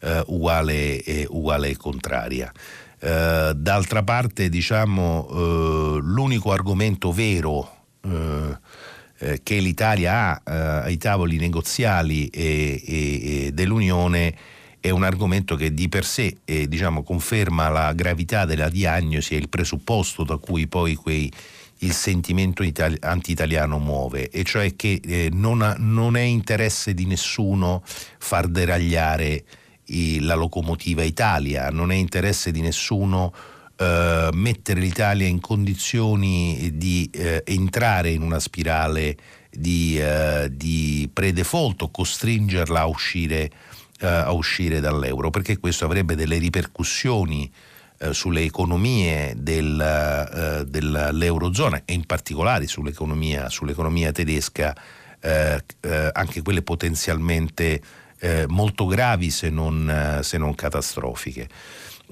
eh, 0.00 0.22
uguale, 0.26 1.02
e, 1.02 1.26
uguale 1.28 1.68
e 1.68 1.76
contraria. 1.76 2.52
Uh, 3.02 3.54
d'altra 3.54 4.02
parte, 4.02 4.50
diciamo, 4.50 5.26
uh, 5.30 5.98
l'unico 6.00 6.52
argomento 6.52 7.12
vero 7.12 7.76
uh, 8.02 8.56
che 9.42 9.58
l'Italia 9.58 10.42
ha 10.44 10.82
ai 10.82 10.96
tavoli 10.98 11.38
negoziali 11.38 12.28
e, 12.28 12.82
e, 12.86 13.46
e 13.46 13.52
dell'Unione 13.52 14.34
è 14.80 14.88
un 14.88 15.04
argomento 15.04 15.56
che 15.56 15.74
di 15.74 15.88
per 15.88 16.06
sé 16.06 16.38
eh, 16.44 16.66
diciamo, 16.66 17.02
conferma 17.02 17.68
la 17.68 17.92
gravità 17.92 18.46
della 18.46 18.70
diagnosi 18.70 19.34
e 19.34 19.38
il 19.38 19.50
presupposto 19.50 20.24
da 20.24 20.38
cui 20.38 20.66
poi 20.66 20.94
quei, 20.94 21.30
il 21.78 21.92
sentimento 21.92 22.62
itali- 22.62 22.96
anti-italiano 23.00 23.78
muove, 23.78 24.30
e 24.30 24.42
cioè 24.42 24.74
che 24.76 25.00
eh, 25.04 25.28
non, 25.32 25.60
ha, 25.60 25.76
non, 25.78 26.16
è 26.16 26.22
interesse 26.22 26.94
di 26.94 27.04
nessuno 27.04 27.82
far 27.84 28.48
deragliare 28.48 29.44
la 30.20 30.34
locomotiva 30.34 31.02
Italia, 31.02 31.70
non 31.70 31.90
è 31.90 31.94
interesse 31.94 32.50
di 32.50 32.60
nessuno 32.60 33.32
eh, 33.76 34.28
mettere 34.32 34.80
l'Italia 34.80 35.26
in 35.26 35.40
condizioni 35.40 36.70
di 36.74 37.08
eh, 37.12 37.42
entrare 37.46 38.10
in 38.10 38.22
una 38.22 38.38
spirale 38.38 39.16
di, 39.50 39.98
eh, 39.98 40.48
di 40.50 41.08
pre-default 41.12 41.90
costringerla 41.90 42.80
a 42.80 42.86
uscire 42.86 43.50
eh, 44.02 44.06
a 44.06 44.32
uscire 44.32 44.80
dall'euro, 44.80 45.28
perché 45.28 45.58
questo 45.58 45.84
avrebbe 45.84 46.14
delle 46.14 46.38
ripercussioni 46.38 47.52
eh, 47.98 48.14
sulle 48.14 48.42
economie 48.42 49.34
del, 49.36 49.78
eh, 49.78 50.64
dell'Eurozona 50.64 51.82
e 51.84 51.92
in 51.92 52.06
particolare 52.06 52.66
sull'economia, 52.66 53.50
sull'economia 53.50 54.10
tedesca, 54.10 54.74
anche 55.22 56.40
quelle 56.40 56.62
potenzialmente 56.62 57.82
eh, 58.20 58.44
molto 58.48 58.86
gravi 58.86 59.30
se 59.30 59.50
non, 59.50 60.20
se 60.22 60.38
non 60.38 60.54
catastrofiche. 60.54 61.48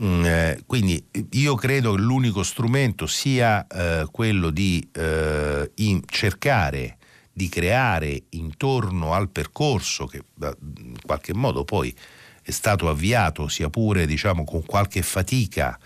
Mm, 0.00 0.24
eh, 0.24 0.62
quindi 0.64 1.04
io 1.30 1.54
credo 1.56 1.94
che 1.94 2.00
l'unico 2.00 2.42
strumento 2.44 3.06
sia 3.06 3.66
eh, 3.66 4.06
quello 4.11 4.50
di 4.50 4.88
eh, 4.92 5.70
cercare 6.06 6.98
di 7.38 7.48
creare 7.48 8.24
intorno 8.30 9.14
al 9.14 9.28
percorso 9.28 10.06
che 10.06 10.24
in 10.78 10.96
qualche 11.00 11.32
modo 11.34 11.62
poi 11.62 11.94
è 12.42 12.50
stato 12.50 12.88
avviato, 12.88 13.46
sia 13.46 13.70
pure 13.70 14.06
diciamo, 14.06 14.42
con 14.42 14.64
qualche 14.64 15.02
fatica 15.02 15.78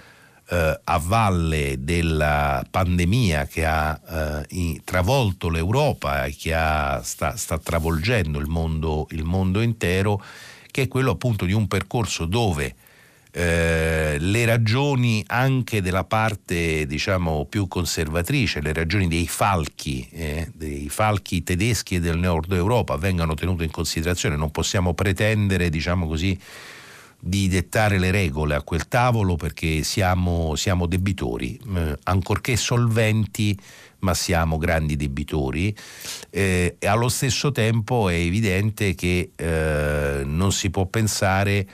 eh, 0.48 0.80
a 0.84 0.98
valle 0.98 1.76
della 1.78 2.64
pandemia 2.68 3.46
che 3.46 3.64
ha 3.64 4.44
eh, 4.48 4.80
travolto 4.84 5.48
l'Europa 5.48 6.24
e 6.24 6.36
che 6.36 6.54
ha, 6.54 7.00
sta, 7.02 7.36
sta, 7.36 7.58
travolgendo 7.58 8.38
il 8.38 8.46
mondo, 8.46 9.06
il 9.10 9.24
mondo 9.24 9.60
intero, 9.60 10.22
che 10.70 10.82
è 10.82 10.88
quello 10.88 11.12
appunto 11.12 11.44
di 11.44 11.52
un 11.52 11.68
percorso 11.68 12.24
dove 12.24 12.74
eh, 13.34 14.18
le 14.18 14.44
ragioni 14.44 15.24
anche 15.28 15.80
della 15.80 16.04
parte 16.04 16.86
diciamo 16.86 17.46
più 17.46 17.66
conservatrice, 17.66 18.60
le 18.60 18.74
ragioni 18.74 19.08
dei 19.08 19.26
falchi, 19.26 20.06
eh, 20.12 20.50
dei 20.52 20.90
falchi 20.90 21.42
tedeschi 21.42 21.94
e 21.94 22.00
del 22.00 22.18
nord 22.18 22.52
Europa 22.52 22.96
vengano 22.96 23.32
tenute 23.34 23.64
in 23.64 23.70
considerazione. 23.70 24.36
Non 24.36 24.50
possiamo 24.50 24.92
pretendere, 24.92 25.70
diciamo 25.70 26.06
così, 26.06 26.38
di 27.24 27.46
dettare 27.46 28.00
le 28.00 28.10
regole 28.10 28.56
a 28.56 28.62
quel 28.62 28.88
tavolo 28.88 29.36
perché 29.36 29.84
siamo, 29.84 30.56
siamo 30.56 30.86
debitori, 30.86 31.56
eh, 31.76 31.96
ancorché 32.02 32.56
solventi, 32.56 33.56
ma 34.00 34.12
siamo 34.12 34.58
grandi 34.58 34.96
debitori. 34.96 35.72
Eh, 36.30 36.74
e 36.80 36.86
allo 36.88 37.08
stesso 37.08 37.52
tempo 37.52 38.08
è 38.08 38.14
evidente 38.14 38.96
che 38.96 39.30
eh, 39.36 40.22
non 40.24 40.50
si 40.50 40.70
può 40.70 40.86
pensare 40.86 41.64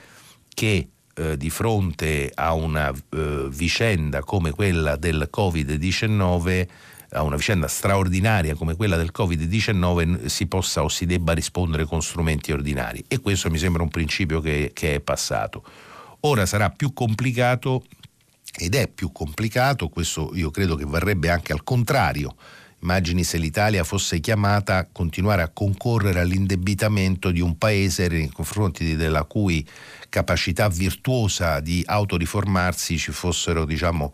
che 0.53 0.89
eh, 1.15 1.35
di 1.35 1.49
fronte 1.49 2.29
a 2.31 2.53
una 2.53 2.93
eh, 3.09 3.47
vicenda 3.49 4.21
come 4.21 4.51
quella 4.51 4.97
del 4.97 5.29
Covid-19, 5.35 6.67
a 7.11 7.23
una 7.23 7.35
vicenda 7.35 7.67
straordinaria 7.67 8.55
come 8.55 8.75
quella 8.75 8.95
del 8.95 9.11
Covid-19, 9.15 10.25
si 10.25 10.47
possa 10.47 10.83
o 10.83 10.89
si 10.89 11.05
debba 11.05 11.33
rispondere 11.33 11.85
con 11.85 12.01
strumenti 12.01 12.51
ordinari. 12.51 13.03
E 13.07 13.19
questo 13.19 13.49
mi 13.49 13.57
sembra 13.57 13.83
un 13.83 13.89
principio 13.89 14.41
che, 14.41 14.71
che 14.73 14.95
è 14.95 14.99
passato. 14.99 15.63
Ora 16.21 16.45
sarà 16.45 16.69
più 16.69 16.93
complicato 16.93 17.83
ed 18.57 18.75
è 18.75 18.87
più 18.87 19.11
complicato, 19.11 19.89
questo 19.89 20.31
io 20.33 20.51
credo 20.51 20.75
che 20.75 20.85
varrebbe 20.85 21.29
anche 21.29 21.53
al 21.53 21.63
contrario. 21.63 22.35
Immagini 22.81 23.25
se 23.25 23.37
l'Italia 23.37 23.83
fosse 23.83 24.19
chiamata 24.19 24.77
a 24.77 24.87
continuare 24.89 25.41
a 25.41 25.49
concorrere 25.49 26.21
all'indebitamento 26.21 27.29
di 27.29 27.41
un 27.41 27.57
paese 27.57 28.07
nei 28.07 28.29
confronti 28.29 28.95
della 28.95 29.25
cui 29.25 29.67
capacità 30.07 30.69
virtuosa 30.69 31.59
di 31.59 31.83
autoriformarsi 31.85 32.97
ci 32.97 33.11
fossero, 33.11 33.65
diciamo, 33.65 34.11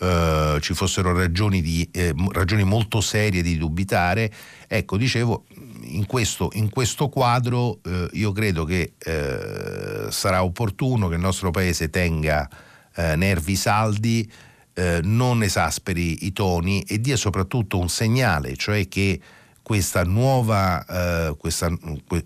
eh, 0.00 0.58
ci 0.60 0.74
fossero 0.74 1.12
ragioni, 1.12 1.60
di, 1.60 1.88
eh, 1.92 2.14
ragioni, 2.30 2.62
molto 2.62 3.00
serie 3.00 3.42
di 3.42 3.58
dubitare. 3.58 4.32
Ecco, 4.68 4.96
dicevo, 4.96 5.44
in 5.82 6.06
questo, 6.06 6.50
in 6.54 6.70
questo 6.70 7.08
quadro 7.08 7.80
eh, 7.84 8.08
io 8.12 8.30
credo 8.30 8.64
che 8.64 8.92
eh, 8.98 10.06
sarà 10.10 10.44
opportuno 10.44 11.08
che 11.08 11.14
il 11.14 11.20
nostro 11.20 11.50
Paese 11.50 11.90
tenga 11.90 12.48
eh, 12.94 13.16
nervi 13.16 13.56
saldi, 13.56 14.30
non 15.02 15.42
esasperi 15.42 16.26
i 16.26 16.32
toni 16.32 16.82
e 16.82 17.00
dia 17.00 17.16
soprattutto 17.16 17.80
un 17.80 17.88
segnale, 17.88 18.54
cioè 18.54 18.86
che 18.86 19.20
questa 19.60 20.04
nuova, 20.04 21.34
questa, 21.36 21.76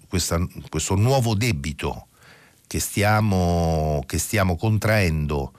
questa, 0.07 0.47
questo 0.69 0.95
nuovo 0.95 1.35
debito 1.35 2.09
che 2.67 2.79
stiamo, 2.79 4.03
che 4.05 4.19
stiamo 4.19 4.57
contraendo, 4.57 5.53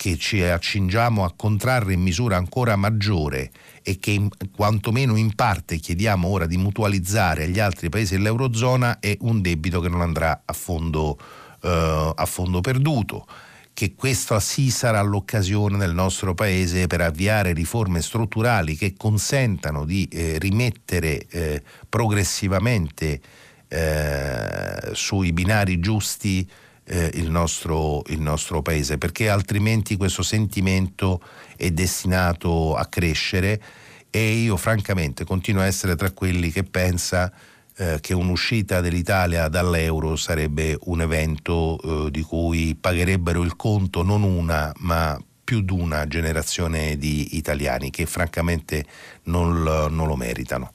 che 0.00 0.16
ci 0.16 0.42
accingiamo 0.42 1.24
a 1.24 1.32
contrarre 1.36 1.92
in 1.92 2.00
misura 2.00 2.36
ancora 2.36 2.74
maggiore 2.74 3.50
e 3.82 3.98
che 3.98 4.12
in, 4.12 4.30
quantomeno 4.50 5.14
in 5.14 5.34
parte 5.34 5.76
chiediamo 5.76 6.26
ora 6.26 6.46
di 6.46 6.56
mutualizzare 6.56 7.44
agli 7.44 7.58
altri 7.58 7.90
paesi 7.90 8.16
dell'Eurozona 8.16 8.98
è 8.98 9.14
un 9.20 9.42
debito 9.42 9.78
che 9.80 9.90
non 9.90 10.00
andrà 10.00 10.40
a 10.46 10.52
fondo, 10.54 11.18
eh, 11.60 12.12
a 12.14 12.24
fondo 12.24 12.62
perduto. 12.62 13.26
Che 13.74 13.94
questa 13.94 14.40
sì 14.40 14.70
sarà 14.70 15.02
l'occasione 15.02 15.76
del 15.76 15.92
nostro 15.92 16.32
Paese 16.32 16.86
per 16.86 17.02
avviare 17.02 17.52
riforme 17.52 18.00
strutturali 18.00 18.76
che 18.76 18.94
consentano 18.96 19.84
di 19.84 20.08
eh, 20.10 20.38
rimettere 20.38 21.26
eh, 21.28 21.62
progressivamente 21.86 23.20
eh, 23.68 24.92
sui 24.94 25.34
binari 25.34 25.78
giusti 25.78 26.50
eh, 26.90 27.10
il, 27.14 27.30
nostro, 27.30 28.02
il, 28.08 28.20
nostro, 28.20 28.62
paese, 28.62 28.98
perché 28.98 29.28
altrimenti 29.28 29.96
questo 29.96 30.22
sentimento 30.22 31.22
è 31.56 31.70
destinato 31.70 32.74
a 32.74 32.84
crescere 32.86 33.62
e 34.10 34.32
io 34.32 34.56
francamente 34.56 35.24
continuo 35.24 35.62
a 35.62 35.66
essere 35.66 35.94
tra 35.94 36.10
quelli 36.10 36.50
che 36.50 36.64
pensa 36.64 37.32
eh, 37.76 37.98
che 38.00 38.12
un'uscita 38.12 38.80
dell'Italia 38.80 39.46
dall'euro 39.46 40.16
sarebbe 40.16 40.76
un 40.86 41.00
evento 41.00 41.78
eh, 41.80 42.10
di 42.10 42.22
cui 42.22 42.74
pagherebbero 42.74 43.42
il 43.42 43.54
conto 43.54 44.02
non 44.02 44.24
una 44.24 44.72
ma 44.78 45.16
più 45.44 45.60
di 45.60 45.72
una 45.72 46.08
generazione 46.08 46.96
di 46.96 47.36
italiani 47.36 47.90
che 47.90 48.06
francamente 48.06 48.84
non, 49.24 49.62
non 49.62 50.06
lo 50.06 50.16
meritano. 50.16 50.72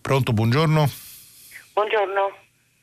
Pronto, 0.00 0.32
buongiorno. 0.32 0.90
Buongiorno. 1.74 2.36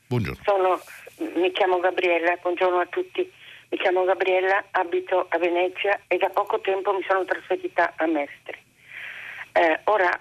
Buongiorno. 0.08 0.42
Sono, 0.44 0.80
mi 1.18 1.50
chiamo 1.52 1.78
Gabriella, 1.80 2.36
buongiorno 2.40 2.80
a 2.80 2.86
tutti. 2.86 3.30
Mi 3.68 3.78
chiamo 3.78 4.04
Gabriella, 4.04 4.64
abito 4.72 5.26
a 5.28 5.38
Venezia 5.38 6.00
e 6.06 6.18
da 6.18 6.28
poco 6.28 6.60
tempo 6.60 6.92
mi 6.92 7.04
sono 7.08 7.24
trasferita 7.24 7.94
a 7.96 8.06
Mestre. 8.06 8.58
Eh, 9.52 9.80
ora 9.84 10.18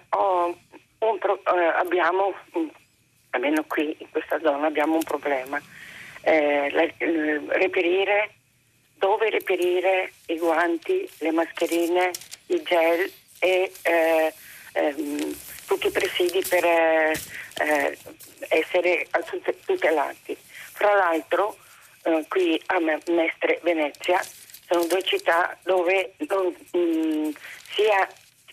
pro, 1.19 1.39
eh, 1.43 1.65
abbiamo, 1.75 2.33
almeno 3.31 3.63
qui 3.67 3.95
in 3.99 4.09
questa 4.09 4.39
zona, 4.39 4.67
abbiamo 4.67 4.95
un 4.95 5.03
problema. 5.03 5.61
Eh, 6.21 6.69
la, 6.71 6.87
reperire, 7.57 8.31
dove 8.95 9.29
reperire 9.29 10.13
i 10.27 10.37
guanti, 10.37 11.07
le 11.19 11.31
mascherine, 11.31 12.11
i 12.47 12.61
gel 12.63 13.11
e 13.39 13.71
eh, 13.83 14.33
ehm, 14.73 15.37
tutti 15.67 15.87
i 15.87 15.91
presidi 15.91 16.43
per 16.47 16.63
eh, 16.63 17.13
eh, 17.57 17.97
essere 18.47 19.07
tutelati. 19.65 20.37
Fra 20.75 20.93
l'altro 20.93 21.55
eh, 22.03 22.25
qui 22.27 22.61
a 22.65 22.79
Mestre 22.79 23.59
Venezia 23.63 24.21
sono 24.67 24.85
due 24.85 25.01
città 25.03 25.57
dove 25.63 26.15
non, 26.27 26.53
mh, 26.71 26.77
mm, 26.77 27.29
sia 27.73 28.07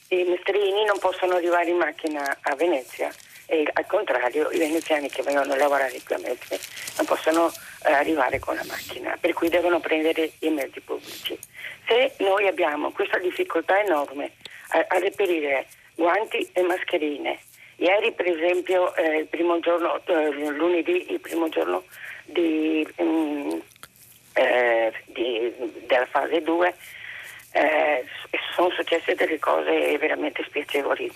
i 0.08 0.22
mestrini 0.24 0.84
non 0.84 0.98
possono 1.00 1.34
arrivare 1.34 1.70
in 1.70 1.78
macchina 1.78 2.38
a 2.42 2.54
Venezia 2.54 3.10
e 3.46 3.68
al 3.72 3.86
contrario 3.86 4.50
i 4.52 4.58
veneziani 4.58 5.08
che 5.08 5.22
vengono 5.22 5.52
a 5.52 5.56
lavorare 5.56 6.00
qui 6.04 6.14
a 6.14 6.18
Mestre 6.18 6.60
non 6.96 7.06
possono 7.06 7.52
eh, 7.84 7.92
arrivare 7.92 8.38
con 8.38 8.54
la 8.54 8.64
macchina, 8.66 9.16
per 9.18 9.32
cui 9.32 9.48
devono 9.48 9.80
prendere 9.80 10.30
i 10.40 10.50
mezzi 10.50 10.80
pubblici. 10.80 11.36
Se 11.88 12.14
noi 12.18 12.46
abbiamo 12.46 12.92
questa 12.92 13.18
difficoltà 13.18 13.80
enorme 13.80 14.32
a, 14.68 14.86
a 14.88 14.98
reperire 14.98 15.66
guanti 15.96 16.48
e 16.52 16.62
mascherine 16.62 17.40
Ieri 17.82 18.12
per 18.12 18.28
esempio, 18.28 18.94
eh, 18.94 19.18
il 19.18 19.26
primo 19.26 19.58
giorno, 19.58 20.00
eh, 20.04 20.30
lunedì, 20.30 21.12
il 21.12 21.18
primo 21.18 21.48
giorno 21.48 21.82
di, 22.26 22.86
um, 22.96 23.62
eh, 24.34 24.92
di, 25.06 25.52
della 25.86 26.06
fase 26.06 26.42
2, 26.42 26.74
eh, 27.52 28.04
sono 28.54 28.70
successe 28.70 29.14
delle 29.14 29.38
cose 29.38 29.96
veramente 29.98 30.44
spiacevoli, 30.44 31.10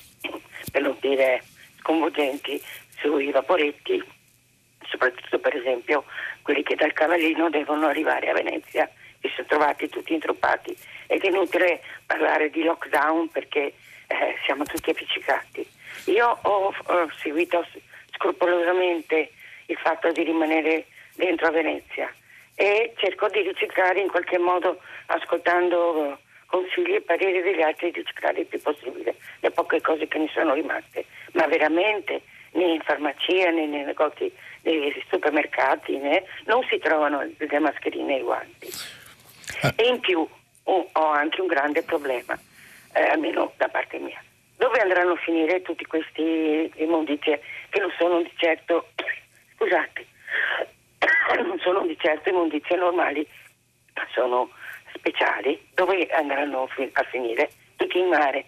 per 0.70 0.82
non 0.82 0.96
dire 1.00 1.42
sconvolgenti, 1.80 2.60
sui 2.98 3.30
vaporetti, 3.30 4.02
soprattutto 4.88 5.38
per 5.38 5.56
esempio 5.56 6.04
quelli 6.42 6.62
che 6.62 6.74
dal 6.74 6.92
Cavallino 6.92 7.50
devono 7.50 7.86
arrivare 7.86 8.30
a 8.30 8.34
Venezia, 8.34 8.90
si 9.20 9.28
sono 9.34 9.46
trovati 9.46 9.88
tutti 9.88 10.12
introppati. 10.12 10.76
Ed 11.06 11.22
è 11.22 11.28
inutile 11.28 11.80
parlare 12.06 12.50
di 12.50 12.62
lockdown 12.62 13.28
perché 13.30 13.74
eh, 14.08 14.36
siamo 14.44 14.64
tutti 14.64 14.90
appiccicati 14.90 15.74
io 16.04 16.38
ho, 16.42 16.72
ho 16.72 17.10
seguito 17.20 17.66
scrupolosamente 18.12 19.30
il 19.66 19.76
fatto 19.76 20.12
di 20.12 20.22
rimanere 20.22 20.86
dentro 21.16 21.48
a 21.48 21.50
Venezia 21.50 22.12
e 22.54 22.94
cerco 22.96 23.28
di 23.28 23.42
riciclare 23.42 24.00
in 24.00 24.08
qualche 24.08 24.38
modo 24.38 24.80
ascoltando 25.06 26.18
consigli 26.46 26.94
e 26.94 27.00
pareri 27.02 27.42
degli 27.42 27.60
altri 27.60 27.90
di 27.90 27.98
riciclare 28.00 28.40
il 28.40 28.46
più 28.46 28.60
possibile 28.60 29.16
le 29.40 29.50
poche 29.50 29.80
cose 29.80 30.08
che 30.08 30.18
mi 30.18 30.28
sono 30.32 30.54
rimaste 30.54 31.04
ma 31.32 31.46
veramente 31.46 32.22
né 32.56 32.64
in 32.64 32.80
farmacia 32.80 33.50
né 33.50 33.66
nei 33.66 33.84
negozi, 33.84 34.32
nei 34.62 35.04
supermercati, 35.08 35.96
né? 35.98 36.24
non 36.46 36.64
si 36.68 36.78
trovano 36.78 37.22
le 37.36 37.58
mascherine 37.58 38.16
e 38.16 38.18
i 38.18 38.22
guanti. 38.22 38.68
Ah. 39.60 39.72
E 39.76 39.86
in 39.86 40.00
più 40.00 40.26
ho, 40.64 40.88
ho 40.92 41.06
anche 41.10 41.40
un 41.40 41.46
grande 41.46 41.82
problema, 41.82 42.38
eh, 42.94 43.02
almeno 43.02 43.52
da 43.56 43.68
parte 43.68 43.98
mia. 43.98 44.22
Dove 44.56 44.80
andranno 44.80 45.12
a 45.12 45.16
finire 45.16 45.60
tutti 45.62 45.84
questi 45.84 46.72
immondizie 46.76 47.40
che 47.68 47.80
non 47.80 47.92
sono 47.98 48.22
di 48.22 48.32
certo, 48.36 48.88
scusate, 49.54 50.06
non 51.46 51.58
sono 51.60 51.86
di 51.86 51.96
certo 51.98 52.28
immondizie 52.28 52.76
normali, 52.76 53.26
ma 53.94 54.02
sono 54.12 54.50
speciali, 54.94 55.60
dove 55.74 56.06
andranno 56.08 56.68
a 56.92 57.04
finire? 57.10 57.50
Tutti 57.76 57.98
in 57.98 58.08
mare. 58.08 58.46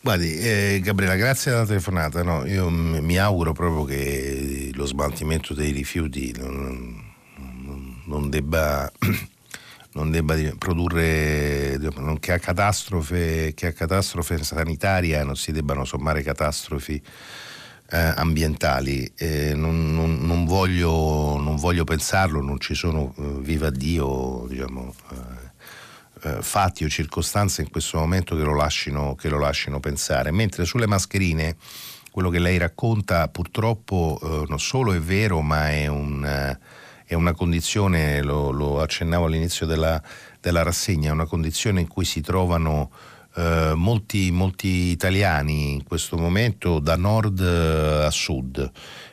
Guardi, 0.00 0.38
eh, 0.38 0.80
Gabriela, 0.82 1.16
grazie 1.16 1.50
della 1.50 1.66
telefonata. 1.66 2.22
No, 2.22 2.46
io 2.46 2.70
mi 2.70 3.18
auguro 3.18 3.52
proprio 3.52 3.84
che 3.84 4.70
lo 4.72 4.86
smaltimento 4.86 5.54
dei 5.54 5.72
rifiuti 5.72 6.32
non, 6.36 7.14
non, 7.36 8.02
non 8.06 8.30
debba 8.30 8.90
non 9.92 10.10
debba 10.10 10.36
produrre 10.56 11.78
che 12.20 12.32
a, 12.32 12.38
catastrofe, 12.38 13.52
che 13.54 13.66
a 13.66 13.72
catastrofe 13.72 14.42
sanitaria 14.44 15.24
non 15.24 15.34
si 15.34 15.50
debbano 15.50 15.84
sommare 15.84 16.22
catastrofi 16.22 17.02
eh, 17.90 18.12
ambientali. 18.16 19.10
Eh, 19.16 19.54
non, 19.54 19.94
non, 19.94 20.18
non, 20.20 20.44
voglio, 20.44 21.38
non, 21.38 21.56
voglio, 21.56 21.84
pensarlo, 21.84 22.40
non 22.40 22.60
ci 22.60 22.74
sono, 22.74 23.14
eh, 23.16 23.22
viva 23.40 23.70
Dio, 23.70 24.46
diciamo, 24.48 24.94
eh, 25.10 26.28
eh, 26.28 26.42
fatti 26.42 26.84
o 26.84 26.88
circostanze 26.88 27.62
in 27.62 27.70
questo 27.70 27.98
momento 27.98 28.36
che 28.36 28.42
lo, 28.42 28.54
lasciano, 28.54 29.14
che 29.14 29.28
lo 29.28 29.38
lasciano 29.38 29.80
pensare. 29.80 30.30
Mentre 30.30 30.64
sulle 30.64 30.86
mascherine 30.86 31.56
quello 32.10 32.30
che 32.30 32.38
lei 32.38 32.58
racconta 32.58 33.28
purtroppo 33.28 34.18
eh, 34.22 34.44
non 34.48 34.58
solo 34.58 34.92
è 34.92 34.98
vero, 34.98 35.40
ma 35.40 35.70
è, 35.70 35.86
un, 35.86 36.56
è 37.04 37.14
una 37.14 37.32
condizione, 37.32 38.22
lo, 38.22 38.50
lo, 38.50 38.80
accennavo 38.80 39.26
all'inizio 39.26 39.64
della, 39.66 40.02
della 40.40 40.62
rassegna, 40.62 41.10
è 41.10 41.12
una 41.12 41.26
condizione 41.26 41.80
in 41.80 41.88
cui 41.88 42.04
si 42.04 42.20
trovano 42.20 42.90
eh, 43.38 43.74
molti, 43.76 44.32
molti, 44.32 44.90
italiani 44.90 45.74
in 45.74 45.84
questo 45.84 46.16
momento 46.16 46.80
da 46.80 46.96
nord 46.96 47.38
eh, 47.38 48.06
a 48.06 48.10
sud. 48.10 48.68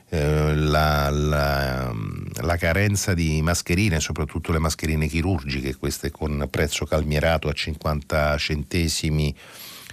Eh, 0.09 0.55
la, 0.55 1.11
la, 1.11 1.93
la, 2.41 2.55
carenza 2.57 3.13
di 3.13 3.43
mascherine, 3.43 3.99
soprattutto 3.99 4.51
le 4.51 4.57
mascherine 4.57 5.05
chirurgiche, 5.05 5.75
queste 5.75 6.09
con 6.09 6.47
prezzo 6.49 6.85
calmierato 6.85 7.49
a 7.49 7.53
50 7.53 8.35
centesimi 8.37 9.35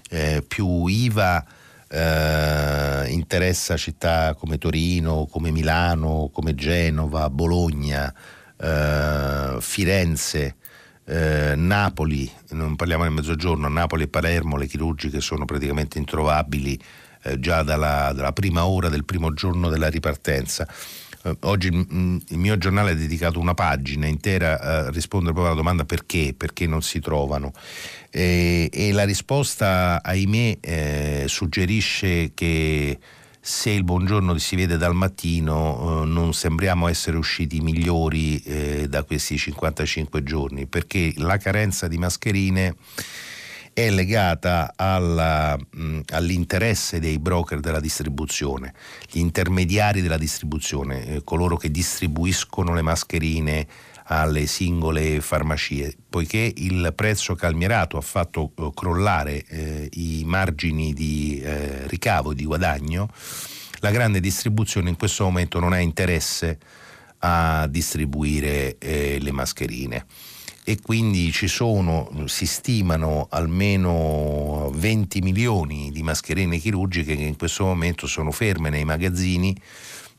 eh, 0.08 0.42
più 0.46 0.86
IVA, 0.86 1.44
interessa 3.08 3.76
città 3.76 4.32
come 4.32 4.56
Torino, 4.56 5.28
come 5.30 5.50
Milano, 5.50 6.30
come 6.32 6.54
Genova, 6.54 7.28
Bologna, 7.28 8.10
Firenze, 9.60 10.56
eh, 11.04 11.54
Napoli, 11.56 12.30
non 12.50 12.76
parliamo 12.76 13.04
del 13.04 13.12
mezzogiorno, 13.12 13.68
Napoli 13.68 14.04
e 14.04 14.08
Palermo 14.08 14.56
le 14.56 14.66
chirurgiche 14.66 15.20
sono 15.20 15.44
praticamente 15.44 15.98
introvabili 15.98 16.78
eh, 17.22 17.38
già 17.40 17.62
dalla, 17.62 18.12
dalla, 18.14 18.32
prima 18.32 18.66
ora 18.66 18.88
del 18.88 19.04
primo 19.04 19.32
giorno 19.32 19.68
della 19.68 19.88
ripartenza. 19.88 20.66
Eh, 21.24 21.36
oggi 21.40 21.70
mh, 21.70 22.22
il 22.28 22.38
mio 22.38 22.56
giornale 22.58 22.92
ha 22.92 22.94
dedicato 22.94 23.40
una 23.40 23.54
pagina 23.54 24.06
intera 24.06 24.60
a 24.60 24.90
rispondere 24.90 25.32
proprio 25.32 25.52
alla 25.52 25.60
domanda 25.60 25.84
perché, 25.84 26.34
perché 26.36 26.66
non 26.66 26.82
si 26.82 27.00
trovano. 27.00 27.52
E, 28.10 28.68
e 28.72 28.92
la 28.92 29.04
risposta, 29.04 30.02
ahimè, 30.02 30.58
eh, 30.60 31.24
suggerisce 31.26 32.32
che 32.34 32.98
se 33.44 33.70
il 33.70 33.82
buongiorno 33.82 34.38
si 34.38 34.54
vede 34.54 34.76
dal 34.76 34.94
mattino 34.94 36.04
eh, 36.04 36.06
non 36.06 36.32
sembriamo 36.32 36.86
essere 36.86 37.16
usciti 37.16 37.60
migliori 37.60 38.40
eh, 38.40 38.86
da 38.88 39.02
questi 39.02 39.36
55 39.36 40.22
giorni 40.22 40.66
perché 40.66 41.12
la 41.16 41.38
carenza 41.38 41.88
di 41.88 41.98
mascherine 41.98 42.76
è 43.72 43.90
legata 43.90 44.74
alla, 44.76 45.58
mh, 45.58 46.00
all'interesse 46.10 47.00
dei 47.00 47.18
broker 47.18 47.58
della 47.58 47.80
distribuzione, 47.80 48.74
gli 49.10 49.18
intermediari 49.18 50.02
della 50.02 50.18
distribuzione, 50.18 51.06
eh, 51.06 51.24
coloro 51.24 51.56
che 51.56 51.70
distribuiscono 51.70 52.74
le 52.74 52.82
mascherine 52.82 53.66
alle 54.20 54.46
singole 54.46 55.22
farmacie, 55.22 55.96
poiché 56.08 56.52
il 56.56 56.92
prezzo 56.94 57.34
calmierato 57.34 57.96
ha 57.96 58.02
fatto 58.02 58.52
eh, 58.54 58.70
crollare 58.74 59.42
eh, 59.46 59.88
i 59.92 60.22
margini 60.26 60.92
di 60.92 61.40
eh, 61.42 61.86
ricavo, 61.86 62.34
di 62.34 62.44
guadagno, 62.44 63.08
la 63.80 63.90
grande 63.90 64.20
distribuzione 64.20 64.90
in 64.90 64.96
questo 64.96 65.24
momento 65.24 65.58
non 65.58 65.72
ha 65.72 65.78
interesse 65.78 66.58
a 67.20 67.66
distribuire 67.68 68.76
eh, 68.78 69.18
le 69.18 69.32
mascherine. 69.32 70.04
E 70.64 70.78
quindi 70.80 71.32
ci 71.32 71.48
sono, 71.48 72.08
si 72.26 72.46
stimano 72.46 73.26
almeno 73.30 74.70
20 74.74 75.20
milioni 75.20 75.90
di 75.90 76.02
mascherine 76.02 76.58
chirurgiche 76.58 77.16
che 77.16 77.22
in 77.22 77.36
questo 77.36 77.64
momento 77.64 78.06
sono 78.06 78.30
ferme 78.30 78.70
nei 78.70 78.84
magazzini, 78.84 79.56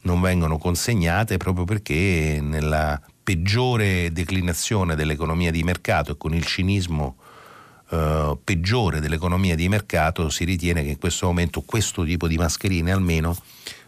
non 0.01 0.19
vengono 0.19 0.57
consegnate 0.57 1.37
proprio 1.37 1.63
perché 1.63 2.39
nella 2.41 3.01
peggiore 3.23 4.11
declinazione 4.11 4.95
dell'economia 4.95 5.51
di 5.51 5.63
mercato 5.63 6.11
e 6.11 6.17
con 6.17 6.33
il 6.33 6.45
cinismo 6.45 7.15
eh, 7.89 8.37
peggiore 8.43 8.99
dell'economia 8.99 9.55
di 9.55 9.69
mercato 9.69 10.29
si 10.29 10.43
ritiene 10.43 10.83
che 10.83 10.89
in 10.89 10.97
questo 10.97 11.27
momento 11.27 11.61
questo 11.61 12.03
tipo 12.03 12.27
di 12.27 12.37
mascherine 12.37 12.91
almeno 12.91 13.35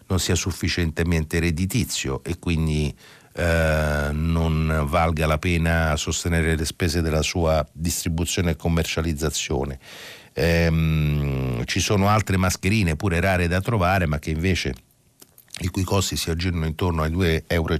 non 0.07 0.19
sia 0.19 0.35
sufficientemente 0.35 1.39
redditizio 1.39 2.23
e 2.23 2.37
quindi 2.37 2.95
eh, 3.33 4.09
non 4.11 4.85
valga 4.87 5.25
la 5.25 5.37
pena 5.37 5.95
sostenere 5.97 6.55
le 6.55 6.65
spese 6.65 7.01
della 7.01 7.23
sua 7.23 7.65
distribuzione 7.71 8.51
e 8.51 8.55
commercializzazione. 8.55 9.79
Ehm, 10.33 11.65
ci 11.65 11.79
sono 11.79 12.07
altre 12.07 12.37
mascherine 12.37 12.95
pure 12.95 13.19
rare 13.19 13.47
da 13.47 13.59
trovare 13.61 14.05
ma 14.05 14.19
che 14.19 14.29
invece 14.29 14.73
i 15.59 15.67
cui 15.67 15.83
costi 15.83 16.17
si 16.17 16.29
aggirano 16.29 16.65
intorno 16.65 17.01
ai 17.01 17.11
2,50 17.11 17.43
euro 17.47 17.77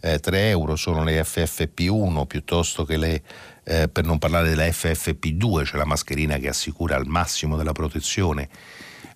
eh, 0.00 0.18
3 0.18 0.48
euro 0.48 0.76
sono 0.76 1.04
le 1.04 1.20
FFP1 1.22 2.26
piuttosto 2.26 2.84
che 2.84 2.96
le, 2.96 3.22
eh, 3.64 3.88
per 3.88 4.04
non 4.04 4.18
parlare 4.18 4.48
della 4.48 4.64
FFP2, 4.64 5.64
cioè 5.64 5.78
la 5.78 5.84
mascherina 5.84 6.38
che 6.38 6.48
assicura 6.48 6.96
al 6.96 7.06
massimo 7.06 7.56
della 7.56 7.72
protezione 7.72 8.48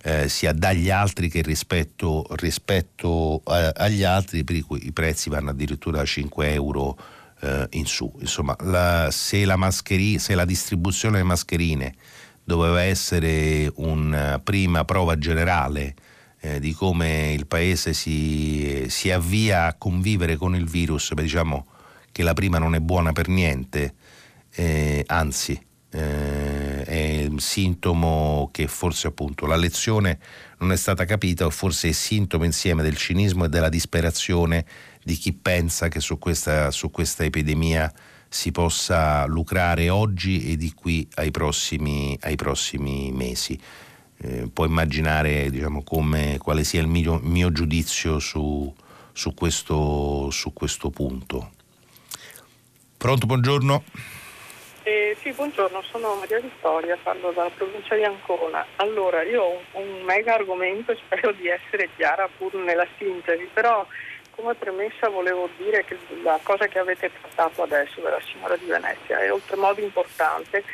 eh, 0.02 0.28
sia 0.28 0.52
dagli 0.52 0.90
altri 0.90 1.30
che 1.30 1.40
rispetto, 1.40 2.26
rispetto 2.32 3.40
a, 3.44 3.72
agli 3.74 4.02
altri, 4.02 4.44
per 4.44 4.60
cui 4.64 4.86
i 4.86 4.92
prezzi 4.92 5.30
vanno 5.30 5.50
addirittura 5.50 6.02
a 6.02 6.04
5 6.04 6.52
euro 6.52 6.96
eh, 7.40 7.66
in 7.70 7.86
su. 7.86 8.12
Insomma, 8.20 8.54
la, 8.60 9.08
se, 9.10 9.44
la 9.44 9.70
se 9.70 10.34
la 10.34 10.44
distribuzione 10.44 11.16
delle 11.16 11.28
mascherine 11.28 11.94
doveva 12.44 12.82
essere 12.82 13.72
una 13.76 14.38
prima 14.44 14.84
prova 14.84 15.16
generale 15.16 15.94
eh, 16.44 16.60
di 16.60 16.74
come 16.74 17.32
il 17.32 17.46
paese 17.46 17.94
si, 17.94 18.84
si, 18.88 19.10
avvia 19.10 19.64
a 19.64 19.74
convivere 19.74 20.36
con 20.36 20.54
il 20.54 20.66
virus, 20.66 21.14
beh, 21.14 21.22
diciamo 21.22 21.66
che 22.12 22.22
la 22.22 22.34
prima 22.34 22.58
non 22.58 22.74
è 22.74 22.80
buona 22.80 23.12
per 23.12 23.28
niente, 23.28 23.94
eh, 24.50 25.02
anzi 25.06 25.58
eh, 25.90 26.84
è 26.84 27.26
un 27.26 27.38
sintomo 27.38 28.50
che 28.52 28.66
forse 28.68 29.06
appunto 29.06 29.46
la 29.46 29.56
lezione 29.56 30.18
non 30.58 30.70
è 30.70 30.76
stata 30.76 31.06
capita 31.06 31.46
o 31.46 31.50
forse 31.50 31.88
è 31.88 31.92
sintomo 31.92 32.44
insieme 32.44 32.82
del 32.82 32.96
cinismo 32.96 33.46
e 33.46 33.48
della 33.48 33.70
disperazione 33.70 34.66
di 35.02 35.16
chi 35.16 35.32
pensa 35.32 35.88
che 35.88 36.00
su 36.00 36.18
questa, 36.18 36.70
su 36.70 36.90
questa 36.90 37.24
epidemia 37.24 37.90
si 38.28 38.50
possa 38.50 39.24
lucrare 39.24 39.88
oggi 39.88 40.50
e 40.52 40.56
di 40.56 40.74
qui 40.74 41.08
ai 41.14 41.30
prossimi, 41.30 42.18
ai 42.20 42.36
prossimi 42.36 43.12
mesi 43.12 43.58
eh, 44.18 44.48
può 44.52 44.64
immaginare 44.64 45.50
diciamo, 45.50 45.82
come, 45.82 46.38
quale 46.38 46.64
sia 46.64 46.80
il 46.80 46.86
mio, 46.86 47.18
mio 47.22 47.52
giudizio 47.52 48.18
su, 48.18 48.72
su, 49.12 49.34
questo, 49.34 50.30
su, 50.30 50.52
questo, 50.52 50.90
punto. 50.90 51.50
Pronto, 52.96 53.26
buongiorno. 53.26 53.84
Eh, 54.82 55.16
sì, 55.20 55.32
buongiorno, 55.32 55.82
sono 55.90 56.14
Maria 56.16 56.40
Vittoria, 56.40 56.98
parlo 57.02 57.32
dalla 57.32 57.50
provincia 57.50 57.94
di 57.94 58.04
Ancona. 58.04 58.66
Allora, 58.76 59.22
io 59.22 59.42
ho 59.42 59.80
un, 59.80 60.02
mega 60.04 60.34
argomento 60.34 60.92
e 60.92 60.98
spero 61.04 61.32
di 61.32 61.48
essere 61.48 61.88
chiara 61.96 62.28
pur 62.36 62.54
nella 62.54 62.86
sintesi, 62.98 63.48
però 63.52 63.86
come 64.34 64.54
premessa 64.54 65.08
volevo 65.08 65.48
dire 65.56 65.84
che 65.84 65.96
la 66.22 66.38
cosa 66.42 66.66
che 66.66 66.78
avete 66.78 67.10
trattato 67.20 67.62
adesso 67.62 68.00
della 68.00 68.20
signora 68.20 68.56
di 68.56 68.66
Venezia 68.66 69.20
è 69.20 69.32
oltremodo 69.32 69.80
importante 69.80 70.64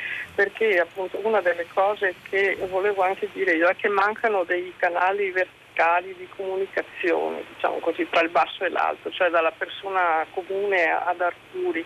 perché 0.40 0.80
appunto 0.80 1.20
una 1.22 1.42
delle 1.42 1.66
cose 1.74 2.14
che 2.30 2.56
volevo 2.70 3.02
anche 3.02 3.28
dire 3.34 3.52
io 3.52 3.68
è 3.68 3.76
che 3.76 3.88
mancano 3.88 4.42
dei 4.44 4.72
canali 4.78 5.30
verticali 5.32 6.14
di 6.16 6.26
comunicazione, 6.34 7.44
diciamo 7.52 7.76
così, 7.80 8.08
tra 8.08 8.22
il 8.22 8.30
basso 8.30 8.64
e 8.64 8.70
l'alto, 8.70 9.10
cioè 9.10 9.28
dalla 9.28 9.50
persona 9.50 10.24
comune 10.32 10.90
ad 10.90 11.20
Arturi. 11.20 11.84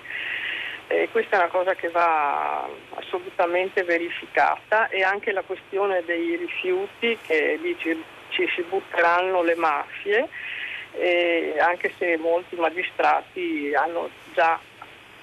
E 0.86 1.08
questa 1.10 1.34
è 1.34 1.38
una 1.40 1.48
cosa 1.48 1.74
che 1.74 1.88
va 1.88 2.68
assolutamente 2.94 3.82
verificata 3.82 4.86
e 4.86 5.02
anche 5.02 5.32
la 5.32 5.42
questione 5.42 6.04
dei 6.04 6.36
rifiuti 6.36 7.18
che 7.26 7.58
lì 7.60 7.76
ci 7.80 8.00
ci 8.28 8.48
si 8.54 8.62
butteranno 8.62 9.42
le 9.42 9.54
mafie, 9.54 10.28
eh, 10.92 11.54
anche 11.58 11.92
se 11.98 12.16
molti 12.18 12.56
magistrati 12.56 13.72
hanno 13.74 14.10
già 14.32 14.58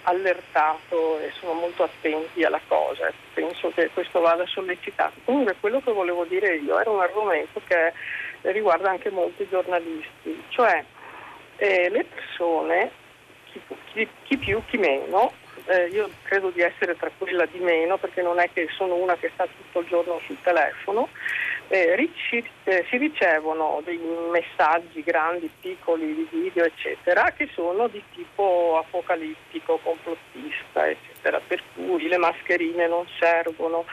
allertato 0.04 1.20
e 1.20 1.32
sono 1.40 1.54
molto 1.54 1.84
attenti 1.84 2.44
alla 2.44 2.62
cosa. 2.68 3.12
Penso 3.34 3.72
che 3.74 3.90
questo 3.94 4.20
vada 4.20 4.46
sollecitato. 4.46 5.20
Comunque 5.26 5.56
quello 5.60 5.82
che 5.82 5.92
volevo 5.92 6.26
dire 6.26 6.56
io 6.56 6.80
era 6.80 6.90
un 6.90 7.02
argomento 7.02 7.62
che 7.68 7.94
riguarda 8.42 8.90
anche 8.90 9.10
molti 9.10 9.48
giornalisti, 9.50 10.44
cioè 10.50 10.84
eh, 11.58 11.90
le 11.90 12.06
persone, 12.06 12.92
chi, 13.52 13.62
chi, 13.94 14.08
chi, 14.24 14.38
più, 14.38 14.62
chi 14.66 14.78
meno, 14.78 15.32
eh, 15.66 15.88
io 15.88 16.10
credo 16.24 16.50
di 16.50 16.62
essere 16.62 16.96
tra 16.96 17.12
quella 17.16 17.46
di 17.46 17.60
meno 17.60 17.98
perché 17.98 18.22
non 18.22 18.40
è 18.40 18.50
che 18.52 18.68
sono 18.76 18.96
una 18.96 19.16
che 19.16 19.30
sta 19.34 19.46
tutto 19.46 19.82
il 19.82 19.88
giorno 19.88 20.20
sul 20.26 20.38
telefono, 20.42 21.10
eh, 21.72 22.12
eh, 22.66 22.86
si 22.90 22.98
ricevono 22.98 23.82
dei 23.86 23.98
messaggi 24.30 25.02
grandi, 25.04 25.50
piccoli, 25.62 26.14
di 26.14 26.28
video, 26.30 26.66
eccetera, 26.66 27.32
che 27.32 27.50
sono 27.54 27.88
di 27.88 28.04
tipo 28.14 28.78
apocalittico, 28.78 29.80
complottista, 29.82 30.90
eccetera, 30.90 31.40
per 31.40 31.64
cui 31.74 32.10
le 32.10 32.18
mascherine 32.18 32.88
non 32.88 33.06
servono, 33.18 33.86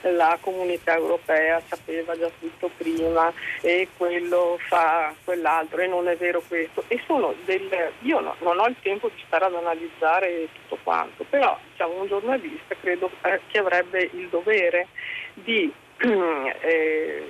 la 0.00 0.38
comunità 0.40 0.94
europea 0.94 1.60
sapeva 1.66 2.16
già 2.16 2.30
tutto 2.38 2.70
prima 2.76 3.30
e 3.60 3.88
quello 3.96 4.58
fa 4.68 5.12
quell'altro 5.22 5.80
e 5.82 5.86
non 5.86 6.08
è 6.08 6.16
vero 6.16 6.42
questo. 6.48 6.84
E 6.88 7.02
sono 7.06 7.34
del, 7.44 7.92
io 8.00 8.20
no, 8.20 8.34
non 8.38 8.58
ho 8.58 8.66
il 8.66 8.76
tempo 8.80 9.10
di 9.14 9.22
stare 9.26 9.44
ad 9.44 9.54
analizzare 9.54 10.48
tutto 10.52 10.78
quanto, 10.82 11.24
però 11.28 11.58
diciamo, 11.70 12.00
un 12.00 12.06
giornalista 12.06 12.74
credo 12.80 13.10
eh, 13.22 13.40
che 13.48 13.58
avrebbe 13.58 14.08
il 14.14 14.28
dovere 14.28 14.86
di 15.34 15.70
eh, 15.98 17.26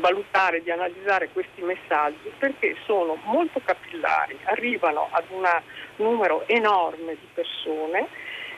valutare, 0.00 0.62
di 0.62 0.70
analizzare 0.70 1.28
questi 1.32 1.62
messaggi 1.62 2.32
perché 2.38 2.76
sono 2.84 3.18
molto 3.24 3.60
capillari, 3.64 4.36
arrivano 4.44 5.08
ad 5.10 5.24
un 5.28 5.48
numero 5.96 6.46
enorme 6.46 7.12
di 7.14 7.28
persone 7.32 8.08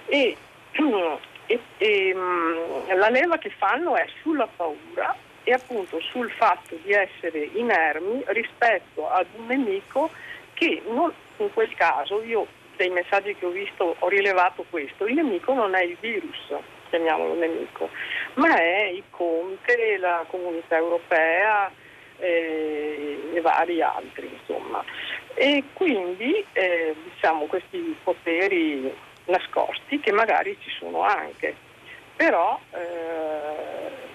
e, 0.06 0.36
e, 1.46 1.60
e 1.78 2.14
mm, 2.14 2.90
la 2.96 3.08
leva 3.08 3.38
che 3.38 3.50
fanno 3.50 3.96
è 3.96 4.06
sulla 4.22 4.46
paura 4.46 5.14
e 5.44 5.52
appunto 5.52 6.00
sul 6.00 6.30
fatto 6.30 6.76
di 6.82 6.92
essere 6.92 7.50
inermi 7.54 8.24
rispetto 8.26 9.08
ad 9.08 9.26
un 9.36 9.46
nemico 9.46 10.10
che 10.54 10.82
non, 10.88 11.12
in 11.36 11.52
quel 11.52 11.72
caso 11.74 12.22
io 12.22 12.46
dei 12.76 12.90
messaggi 12.90 13.34
che 13.36 13.46
ho 13.46 13.50
visto 13.50 13.94
ho 13.98 14.08
rilevato 14.08 14.64
questo, 14.68 15.06
il 15.06 15.14
nemico 15.14 15.54
non 15.54 15.74
è 15.74 15.82
il 15.82 15.96
virus, 16.00 16.52
chiamiamolo 16.88 17.34
nemico, 17.34 17.90
ma 18.34 18.56
è 18.56 18.84
il 18.84 19.04
Conte, 19.10 19.98
la 19.98 20.24
comunità 20.28 20.76
europea 20.76 21.70
eh, 22.18 23.30
e 23.34 23.40
vari 23.40 23.82
altri, 23.82 24.30
insomma. 24.32 24.84
E 25.34 25.64
quindi 25.72 26.44
eh, 26.52 26.94
diciamo 27.04 27.46
questi 27.46 27.96
poteri 28.02 28.92
nascosti 29.26 30.00
che 30.00 30.12
magari 30.12 30.56
ci 30.60 30.70
sono 30.78 31.02
anche, 31.02 31.54
però 32.16 32.58
eh, 32.72 34.06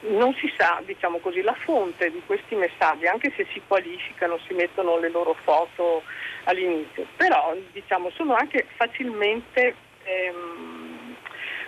non 0.00 0.34
si 0.34 0.52
sa, 0.56 0.80
diciamo 0.84 1.18
così, 1.18 1.42
la 1.42 1.56
fonte 1.64 2.10
di 2.10 2.22
questi 2.26 2.54
messaggi, 2.54 3.06
anche 3.06 3.32
se 3.34 3.46
si 3.52 3.60
qualificano, 3.66 4.38
si 4.46 4.54
mettono 4.54 4.98
le 4.98 5.10
loro 5.10 5.34
foto 5.42 6.02
all'inizio, 6.44 7.06
però 7.16 7.54
diciamo, 7.72 8.10
sono 8.10 8.34
anche 8.34 8.66
facilmente 8.76 9.74
ehm, 10.04 10.87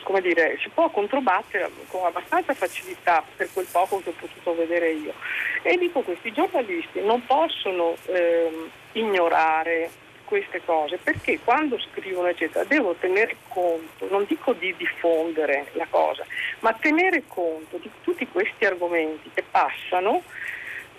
come 0.03 0.21
dire, 0.21 0.59
si 0.63 0.69
può 0.69 0.89
controbattere 0.91 1.71
con 1.89 2.05
abbastanza 2.05 2.55
facilità 2.55 3.23
per 3.37 3.49
quel 3.53 3.67
poco 3.71 4.01
che 4.03 4.11
ho 4.11 4.15
potuto 4.19 4.55
vedere 4.55 4.91
io. 4.93 5.15
E 5.63 5.77
dico 5.77 6.01
questi 6.01 6.33
giornalisti 6.33 7.01
non 7.03 7.25
possono 7.27 7.97
ehm, 8.07 8.71
ignorare 8.93 9.91
queste 10.25 10.63
cose 10.65 10.97
perché 10.97 11.41
quando 11.43 11.77
scrivono 11.79 12.29
eccetera 12.29 12.65
devo 12.65 12.95
tenere 12.95 13.37
conto, 13.49 14.07
non 14.09 14.25
dico 14.29 14.53
di 14.53 14.73
diffondere 14.77 15.67
la 15.73 15.87
cosa, 15.91 16.25
ma 16.61 16.73
tenere 16.73 17.25
conto 17.27 17.79
di 17.79 17.91
tutti 18.03 18.29
questi 18.29 18.65
argomenti 18.65 19.29
che 19.35 19.43
passano 19.51 20.23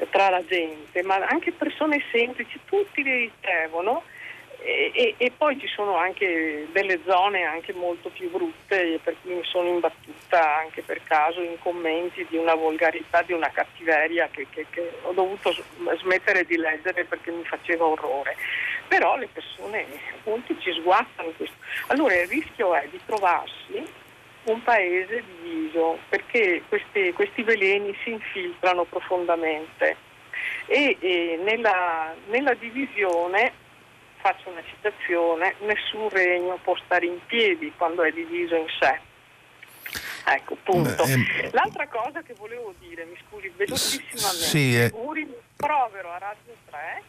tra 0.10 0.30
la 0.30 0.44
gente, 0.46 1.02
ma 1.04 1.16
anche 1.28 1.52
persone 1.52 2.04
semplici, 2.12 2.60
tutti 2.66 3.04
li 3.04 3.32
ricevono 3.32 4.04
e, 4.64 5.16
e, 5.18 5.32
poi 5.36 5.60
ci 5.60 5.68
sono 5.68 5.96
anche 5.96 6.68
delle 6.72 7.00
zone 7.06 7.44
anche 7.44 7.74
molto 7.74 8.10
più 8.10 8.30
brutte 8.30 9.00
per 9.04 9.16
cui 9.22 9.34
mi 9.34 9.44
sono 9.44 9.68
imbattuta 9.68 10.58
anche 10.58 10.84
per 10.84 11.02
caso 11.04 11.42
in 11.42 11.58
commenti 11.60 12.26
di 12.30 12.38
una 12.38 12.54
volgarità, 12.54 13.24
di 13.24 13.34
una 13.34 13.50
cattiveria 13.50 14.30
che, 14.32 14.46
che, 14.52 14.68
che 14.70 14.92
ho 15.02 15.14
dovuto 15.14 15.52
smettere 16.00 16.46
di 16.46 16.58
leggere 16.58 17.06
perché 17.06 17.32
mi 17.32 17.44
faceva 17.44 17.86
orrore. 17.86 18.36
Però 18.88 19.16
le 19.16 19.30
persone, 19.34 19.86
molti 20.26 20.56
ci 20.60 20.72
sguazzano 20.74 21.32
questo. 21.38 21.56
Allora 21.88 22.14
il 22.16 22.28
rischio 22.28 22.76
è 22.76 22.88
di 22.90 23.00
trovarsi 23.06 23.84
un 24.44 24.64
paese 24.64 25.24
diviso 25.42 25.98
perché 26.10 26.62
questi, 26.68 27.12
questi 27.14 27.42
veleni 27.42 27.96
si 28.04 28.12
infiltrano 28.12 28.84
profondamente 28.84 29.96
e, 30.68 30.98
e 31.00 31.40
nella, 31.44 32.14
nella 32.28 32.54
divisione 32.54 33.54
faccio 34.22 34.50
una 34.50 34.64
citazione, 34.64 35.56
nessun 35.62 36.10
regno 36.10 36.58
può 36.64 36.76
stare 36.86 37.06
in 37.06 37.20
piedi 37.26 37.74
quando 37.76 38.04
è 38.04 38.12
diviso 38.12 38.56
in 38.56 38.68
sé. 38.80 39.00
Ecco, 40.26 40.56
punto. 40.64 41.04
Beh, 41.04 41.12
ehm... 41.12 41.50
L'altra 41.52 41.88
cosa 41.88 42.22
che 42.22 42.34
volevo 42.36 42.74
dire, 42.80 43.04
mi 43.06 43.18
scusi, 43.28 43.52
velocissimamente, 43.56 44.46
sì, 44.46 44.80
eh... 44.80 44.92
un 44.94 45.12
rimprovero 45.12 46.12
a 46.12 46.18
Radio 46.20 46.56
3 46.70 47.04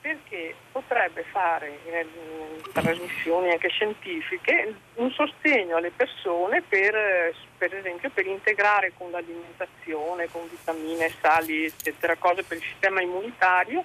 perché 0.00 0.54
potrebbe 0.72 1.24
fare 1.30 1.78
in, 1.84 1.94
in 1.94 2.72
trasmissioni 2.72 3.50
anche 3.50 3.68
scientifiche 3.68 4.74
un 4.94 5.10
sostegno 5.10 5.76
alle 5.76 5.90
persone 5.90 6.62
per, 6.62 7.34
per 7.58 7.74
esempio 7.74 8.08
per 8.08 8.26
integrare 8.26 8.92
con 8.96 9.10
l'alimentazione, 9.10 10.28
con 10.30 10.48
vitamine, 10.48 11.12
sali, 11.20 11.64
eccetera, 11.66 12.16
cose 12.16 12.42
per 12.44 12.56
il 12.56 12.62
sistema 12.62 13.02
immunitario 13.02 13.84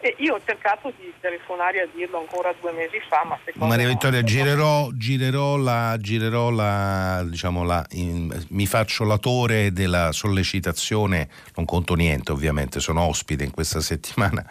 e 0.00 0.14
io 0.18 0.34
ho 0.34 0.40
cercato 0.44 0.92
di 0.96 1.12
telefonare 1.20 1.80
a 1.80 1.88
dirlo 1.94 2.18
ancora 2.18 2.54
due 2.60 2.72
mesi 2.72 3.00
fa, 3.08 3.24
ma 3.24 3.38
secondo 3.44 3.66
Maria 3.66 3.88
Vittoria, 3.88 4.20
no, 4.20 4.26
girerò, 4.26 4.90
girerò, 4.92 5.56
la, 5.56 5.96
girerò 5.98 6.50
la, 6.50 7.24
diciamo 7.26 7.64
la 7.64 7.84
in, 7.92 8.44
mi 8.50 8.66
faccio 8.66 9.04
latore 9.04 9.72
della 9.72 10.12
sollecitazione, 10.12 11.28
non 11.56 11.64
conto 11.64 11.94
niente 11.94 12.32
ovviamente, 12.32 12.80
sono 12.80 13.02
ospite 13.02 13.44
in 13.44 13.50
questa 13.50 13.80
settimana 13.80 14.44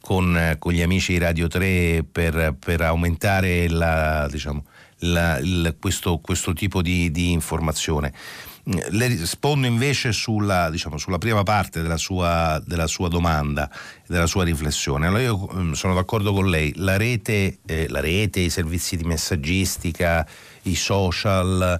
con, 0.00 0.56
con 0.58 0.72
gli 0.72 0.82
amici 0.82 1.12
di 1.12 1.18
Radio 1.18 1.48
3 1.48 2.04
per, 2.10 2.54
per 2.58 2.80
aumentare 2.82 3.68
la, 3.68 4.28
diciamo, 4.30 4.64
la, 4.98 5.38
il, 5.38 5.76
questo, 5.80 6.18
questo, 6.18 6.52
tipo 6.52 6.82
di, 6.82 7.10
di 7.10 7.32
informazione. 7.32 8.12
Le 8.66 9.06
rispondo 9.08 9.66
invece 9.66 10.12
sulla, 10.12 10.70
diciamo, 10.70 10.96
sulla 10.96 11.18
prima 11.18 11.42
parte 11.42 11.82
della 11.82 11.98
sua, 11.98 12.62
della 12.64 12.86
sua, 12.86 13.08
domanda, 13.08 13.70
della 14.06 14.26
sua 14.26 14.44
riflessione. 14.44 15.06
Allora 15.06 15.22
io 15.22 15.50
mm, 15.52 15.72
sono 15.72 15.92
d'accordo 15.92 16.32
con 16.32 16.48
lei, 16.48 16.72
la 16.76 16.96
rete, 16.96 17.58
eh, 17.66 17.88
la 17.88 18.00
rete 18.00 18.40
i 18.40 18.50
servizi 18.50 18.96
di 18.96 19.04
messaggistica, 19.04 20.26
i 20.62 20.74
social, 20.74 21.78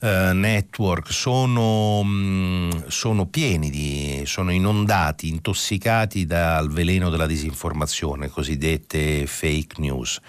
Uh, 0.00 0.32
network 0.32 1.10
sono, 1.10 2.04
mh, 2.04 2.08
mm, 2.08 2.70
sono, 2.86 3.26
pieni 3.26 3.68
di, 3.68 4.22
sono 4.26 4.52
inondati, 4.52 5.28
intossicati 5.28 6.24
dal 6.24 6.70
veleno 6.70 7.10
della 7.10 7.26
disinformazione, 7.26 8.28
cosiddette 8.28 9.26
fake 9.26 9.80
news 9.80 10.20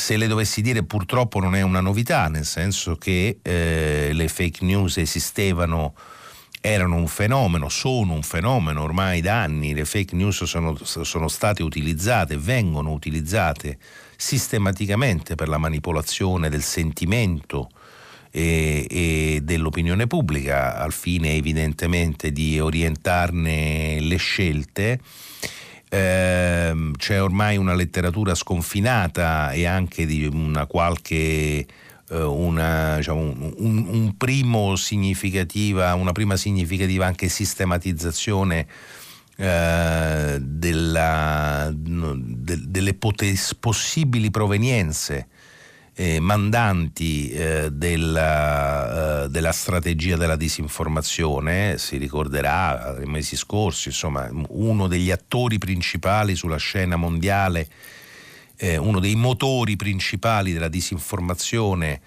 se 0.00 0.16
le 0.16 0.26
dovessi 0.26 0.62
dire 0.62 0.82
purtroppo 0.82 1.40
non 1.40 1.54
è 1.54 1.60
una 1.60 1.80
novità, 1.80 2.28
nel 2.28 2.46
senso 2.46 2.96
che 2.96 3.38
eh, 3.42 4.10
le 4.12 4.28
fake 4.28 4.64
news 4.64 4.96
esistevano, 4.96 5.94
erano 6.62 6.96
un 6.96 7.06
fenomeno, 7.06 7.68
sono 7.68 8.14
un 8.14 8.22
fenomeno 8.22 8.82
ormai 8.82 9.20
da 9.20 9.42
anni, 9.42 9.74
le 9.74 9.84
fake 9.84 10.16
news 10.16 10.44
sono, 10.44 10.74
sono 10.82 11.28
state 11.28 11.62
utilizzate, 11.62 12.38
vengono 12.38 12.92
utilizzate 12.92 13.76
sistematicamente 14.16 15.34
per 15.34 15.48
la 15.48 15.58
manipolazione 15.58 16.48
del 16.48 16.62
sentimento 16.62 17.68
e, 18.30 18.86
e, 18.88 19.40
dell'opinione 19.42 20.06
pubblica 20.06 20.78
al 20.78 20.92
fine 20.92 21.34
evidentemente 21.34 22.32
di 22.32 22.58
orientarne 22.58 24.00
le 24.00 24.16
scelte 24.16 24.98
eh, 25.90 26.90
c'è 26.96 27.20
ormai 27.20 27.56
una 27.56 27.74
letteratura 27.74 28.34
sconfinata 28.34 29.50
e 29.50 29.66
anche 29.66 30.06
di 30.06 30.24
una 30.24 30.66
qualche 30.66 31.66
eh, 32.10 32.22
una, 32.22 32.96
diciamo, 32.96 33.20
un, 33.20 33.86
un, 33.88 34.16
primo 34.16 34.76
significativa, 34.76 35.94
una 35.94 36.12
prima 36.12 36.36
significativa 36.36 37.06
anche 37.06 37.28
sistematizzazione 37.28 38.66
eh, 39.36 40.38
della, 40.40 41.72
de, 41.74 42.60
delle 42.66 42.94
potes- 42.94 43.56
possibili 43.56 44.30
provenienze 44.30 45.26
eh, 45.94 46.20
mandanti 46.20 47.30
eh, 47.30 47.70
della, 47.70 49.24
eh, 49.24 49.28
della, 49.28 49.52
strategia 49.52 50.16
della 50.16 50.36
disinformazione, 50.36 51.78
si 51.78 51.96
ricorderà 51.96 52.94
nei 52.98 53.06
mesi 53.06 53.36
scorsi, 53.36 53.88
insomma, 53.88 54.28
uno 54.48 54.86
degli 54.86 55.10
attori 55.10 55.58
principali 55.58 56.34
sulla 56.34 56.56
scena 56.56 56.96
mondiale, 56.96 57.68
eh, 58.56 58.76
uno 58.76 59.00
dei 59.00 59.14
motori 59.14 59.76
principali 59.76 60.52
della 60.52 60.68
disinformazione 60.68 62.00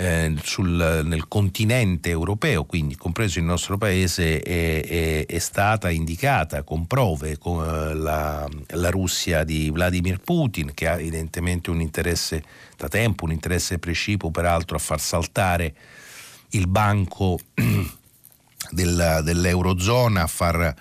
eh, 0.00 0.34
sul, 0.42 1.02
nel 1.04 1.28
continente 1.28 2.08
europeo, 2.08 2.64
quindi 2.64 2.96
compreso 2.96 3.38
il 3.38 3.44
nostro 3.44 3.76
paese, 3.76 4.40
è, 4.40 4.82
è, 4.82 5.26
è 5.26 5.38
stata 5.38 5.90
indicata 5.90 6.62
con 6.62 6.86
prove 6.86 7.36
con 7.36 7.62
eh, 7.62 7.94
la, 7.94 8.48
la, 8.68 8.88
Russia 8.88 9.44
di 9.44 9.68
Vladimir 9.68 10.18
Putin, 10.20 10.72
che 10.72 10.88
ha 10.88 10.98
evidentemente 10.98 11.68
un 11.68 11.82
interesse 11.82 12.42
da 12.78 12.88
tempo, 12.88 13.24
un 13.24 13.32
interesse 13.32 13.78
precipuo 13.78 14.30
peraltro 14.30 14.76
a 14.76 14.80
far 14.80 15.00
saltare 15.00 15.74
il 16.52 16.66
banco 16.66 17.38
del, 18.70 19.20
dell'Eurozona, 19.22 20.22
a 20.22 20.26
far 20.26 20.74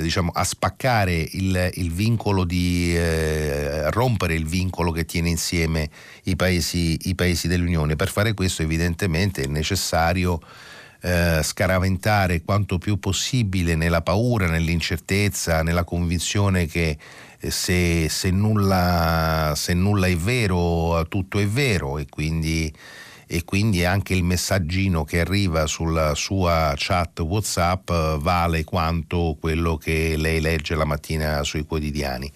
diciamo, 0.00 0.30
a 0.34 0.44
spaccare 0.44 1.14
il, 1.32 1.70
il 1.74 1.92
vincolo 1.92 2.44
di 2.44 2.96
eh, 2.96 3.90
rompere 3.90 4.34
il 4.34 4.46
vincolo 4.46 4.90
che 4.92 5.04
tiene 5.04 5.28
insieme 5.28 5.88
i 6.24 6.36
paesi, 6.36 6.98
i 7.08 7.14
paesi 7.14 7.48
dell'Unione. 7.48 7.96
Per 7.96 8.10
fare 8.10 8.34
questo 8.34 8.62
evidentemente 8.62 9.42
è 9.42 9.46
necessario 9.46 10.40
eh, 11.00 11.40
scaraventare 11.42 12.42
quanto 12.42 12.78
più 12.78 12.98
possibile 12.98 13.74
nella 13.74 14.02
paura, 14.02 14.48
nell'incertezza, 14.48 15.62
nella 15.62 15.84
convinzione 15.84 16.66
che 16.66 16.98
eh, 17.38 17.50
se, 17.50 18.08
se, 18.08 18.30
nulla, 18.30 19.52
se 19.54 19.74
nulla 19.74 20.06
è 20.06 20.16
vero, 20.16 21.06
tutto 21.08 21.38
è 21.38 21.46
vero 21.46 21.98
e 21.98 22.06
quindi 22.08 22.72
e 23.26 23.44
quindi 23.44 23.84
anche 23.84 24.14
il 24.14 24.22
messaggino 24.22 25.04
che 25.04 25.20
arriva 25.20 25.66
sulla 25.66 26.14
sua 26.14 26.74
chat 26.76 27.18
WhatsApp 27.20 27.90
eh, 27.90 28.16
vale 28.20 28.62
quanto 28.62 29.36
quello 29.40 29.76
che 29.76 30.16
lei 30.16 30.40
legge 30.40 30.76
la 30.76 30.84
mattina 30.84 31.42
sui 31.42 31.64
quotidiani. 31.64 32.30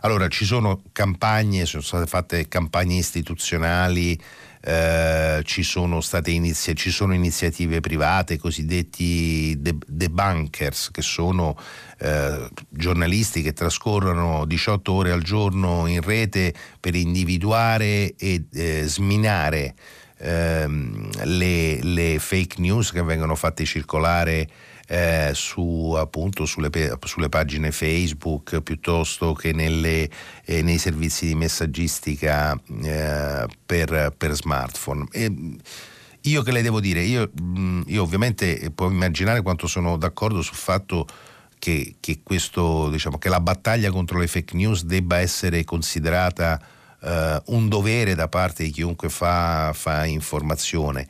Allora 0.00 0.26
ci 0.28 0.44
sono 0.44 0.82
campagne, 0.92 1.64
sono 1.64 1.82
state 1.82 2.06
fatte 2.06 2.48
campagne 2.48 2.96
istituzionali, 2.96 4.20
eh, 4.64 5.42
ci, 5.44 5.62
sono 5.62 6.00
state 6.00 6.30
inizi- 6.30 6.74
ci 6.76 6.90
sono 6.90 7.14
iniziative 7.14 7.80
private, 7.80 8.38
cosiddetti 8.38 9.56
debunkers, 9.60 10.90
che 10.92 11.02
sono 11.02 11.56
eh, 11.98 12.48
giornalisti 12.68 13.42
che 13.42 13.52
trascorrono 13.52 14.44
18 14.44 14.92
ore 14.92 15.10
al 15.10 15.22
giorno 15.22 15.86
in 15.86 16.00
rete 16.00 16.54
per 16.78 16.94
individuare 16.94 18.14
e 18.16 18.44
eh, 18.52 18.82
sminare 18.86 19.74
ehm, 20.22 21.10
le, 21.24 21.82
le, 21.82 22.18
fake 22.18 22.60
news 22.60 22.92
che 22.92 23.02
vengono 23.02 23.34
fatte 23.34 23.64
circolare 23.64 24.48
eh, 24.86 25.30
su, 25.34 25.94
appunto, 25.96 26.46
sulle, 26.46 26.70
sulle, 27.04 27.28
pagine 27.28 27.72
Facebook 27.72 28.60
piuttosto 28.60 29.32
che 29.32 29.52
nelle, 29.52 30.08
eh, 30.44 30.62
nei 30.62 30.78
servizi 30.78 31.26
di 31.26 31.34
messaggistica 31.34 32.58
eh, 32.82 33.46
per, 33.66 34.14
per, 34.16 34.32
smartphone. 34.32 35.06
E, 35.10 35.34
io 36.24 36.42
che 36.42 36.52
le 36.52 36.62
devo 36.62 36.80
dire? 36.80 37.00
Io, 37.02 37.30
mm, 37.40 37.82
io, 37.86 38.02
ovviamente 38.02 38.70
può 38.74 38.88
immaginare 38.88 39.42
quanto 39.42 39.66
sono 39.66 39.96
d'accordo 39.96 40.40
sul 40.40 40.56
fatto 40.56 41.06
che, 41.58 41.96
che, 41.98 42.20
questo, 42.22 42.88
diciamo, 42.90 43.18
che 43.18 43.28
la 43.28 43.40
battaglia 43.40 43.90
contro 43.90 44.18
le 44.18 44.28
fake 44.28 44.56
news 44.56 44.84
debba 44.84 45.18
essere 45.18 45.64
considerata 45.64 46.60
eh, 47.02 47.42
un 47.46 47.68
dovere 47.68 48.14
da 48.14 48.28
parte 48.28 48.64
di 48.64 48.70
chiunque 48.70 49.08
fa, 49.08 49.72
fa, 49.74 50.04
informazione. 50.04 51.06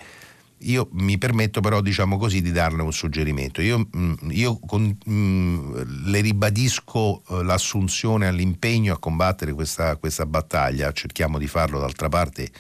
Io 0.65 0.89
mi 0.93 1.19
permetto 1.19 1.61
però, 1.61 1.81
diciamo 1.81 2.19
così, 2.19 2.41
di 2.41 2.53
darle 2.53 2.83
un 2.83 2.93
suggerimento. 2.93 3.61
Io, 3.61 3.89
mm, 3.97 4.15
io 4.31 4.59
con, 4.59 4.97
mh, 5.05 5.13
mm, 5.13 5.83
le 6.07 6.21
ribadisco 6.21 7.23
eh, 7.29 7.43
l'assunzione 7.43 8.29
all'impegno 8.29 8.95
a 8.95 8.99
combattere 8.99 9.53
questa, 9.53 9.97
questa 9.97 10.27
battaglia, 10.27 10.93
cerchiamo 10.93 11.39
di 11.39 11.49
farlo 11.49 11.81
d'altra 11.81 12.09
parte 12.09 12.51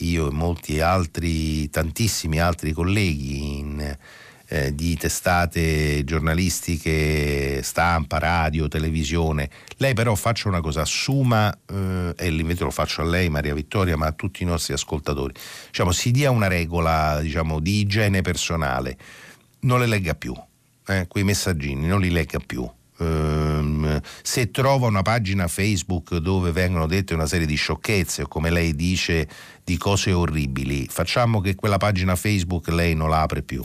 io 0.00 0.28
e 0.28 0.32
molti 0.32 0.80
altri, 0.80 1.68
tantissimi 1.70 2.40
altri 2.40 2.72
colleghi 2.72 3.58
in, 3.58 3.96
eh, 4.50 4.74
di 4.74 4.96
testate 4.96 6.02
giornalistiche, 6.02 7.62
stampa, 7.62 8.18
radio, 8.18 8.66
televisione. 8.66 9.48
Lei 9.76 9.94
però 9.94 10.14
faccia 10.16 10.48
una 10.48 10.60
cosa, 10.60 10.80
assuma, 10.80 11.56
eh, 11.66 12.12
e 12.16 12.30
l'invito 12.30 12.64
lo 12.64 12.72
faccio 12.72 13.02
a 13.02 13.04
lei 13.04 13.28
Maria 13.28 13.54
Vittoria, 13.54 13.96
ma 13.96 14.06
a 14.06 14.12
tutti 14.12 14.42
i 14.42 14.46
nostri 14.46 14.72
ascoltatori, 14.72 15.32
diciamo, 15.68 15.92
si 15.92 16.10
dia 16.10 16.32
una 16.32 16.48
regola 16.48 17.20
diciamo, 17.20 17.60
di 17.60 17.78
igiene 17.78 18.22
personale, 18.22 18.98
non 19.60 19.78
le 19.78 19.86
legga 19.86 20.14
più, 20.14 20.34
eh, 20.88 21.06
quei 21.06 21.22
messaggini, 21.22 21.86
non 21.86 22.00
li 22.00 22.10
legga 22.10 22.40
più. 22.44 22.68
Um, 22.98 23.98
se 24.20 24.50
trova 24.50 24.86
una 24.86 25.00
pagina 25.00 25.48
Facebook 25.48 26.16
dove 26.16 26.52
vengono 26.52 26.86
dette 26.86 27.14
una 27.14 27.24
serie 27.24 27.46
di 27.46 27.54
sciocchezze 27.54 28.22
o 28.22 28.28
come 28.28 28.50
lei 28.50 28.74
dice 28.74 29.26
di 29.64 29.78
cose 29.78 30.12
orribili, 30.12 30.86
facciamo 30.86 31.40
che 31.40 31.54
quella 31.54 31.78
pagina 31.78 32.14
Facebook 32.14 32.68
lei 32.68 32.94
non 32.94 33.08
la 33.08 33.22
apre 33.22 33.42
più 33.42 33.62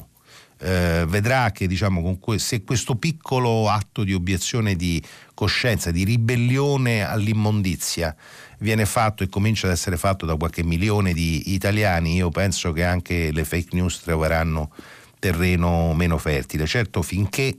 eh, 0.66 1.05
vedrà 1.07 1.51
che 1.51 1.68
diciamo, 1.68 2.18
que- 2.18 2.39
se 2.39 2.63
questo 2.63 2.95
piccolo 2.95 3.70
atto 3.70 4.03
di 4.03 4.16
obiezione 4.16 4.76
di 4.76 5.01
coscienza, 5.36 5.91
di 5.91 6.03
ribellione 6.03 7.05
all'immondizia 7.07 8.16
viene 8.59 8.88
fatto 8.88 9.22
e 9.22 9.30
comincia 9.30 9.68
ad 9.68 9.74
essere 9.74 9.95
fatto 9.95 10.26
da 10.26 10.36
qualche 10.36 10.63
milione 10.63 11.13
di 11.13 11.53
italiani, 11.53 12.16
io 12.16 12.30
penso 12.30 12.72
che 12.72 12.84
anche 12.84 13.32
le 13.32 13.45
fake 13.45 13.76
news 13.76 13.99
troveranno 13.99 14.72
terreno 15.20 15.93
meno 15.93 16.18
fertile. 16.18 16.66
Certo, 16.66 17.03
finché 17.03 17.57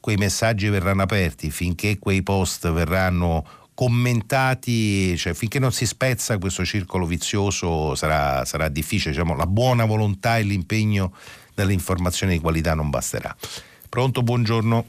quei 0.00 0.16
messaggi 0.16 0.68
verranno 0.70 1.02
aperti, 1.02 1.50
finché 1.50 1.98
quei 1.98 2.22
post 2.22 2.70
verranno 2.72 3.44
commentati, 3.74 5.14
cioè 5.18 5.34
finché 5.34 5.58
non 5.58 5.72
si 5.72 5.84
spezza 5.84 6.38
questo 6.38 6.64
circolo 6.64 7.04
vizioso 7.04 7.94
sarà, 7.94 8.46
sarà 8.46 8.70
difficile, 8.70 9.10
diciamo, 9.10 9.36
la 9.36 9.46
buona 9.46 9.84
volontà 9.84 10.38
e 10.38 10.42
l'impegno 10.44 11.12
dell'informazione 11.56 12.34
di 12.34 12.38
qualità 12.38 12.74
non 12.74 12.90
basterà. 12.90 13.34
Pronto, 13.88 14.22
buongiorno. 14.22 14.84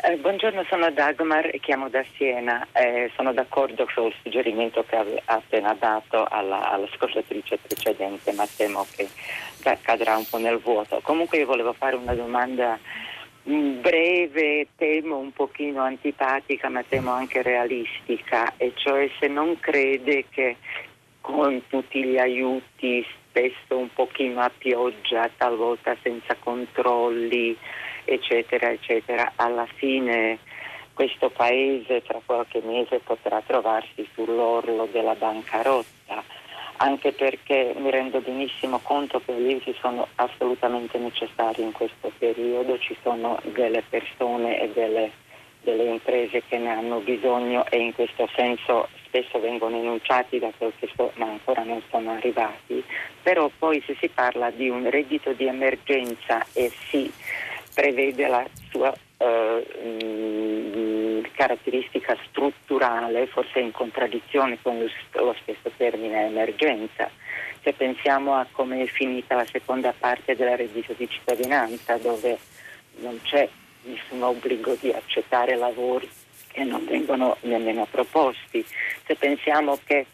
Eh, 0.00 0.16
buongiorno, 0.16 0.64
sono 0.68 0.92
Dagmar 0.92 1.46
e 1.46 1.58
chiamo 1.58 1.88
da 1.88 2.04
Siena. 2.14 2.64
Eh, 2.72 3.10
sono 3.16 3.32
d'accordo 3.32 3.82
il 3.82 4.14
suggerimento 4.22 4.84
che 4.86 4.96
ha 4.96 5.04
appena 5.24 5.74
dato 5.74 6.24
alla, 6.24 6.70
all'ascoltatrice 6.70 7.58
precedente, 7.58 8.30
ma 8.32 8.46
temo 8.54 8.86
che 8.94 9.08
cadrà 9.82 10.16
un 10.16 10.24
po' 10.28 10.38
nel 10.38 10.58
vuoto. 10.58 11.00
Comunque 11.02 11.38
io 11.38 11.46
volevo 11.46 11.72
fare 11.72 11.96
una 11.96 12.14
domanda 12.14 12.78
mm, 13.50 13.80
breve, 13.80 14.68
temo 14.76 15.16
un 15.16 15.32
pochino 15.32 15.82
antipatica, 15.82 16.68
ma 16.68 16.84
temo 16.86 17.10
anche 17.10 17.42
realistica, 17.42 18.52
e 18.56 18.74
cioè 18.76 19.10
se 19.18 19.26
non 19.26 19.58
crede 19.58 20.26
che 20.30 20.58
con 21.20 21.60
tutti 21.66 22.04
gli 22.04 22.18
aiuti 22.18 23.04
spesso 23.38 23.78
un 23.78 23.88
pochino 23.92 24.40
a 24.40 24.50
pioggia, 24.56 25.30
talvolta 25.36 25.96
senza 26.02 26.34
controlli, 26.38 27.56
eccetera, 28.04 28.70
eccetera. 28.70 29.32
Alla 29.36 29.66
fine 29.66 30.38
questo 30.92 31.30
paese 31.30 32.02
tra 32.02 32.20
qualche 32.24 32.60
mese 32.64 32.98
potrà 32.98 33.40
trovarsi 33.46 34.06
sull'orlo 34.14 34.88
della 34.90 35.14
bancarotta, 35.14 36.24
anche 36.78 37.12
perché 37.12 37.74
mi 37.76 37.90
rendo 37.90 38.20
benissimo 38.20 38.80
conto 38.82 39.22
che 39.24 39.32
gli 39.34 39.46
aiuti 39.46 39.74
sono 39.80 40.08
assolutamente 40.16 40.98
necessari 40.98 41.62
in 41.62 41.72
questo 41.72 42.10
periodo, 42.18 42.78
ci 42.78 42.96
sono 43.02 43.38
delle 43.52 43.84
persone 43.88 44.60
e 44.60 44.70
delle, 44.70 45.12
delle 45.62 45.84
imprese 45.84 46.42
che 46.48 46.58
ne 46.58 46.70
hanno 46.70 46.98
bisogno 46.98 47.64
e 47.68 47.78
in 47.78 47.94
questo 47.94 48.28
senso 48.34 48.88
spesso 49.08 49.40
vengono 49.40 49.76
enunciati 49.76 50.38
da 50.38 50.52
so, 50.58 50.72
ma 51.14 51.26
ancora 51.26 51.62
non 51.64 51.82
sono 51.90 52.12
arrivati, 52.12 52.84
però 53.22 53.50
poi 53.58 53.82
se 53.84 53.96
si 53.98 54.08
parla 54.08 54.50
di 54.50 54.68
un 54.68 54.88
reddito 54.88 55.32
di 55.32 55.46
emergenza 55.46 56.44
e 56.52 56.70
si 56.88 57.10
prevede 57.74 58.28
la 58.28 58.46
sua 58.70 58.94
eh, 59.16 59.66
mh, 59.82 61.30
caratteristica 61.32 62.16
strutturale, 62.28 63.26
forse 63.26 63.60
in 63.60 63.72
contraddizione 63.72 64.58
con 64.62 64.78
lo 64.78 65.34
stesso 65.42 65.70
termine 65.76 66.26
emergenza. 66.26 67.10
Se 67.62 67.72
pensiamo 67.72 68.34
a 68.34 68.46
come 68.50 68.82
è 68.82 68.86
finita 68.86 69.34
la 69.34 69.46
seconda 69.46 69.92
parte 69.96 70.36
del 70.36 70.56
reddito 70.56 70.94
di 70.96 71.08
cittadinanza, 71.08 71.96
dove 71.96 72.38
non 73.00 73.18
c'è 73.22 73.48
nessun 73.82 74.22
obbligo 74.22 74.76
di 74.80 74.90
accettare 74.92 75.56
lavori 75.56 76.08
che 76.58 76.64
non 76.64 76.84
vengono 76.84 77.36
nemmeno 77.42 77.86
proposti. 77.88 78.64
Se 79.06 79.14
pensiamo 79.14 79.78
che 79.84 80.06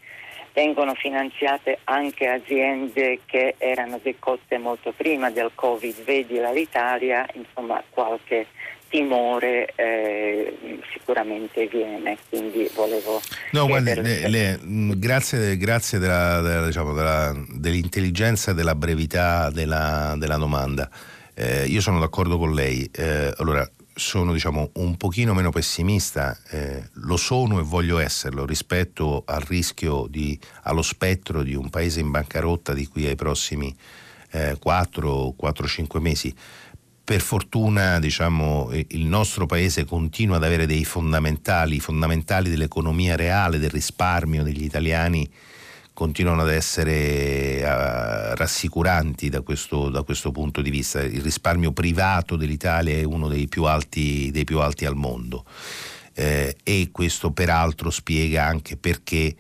vengono 0.52 0.94
finanziate 0.94 1.78
anche 1.84 2.28
aziende 2.28 3.20
che 3.24 3.54
erano 3.56 3.98
decotte 4.02 4.58
molto 4.58 4.92
prima 4.94 5.30
del 5.30 5.50
Covid, 5.54 6.04
vedi 6.04 6.38
l'Italia, 6.52 7.26
insomma 7.32 7.82
qualche 7.88 8.46
timore 8.90 9.72
eh, 9.74 10.80
sicuramente 10.92 11.66
viene, 11.66 12.16
quindi 12.28 12.70
volevo... 12.74 13.20
No, 13.52 13.66
guardi, 13.66 13.94
le, 13.94 14.28
le, 14.28 14.58
mm, 14.62 14.92
grazie, 14.96 15.56
grazie 15.56 15.98
della, 15.98 16.40
della, 16.42 16.66
diciamo, 16.66 16.92
della, 16.92 17.34
dell'intelligenza 17.48 18.50
e 18.50 18.54
della 18.54 18.74
brevità 18.74 19.50
della, 19.50 20.14
della 20.18 20.36
domanda. 20.36 20.88
Eh, 21.34 21.64
io 21.64 21.80
sono 21.80 21.98
d'accordo 21.98 22.38
con 22.38 22.54
lei. 22.54 22.88
Eh, 22.94 23.32
allora, 23.38 23.68
sono 23.94 24.32
diciamo, 24.32 24.70
un 24.74 24.96
pochino 24.96 25.34
meno 25.34 25.50
pessimista, 25.50 26.36
eh, 26.50 26.88
lo 26.92 27.16
sono 27.16 27.60
e 27.60 27.62
voglio 27.62 27.98
esserlo 27.98 28.44
rispetto 28.44 29.22
al 29.24 29.40
rischio, 29.40 30.06
di, 30.08 30.38
allo 30.62 30.82
spettro 30.82 31.42
di 31.42 31.54
un 31.54 31.70
paese 31.70 32.00
in 32.00 32.10
bancarotta 32.10 32.72
di 32.72 32.86
qui 32.86 33.06
ai 33.06 33.14
prossimi 33.14 33.74
eh, 34.30 34.58
4-5 34.60 36.00
mesi. 36.00 36.34
Per 37.04 37.20
fortuna 37.20 38.00
diciamo, 38.00 38.70
il 38.72 39.04
nostro 39.04 39.46
paese 39.46 39.84
continua 39.84 40.36
ad 40.36 40.44
avere 40.44 40.66
dei 40.66 40.84
fondamentali, 40.84 41.78
fondamentali 41.78 42.48
dell'economia 42.48 43.14
reale, 43.14 43.58
del 43.58 43.70
risparmio 43.70 44.42
degli 44.42 44.64
italiani 44.64 45.30
continuano 45.94 46.42
ad 46.42 46.50
essere 46.50 47.60
uh, 47.62 48.34
rassicuranti 48.34 49.28
da 49.30 49.40
questo, 49.42 49.88
da 49.88 50.02
questo, 50.02 50.32
punto 50.32 50.60
di 50.60 50.70
vista. 50.70 51.00
Il 51.00 51.22
risparmio 51.22 51.72
privato 51.72 52.36
dell'Italia 52.36 52.96
è 52.96 53.04
uno 53.04 53.28
dei 53.28 53.46
più 53.46 53.64
alti, 53.64 54.30
dei 54.32 54.44
più 54.44 54.58
alti 54.58 54.84
al 54.84 54.96
mondo 54.96 55.44
eh, 56.14 56.56
e 56.62 56.88
questo 56.92 57.30
peraltro 57.30 57.90
spiega 57.90 58.44
anche 58.44 58.76
perché 58.76 59.34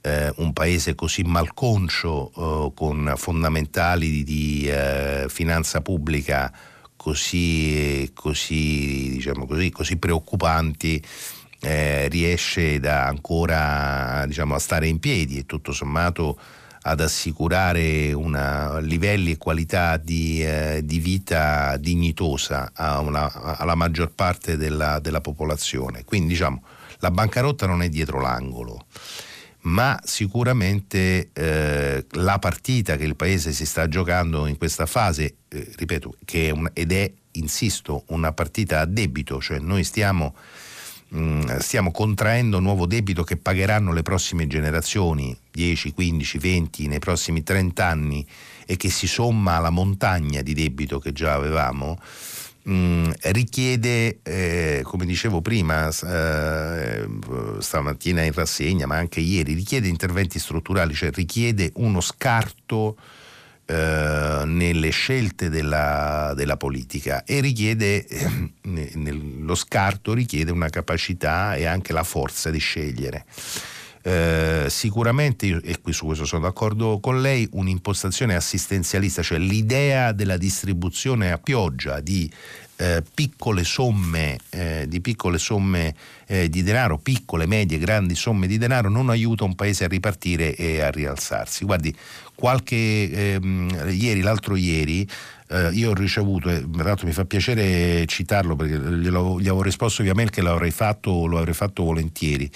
eh, 0.00 0.32
un 0.36 0.52
paese 0.52 0.94
così 0.94 1.22
malconcio, 1.22 2.32
eh, 2.36 2.72
con 2.74 3.12
fondamentali 3.16 4.10
di, 4.10 4.24
di 4.24 4.68
eh, 4.68 5.26
finanza 5.28 5.80
pubblica 5.80 6.52
così, 6.96 8.10
così, 8.14 9.10
diciamo 9.10 9.46
così, 9.46 9.70
così 9.70 9.96
preoccupanti, 9.96 11.02
eh, 11.60 12.08
riesce 12.08 12.80
ancora 12.84 14.24
diciamo, 14.26 14.54
a 14.54 14.58
stare 14.58 14.86
in 14.86 14.98
piedi 14.98 15.38
e 15.38 15.46
tutto 15.46 15.72
sommato 15.72 16.38
ad 16.82 17.00
assicurare 17.00 18.12
una, 18.12 18.78
livelli 18.78 19.32
e 19.32 19.36
qualità 19.36 19.98
di, 19.98 20.42
eh, 20.42 20.80
di 20.82 20.98
vita 20.98 21.76
dignitosa 21.76 22.72
una, 23.00 23.30
alla 23.58 23.74
maggior 23.74 24.12
parte 24.12 24.56
della, 24.56 24.98
della, 24.98 25.20
popolazione. 25.20 26.04
Quindi 26.04 26.28
diciamo 26.28 26.62
la 27.00 27.10
bancarotta 27.10 27.66
non 27.66 27.82
è 27.82 27.88
dietro 27.88 28.20
l'angolo, 28.20 28.86
ma 29.62 29.98
sicuramente 30.04 31.30
eh, 31.32 32.06
la 32.12 32.38
partita 32.38 32.96
che 32.96 33.04
il 33.04 33.16
Paese 33.16 33.52
si 33.52 33.66
sta 33.66 33.88
giocando 33.88 34.46
in 34.46 34.56
questa 34.56 34.86
fase, 34.86 35.36
eh, 35.48 35.72
ripeto, 35.76 36.14
è 36.30 36.50
un, 36.50 36.70
ed 36.72 36.92
è, 36.92 37.10
insisto, 37.32 38.04
una 38.08 38.32
partita 38.32 38.80
a 38.80 38.86
debito, 38.86 39.40
cioè 39.40 39.58
noi 39.58 39.84
stiamo 39.84 40.34
Mm, 41.12 41.56
stiamo 41.58 41.90
contraendo 41.90 42.60
nuovo 42.60 42.86
debito 42.86 43.24
che 43.24 43.36
pagheranno 43.36 43.92
le 43.92 44.02
prossime 44.02 44.46
generazioni, 44.46 45.36
10, 45.50 45.92
15, 45.92 46.38
20, 46.38 46.86
nei 46.86 47.00
prossimi 47.00 47.42
30 47.42 47.84
anni 47.84 48.24
e 48.64 48.76
che 48.76 48.90
si 48.90 49.08
somma 49.08 49.56
alla 49.56 49.70
montagna 49.70 50.40
di 50.40 50.54
debito 50.54 51.00
che 51.00 51.10
già 51.12 51.34
avevamo, 51.34 51.98
mh, 52.62 52.72
mm, 52.72 53.10
richiede, 53.22 54.20
eh, 54.22 54.82
come 54.84 55.04
dicevo 55.04 55.40
prima, 55.40 55.88
eh, 55.88 57.08
stamattina 57.58 58.22
in 58.22 58.32
rassegna, 58.32 58.86
ma 58.86 58.96
anche 58.96 59.18
ieri, 59.18 59.54
richiede 59.54 59.88
interventi 59.88 60.38
strutturali, 60.38 60.94
cioè 60.94 61.10
richiede 61.10 61.72
uno 61.74 62.00
scarto 62.00 62.96
eh, 63.70 64.42
nelle 64.46 64.90
scelte 64.90 65.48
della, 65.48 66.32
della, 66.34 66.56
politica 66.56 67.22
e 67.22 67.40
richiede, 67.40 68.04
eh, 68.04 68.50
lo 69.38 69.54
scarto 69.54 70.12
richiede 70.12 70.50
una 70.50 70.70
capacità 70.70 71.54
e 71.54 71.66
anche 71.66 71.92
la 71.92 72.02
forza 72.02 72.50
di 72.50 72.58
scegliere. 72.58 73.24
Eh, 74.02 74.66
sicuramente, 74.68 75.60
e 75.62 75.80
qui 75.80 75.92
su 75.92 76.06
questo 76.06 76.24
sono 76.24 76.42
d'accordo 76.42 76.98
con 76.98 77.20
lei, 77.20 77.48
un'impostazione 77.52 78.34
assistenzialista, 78.34 79.22
cioè 79.22 79.38
l'idea 79.38 80.10
della 80.10 80.36
distribuzione 80.36 81.30
a 81.30 81.38
pioggia 81.38 82.00
di 82.00 82.28
eh, 82.80 83.02
piccole 83.14 83.62
somme, 83.62 84.38
eh, 84.48 84.86
di 84.88 85.02
piccole 85.02 85.36
somme 85.36 85.94
eh, 86.26 86.48
di 86.48 86.62
denaro, 86.62 86.96
piccole, 86.96 87.44
medie, 87.46 87.76
grandi 87.76 88.14
somme 88.14 88.46
di 88.46 88.56
denaro, 88.56 88.88
non 88.88 89.10
aiuta 89.10 89.44
un 89.44 89.54
paese 89.54 89.84
a 89.84 89.88
ripartire 89.88 90.54
e 90.54 90.80
a 90.80 90.90
rialzarsi. 90.90 91.66
Guardi, 91.66 91.94
qualche 92.34 93.34
ehm, 93.34 93.90
ieri, 93.90 94.22
l'altro 94.22 94.56
ieri, 94.56 95.06
eh, 95.48 95.68
io 95.72 95.90
ho 95.90 95.94
ricevuto, 95.94 96.48
e 96.48 96.64
tra 96.70 96.84
l'altro 96.84 97.06
mi 97.06 97.12
fa 97.12 97.26
piacere 97.26 98.06
citarlo 98.06 98.56
perché 98.56 98.78
gli 98.78 99.08
avevo 99.08 99.62
risposto 99.62 100.02
via 100.02 100.14
mail 100.14 100.30
che 100.30 100.40
l'avrei 100.40 100.70
fatto, 100.70 101.26
lo 101.26 101.36
avrei 101.36 101.54
fatto 101.54 101.82
volentieri 101.82 102.50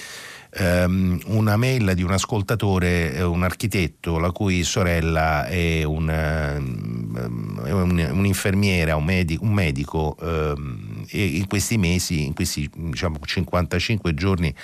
um, 0.58 1.18
una 1.26 1.56
mail 1.56 1.92
di 1.94 2.02
un 2.02 2.12
ascoltatore, 2.12 3.20
un 3.22 3.42
architetto, 3.42 4.18
la 4.18 4.30
cui 4.30 4.62
sorella 4.62 5.46
è 5.46 5.82
un, 5.82 6.08
um, 6.08 7.60
un, 7.64 8.10
un'infermiera, 8.12 8.96
un 8.96 9.04
medico, 9.04 9.44
un 9.44 9.52
medico 9.52 10.16
um, 10.20 11.04
e 11.08 11.24
in 11.24 11.46
questi 11.46 11.78
mesi, 11.78 12.24
in 12.24 12.34
questi 12.34 12.70
diciamo, 12.74 13.18
55 13.22 14.14
giorni 14.14 14.54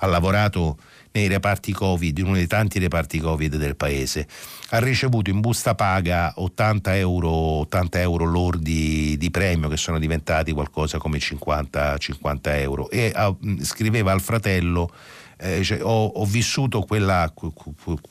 ha 0.00 0.06
lavorato 0.06 0.78
nei 1.10 1.26
reparti 1.26 1.72
Covid, 1.72 2.16
in 2.18 2.26
uno 2.26 2.34
dei 2.34 2.46
tanti 2.46 2.78
reparti 2.78 3.18
Covid 3.18 3.56
del 3.56 3.76
paese. 3.76 4.26
Ha 4.70 4.78
ricevuto 4.78 5.30
in 5.30 5.40
busta 5.40 5.74
paga 5.74 6.32
80 6.36 6.96
euro, 6.96 7.30
80 7.30 8.00
euro 8.00 8.24
lordi 8.24 9.16
di 9.16 9.30
premio 9.30 9.68
che 9.68 9.76
sono 9.76 9.98
diventati 9.98 10.52
qualcosa 10.52 10.98
come 10.98 11.18
50, 11.18 11.96
50 11.96 12.58
euro 12.58 12.90
e 12.90 13.10
ha, 13.14 13.34
scriveva 13.62 14.12
al 14.12 14.20
fratello 14.20 14.90
eh, 15.38 15.62
cioè, 15.62 15.82
ho, 15.82 16.06
ho, 16.06 16.24
vissuto 16.24 16.82
quella, 16.82 17.32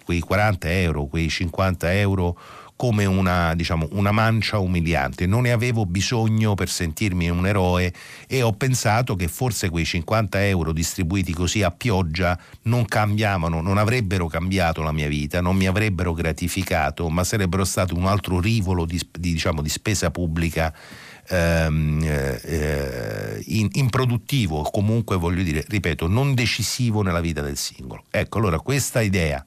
quei 0.06 0.20
40 0.20 0.72
euro, 0.72 1.06
quei 1.06 1.30
50 1.30 1.94
euro 1.94 2.38
come 2.78 3.06
una, 3.06 3.56
diciamo, 3.56 3.88
una, 3.94 4.12
mancia 4.12 4.60
umiliante. 4.60 5.26
Non 5.26 5.41
ne 5.41 5.52
avevo 5.52 5.86
bisogno 5.86 6.54
per 6.54 6.70
sentirmi 6.70 7.28
un 7.28 7.45
eroe 7.45 7.91
e 8.28 8.44
ho 8.44 8.54
pensato 8.54 9.16
che 9.16 9.28
forse 9.28 9.70
quei 9.70 9.84
50 9.84 10.45
euro 10.45 10.72
distribuiti 10.72 11.34
così 11.34 11.64
a 11.64 11.72
pioggia 11.72 12.40
non 12.64 12.86
cambiavano, 12.86 13.62
non 13.62 13.78
avrebbero 13.80 14.28
cambiato 14.28 14.84
la 14.84 14.91
mia 14.91 15.08
vita, 15.08 15.41
non 15.41 15.56
mi 15.56 15.66
avrebbero 15.66 16.14
gratificato, 16.14 17.10
ma 17.10 17.24
sarebbero 17.24 17.66
stato 17.66 17.95
un 17.95 18.06
altro 18.06 18.40
rivolo 18.40 18.86
di, 18.86 19.02
di, 19.12 19.32
diciamo, 19.34 19.62
di 19.62 19.70
spesa 19.70 20.12
pubblica 20.12 20.74
ehm, 21.28 22.02
eh, 22.04 23.44
in, 23.45 23.70
improduttivo, 23.74 24.62
comunque 24.64 25.18
voglio 25.18 25.44
dire, 25.44 25.64
ripeto, 25.68 26.08
non 26.08 26.34
decisivo 26.34 27.02
nella 27.02 27.22
vita 27.22 27.41
del 27.41 27.58
singolo. 27.58 28.04
Ecco, 28.10 28.38
allora 28.38 28.60
questa 28.60 29.02
idea 29.02 29.45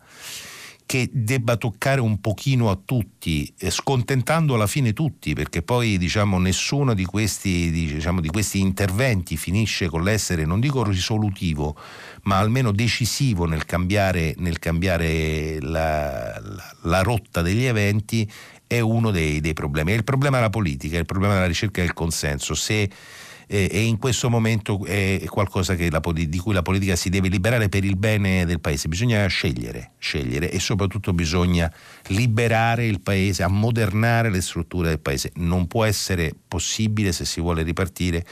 che 0.91 1.09
debba 1.13 1.57
toccare 1.57 2.01
un 2.01 2.21
pochino 2.21 2.69
a 2.69 2.77
tutti, 2.85 3.55
eh, 3.59 3.71
scontentando 3.71 4.55
alla 4.55 4.67
fine 4.67 4.93
tutti, 4.93 5.35
perché 5.35 5.63
poi 5.63 5.97
diciamo, 5.99 6.41
nessuno 6.41 6.95
di 6.95 7.05
questi, 7.05 7.71
diciamo, 7.71 8.21
di 8.21 8.27
questi, 8.27 8.59
interventi 8.59 9.37
finisce 9.37 9.89
con 9.89 10.03
l'essere, 10.03 10.45
non 10.45 10.59
dico 10.59 10.83
risolutivo, 10.83 11.77
ma 12.23 12.39
almeno 12.39 12.73
decisivo 12.73 13.45
nel 13.45 13.67
cambiare, 13.67 14.35
nel 14.39 14.59
cambiare 14.59 15.61
la, 15.61 16.41
la, 16.41 16.75
la 16.83 17.03
rotta 17.03 17.41
degli 17.41 17.67
eventi, 17.67 18.29
è 18.71 18.79
uno 18.79 19.11
dei, 19.11 19.41
dei 19.41 19.53
problemi. 19.53 19.91
È 19.91 19.97
il 19.97 20.05
problema 20.05 20.37
della 20.37 20.49
politica, 20.49 20.95
è 20.95 21.01
il 21.01 21.05
problema 21.05 21.35
della 21.35 21.49
ricerca 21.49 21.81
del 21.81 21.93
consenso. 21.93 22.55
Se 22.55 22.89
eh, 23.49 23.69
e 23.69 23.83
in 23.83 23.99
questo 23.99 24.31
momento 24.31 24.85
è 24.85 25.25
qualcosa 25.27 25.75
la, 25.77 26.01
di 26.13 26.39
cui 26.39 26.55
la 26.55 26.63
politica 26.63 26.95
si 26.95 27.09
deve 27.09 27.27
liberare 27.27 27.69
per 27.69 27.85
il 27.85 27.97
bene 27.97 28.45
del 28.45 28.61
paese. 28.61 28.87
Bisogna 28.87 29.27
scegliere, 29.27 29.95
scegliere 29.99 30.53
e 30.53 30.61
soprattutto 30.61 31.13
bisogna 31.13 31.71
liberare 32.07 32.87
il 32.87 33.01
paese, 33.01 33.43
ammodernare 33.43 34.31
le 34.31 34.41
strutture 34.41 34.91
del 34.91 35.01
paese. 35.01 35.33
Non 35.35 35.67
può 35.67 35.85
essere 35.85 36.33
possibile, 36.47 37.11
se 37.11 37.25
si 37.25 37.41
vuole 37.41 37.65
ripartire, 37.65 38.25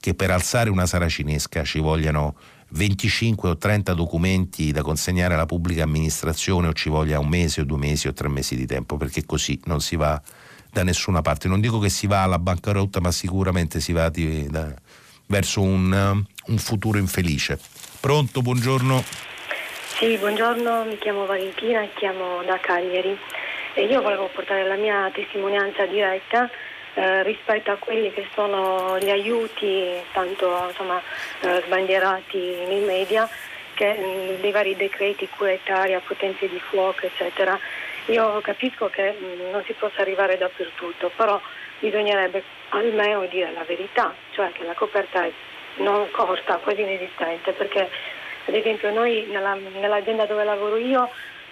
che 0.00 0.14
per 0.14 0.30
alzare 0.30 0.70
una 0.70 0.86
saracinesca 0.86 1.64
ci 1.64 1.78
vogliano 1.78 2.34
25 2.72 3.50
o 3.50 3.56
30 3.56 3.92
documenti 3.92 4.72
da 4.72 4.82
consegnare 4.82 5.34
alla 5.34 5.46
pubblica 5.46 5.82
amministrazione 5.82 6.68
o 6.68 6.72
ci 6.72 6.88
voglia 6.88 7.18
un 7.18 7.28
mese 7.28 7.60
o 7.60 7.64
due 7.64 7.78
mesi 7.78 8.08
o 8.08 8.12
tre 8.12 8.28
mesi 8.28 8.56
di 8.56 8.66
tempo, 8.66 8.96
perché 8.96 9.24
così 9.26 9.60
non 9.64 9.80
si 9.80 9.96
va 9.96 10.20
da 10.70 10.82
nessuna 10.82 11.20
parte. 11.20 11.48
Non 11.48 11.60
dico 11.60 11.78
che 11.78 11.90
si 11.90 12.06
va 12.06 12.22
alla 12.22 12.38
bancarotta, 12.38 13.00
ma 13.00 13.12
sicuramente 13.12 13.80
si 13.80 13.92
va 13.92 14.08
di, 14.08 14.46
da, 14.48 14.72
verso 15.26 15.60
un, 15.60 16.24
un 16.46 16.58
futuro 16.58 16.98
infelice. 16.98 17.58
Pronto, 18.00 18.40
buongiorno. 18.40 19.04
Sì, 19.98 20.16
buongiorno, 20.16 20.84
mi 20.84 20.98
chiamo 20.98 21.26
Valentina 21.26 21.82
e 21.82 21.90
chiamo 21.94 22.42
da 22.44 22.58
Cagliari. 22.58 23.16
E 23.74 23.84
io 23.84 24.00
volevo 24.00 24.30
portare 24.34 24.66
la 24.66 24.76
mia 24.76 25.10
testimonianza 25.12 25.86
diretta 25.86 26.50
eh, 26.94 27.22
rispetto 27.22 27.70
a 27.70 27.76
quelli 27.76 28.12
che 28.12 28.26
sono 28.34 28.98
gli 28.98 29.10
aiuti 29.10 30.02
tanto 30.12 30.66
insomma, 30.68 31.00
eh, 31.40 31.62
sbandierati 31.64 32.38
nei 32.66 32.80
media 32.80 33.28
che, 33.74 33.92
mh, 33.94 34.40
dei 34.40 34.50
vari 34.50 34.76
decreti 34.76 35.28
cura 35.28 35.52
etaria, 35.52 36.00
potenze 36.00 36.48
di 36.48 36.60
fuoco 36.60 37.06
eccetera. 37.06 37.58
Io 38.06 38.40
capisco 38.40 38.88
che 38.88 39.12
mh, 39.12 39.50
non 39.50 39.62
si 39.64 39.72
possa 39.72 40.02
arrivare 40.02 40.36
dappertutto, 40.36 41.10
però 41.16 41.40
bisognerebbe 41.78 42.42
almeno 42.70 43.24
dire 43.26 43.52
la 43.52 43.64
verità, 43.64 44.14
cioè 44.32 44.52
che 44.52 44.64
la 44.64 44.74
coperta 44.74 45.24
è 45.24 45.32
non 45.76 46.10
corta, 46.10 46.56
quasi 46.56 46.82
inesistente, 46.82 47.52
perché 47.52 47.88
ad 48.46 48.54
esempio 48.54 48.90
noi 48.92 49.26
nella, 49.30 49.54
nell'azienda 49.54 50.26
dove 50.26 50.44
lavoro 50.44 50.76
io 50.76 51.08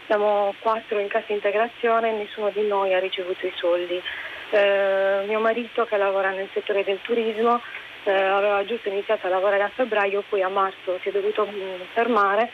siamo 0.06 0.54
quattro 0.58 0.98
in 0.98 1.08
cassa 1.08 1.32
integrazione 1.32 2.10
e 2.10 2.12
nessuno 2.12 2.50
di 2.50 2.66
noi 2.66 2.92
ha 2.92 2.98
ricevuto 2.98 3.46
i 3.46 3.52
soldi. 3.56 4.02
Eh, 4.51 5.24
mio 5.27 5.39
marito 5.39 5.85
che 5.85 5.97
lavora 5.97 6.31
nel 6.31 6.48
settore 6.52 6.82
del 6.82 7.01
turismo 7.02 7.60
eh, 8.05 8.10
aveva 8.10 8.64
giusto 8.64 8.89
iniziato 8.89 9.27
a 9.27 9.31
lavorare 9.31 9.62
a 9.62 9.70
febbraio, 9.72 10.24
poi 10.28 10.43
a 10.43 10.48
marzo 10.48 10.98
si 11.02 11.09
è 11.09 11.12
dovuto 11.12 11.47
mm, 11.47 11.81
fermare, 11.93 12.51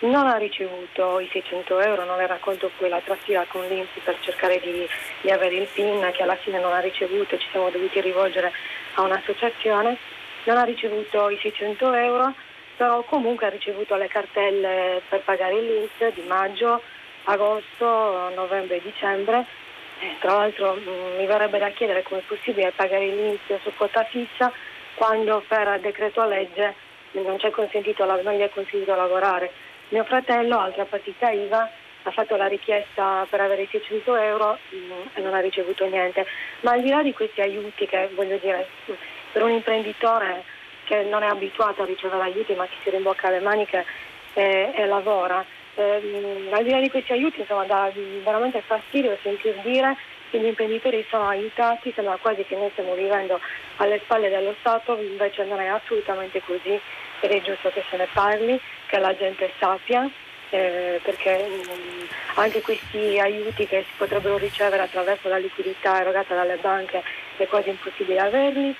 non 0.00 0.26
ha 0.26 0.36
ricevuto 0.36 1.18
i 1.18 1.28
600 1.32 1.80
euro, 1.80 2.04
non 2.04 2.18
le 2.18 2.26
racconto 2.26 2.70
poi 2.76 2.88
la 2.88 3.00
trafila 3.00 3.44
con 3.48 3.66
l'Inps 3.66 4.00
per 4.04 4.16
cercare 4.20 4.60
di, 4.60 4.86
di 5.20 5.30
avere 5.30 5.56
il 5.56 5.68
PIN 5.72 6.08
che 6.12 6.22
alla 6.22 6.36
fine 6.36 6.60
non 6.60 6.72
ha 6.72 6.80
ricevuto, 6.80 7.38
ci 7.38 7.48
siamo 7.50 7.70
dovuti 7.70 8.00
rivolgere 8.00 8.52
a 8.94 9.02
un'associazione, 9.02 9.96
non 10.44 10.58
ha 10.58 10.64
ricevuto 10.64 11.28
i 11.28 11.38
600 11.40 11.92
euro, 11.94 12.34
però 12.76 13.02
comunque 13.02 13.46
ha 13.46 13.50
ricevuto 13.50 13.96
le 13.96 14.08
cartelle 14.08 15.02
per 15.08 15.20
pagare 15.22 15.60
l'Inps 15.60 16.14
di 16.14 16.22
maggio, 16.22 16.82
agosto, 17.24 18.30
novembre 18.34 18.76
e 18.76 18.82
dicembre. 18.82 19.46
Tra 20.20 20.34
l'altro 20.34 20.74
mm, 20.74 21.16
mi 21.16 21.26
verrebbe 21.26 21.58
da 21.58 21.70
chiedere 21.70 22.02
come 22.02 22.20
è 22.20 22.24
possibile 22.24 22.72
pagare 22.74 23.06
l'Inps 23.06 23.62
su 23.62 23.72
quota 23.76 24.04
fissa 24.04 24.52
quando 24.94 25.42
per 25.46 25.80
decreto 25.80 26.24
legge 26.26 26.74
non, 27.12 27.38
consentito, 27.50 28.04
non 28.04 28.34
gli 28.34 28.40
è 28.40 28.50
consentito 28.50 28.94
lavorare. 28.94 29.50
Mio 29.88 30.04
fratello, 30.04 30.58
altra 30.58 30.84
partita 30.84 31.30
IVA, 31.30 31.70
ha 32.04 32.10
fatto 32.10 32.36
la 32.36 32.46
richiesta 32.46 33.26
per 33.28 33.40
avere 33.40 33.68
600 33.70 34.16
euro 34.16 34.58
mm, 34.74 34.90
e 35.14 35.20
non 35.20 35.34
ha 35.34 35.40
ricevuto 35.40 35.86
niente. 35.86 36.26
Ma 36.60 36.72
al 36.72 36.82
di 36.82 36.88
là 36.88 37.02
di 37.02 37.12
questi 37.12 37.40
aiuti 37.40 37.86
che 37.86 38.10
voglio 38.14 38.38
dire, 38.38 38.66
per 39.32 39.42
un 39.42 39.50
imprenditore 39.50 40.44
che 40.84 41.02
non 41.04 41.22
è 41.22 41.26
abituato 41.26 41.82
a 41.82 41.86
ricevere 41.86 42.22
aiuti 42.22 42.54
ma 42.54 42.66
che 42.66 42.74
si 42.82 42.90
rimbocca 42.90 43.30
le 43.30 43.40
maniche 43.40 43.84
e, 44.34 44.72
e 44.74 44.86
lavora, 44.86 45.44
eh, 45.74 46.48
al 46.50 46.64
di 46.64 46.70
là 46.70 46.80
di 46.80 46.90
questi 46.90 47.12
aiuti 47.12 47.40
insomma 47.40 47.64
dà 47.64 47.90
veramente 48.22 48.62
fastidio 48.62 49.16
sentir 49.22 49.54
dire 49.62 49.96
che 50.30 50.40
gli 50.40 50.46
imprenditori 50.46 51.04
sono 51.10 51.28
aiutati, 51.28 51.92
sembra 51.94 52.16
quasi 52.16 52.42
che 52.44 52.56
noi 52.56 52.70
stiamo 52.72 52.94
vivendo 52.94 53.38
alle 53.76 54.00
spalle 54.02 54.30
dello 54.30 54.54
Stato, 54.60 54.96
invece 54.98 55.44
non 55.44 55.60
è 55.60 55.66
assolutamente 55.66 56.40
così 56.40 56.80
ed 57.20 57.30
è 57.30 57.40
giusto 57.42 57.68
che 57.68 57.84
se 57.90 57.98
ne 57.98 58.08
parli, 58.12 58.58
che 58.86 58.98
la 58.98 59.14
gente 59.14 59.52
sappia, 59.58 60.08
eh, 60.48 61.00
perché 61.02 61.36
mh, 61.36 61.70
mm, 61.70 62.04
anche 62.34 62.62
questi 62.62 63.18
aiuti 63.18 63.66
che 63.66 63.84
si 63.86 63.92
potrebbero 63.96 64.38
ricevere 64.38 64.82
attraverso 64.82 65.28
la 65.28 65.36
liquidità 65.36 66.00
erogata 66.00 66.34
dalle 66.34 66.56
banche 66.56 67.02
è 67.36 67.46
quasi 67.46 67.68
impossibile 67.68 68.18
averli. 68.18 68.74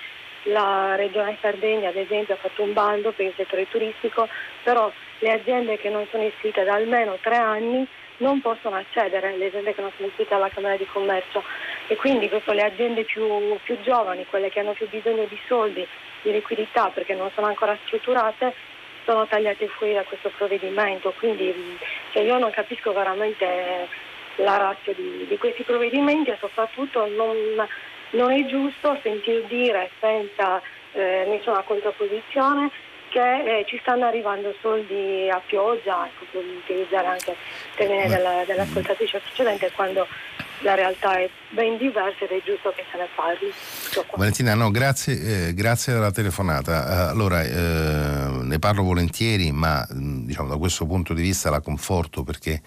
La 0.45 0.95
Regione 0.97 1.37
Sardegna 1.41 1.91
ad 1.91 1.97
esempio 1.97 2.35
ha 2.35 2.39
fatto 2.39 2.63
un 2.63 2.73
bando 2.73 3.13
per 3.13 3.27
il 3.27 3.33
settore 3.37 3.69
turistico, 3.69 4.29
però 4.63 4.91
le 5.19 5.33
aziende 5.33 5.79
che 5.79 5.89
non 5.89 6.07
sono 6.11 6.25
iscritte 6.25 6.65
da 6.65 6.75
almeno 6.75 7.19
tre 7.21 7.37
anni 7.37 7.87
non 8.19 8.41
possono 8.41 8.77
accedere, 8.77 9.37
le 9.37 9.47
aziende 9.47 9.75
che 9.75 9.81
non 9.81 9.91
sono 9.97 10.09
iscritte 10.09 10.35
alla 10.35 10.49
Camera 10.49 10.77
di 10.77 10.87
Commercio 10.87 11.43
e 11.89 11.97
quindi 11.97 12.29
questo 12.29 12.53
le 12.53 12.63
aziende 12.63 13.05
più, 13.05 13.25
più 13.63 13.81
giovani, 13.83 14.27
quelle 14.27 14.49
che 14.49 14.61
hanno 14.61 14.73
più 14.73 14.89
bisogno 14.89 15.25
di 15.25 15.39
soldi, 15.47 15.87
di 16.23 16.33
liquidità 16.33 16.89
perché 16.89 17.15
non 17.15 17.31
sono 17.35 17.49
ancora 17.49 17.77
strutturate, 17.85 18.55
sono 19.05 19.27
tagliate 19.27 19.67
fuori 19.69 19.95
da 19.95 20.03
questo 20.03 20.31
provvedimento. 20.37 21.13
Quindi 21.19 21.79
cioè 22.13 22.23
io 22.23 22.39
non 22.39 22.51
capisco 22.51 22.93
veramente 22.93 23.89
la 24.37 24.57
razza 24.57 24.93
di, 24.93 25.27
di, 25.29 25.37
questi 25.37 25.63
provvedimenti 25.63 26.31
e 26.31 26.37
soprattutto 26.41 27.07
non, 27.07 27.37
non 28.13 28.31
è 28.31 28.45
giusto 28.47 28.99
sentir 29.03 29.45
dire 29.47 29.91
senza 30.01 30.61
eh, 30.93 31.25
nessuna 31.29 31.63
contrapposizione 31.63 32.71
che 33.13 33.59
eh, 33.59 33.65
ci 33.67 33.79
stanno 33.83 34.07
arrivando 34.07 34.55
soldi 34.63 35.29
a 35.31 35.41
pioggia, 35.45 36.07
ecco, 36.07 36.25
per 36.33 36.43
utilizzare 36.43 37.07
anche 37.07 37.31
il 37.33 37.37
termine 37.77 38.09
della, 38.09 38.43
dell'ascoltatrice 38.47 39.19
precedente, 39.19 39.71
quando 39.73 40.07
la 40.63 40.75
realtà 40.75 41.19
è 41.19 41.29
ben 41.51 41.77
diversa 41.77 42.25
ed 42.25 42.31
è 42.31 42.43
giusto 42.43 42.73
che 42.75 42.85
se 42.91 42.97
ne 42.97 43.09
parli. 43.15 43.53
Valentina, 44.17 44.55
no, 44.55 44.71
grazie, 44.71 45.49
eh, 45.49 45.55
grazie 45.55 45.93
della 45.93 46.11
telefonata. 46.11 46.73
Eh, 46.73 47.11
allora, 47.11 47.43
eh, 47.43 48.45
ne 48.45 48.59
parlo 48.59 48.83
volentieri, 48.83 49.53
ma 49.53 49.87
diciamo, 49.91 50.49
da 50.49 50.57
questo 50.57 50.87
punto 50.87 51.13
di 51.13 51.21
vista 51.21 51.51
la 51.51 51.61
conforto 51.61 52.23
perché 52.23 52.63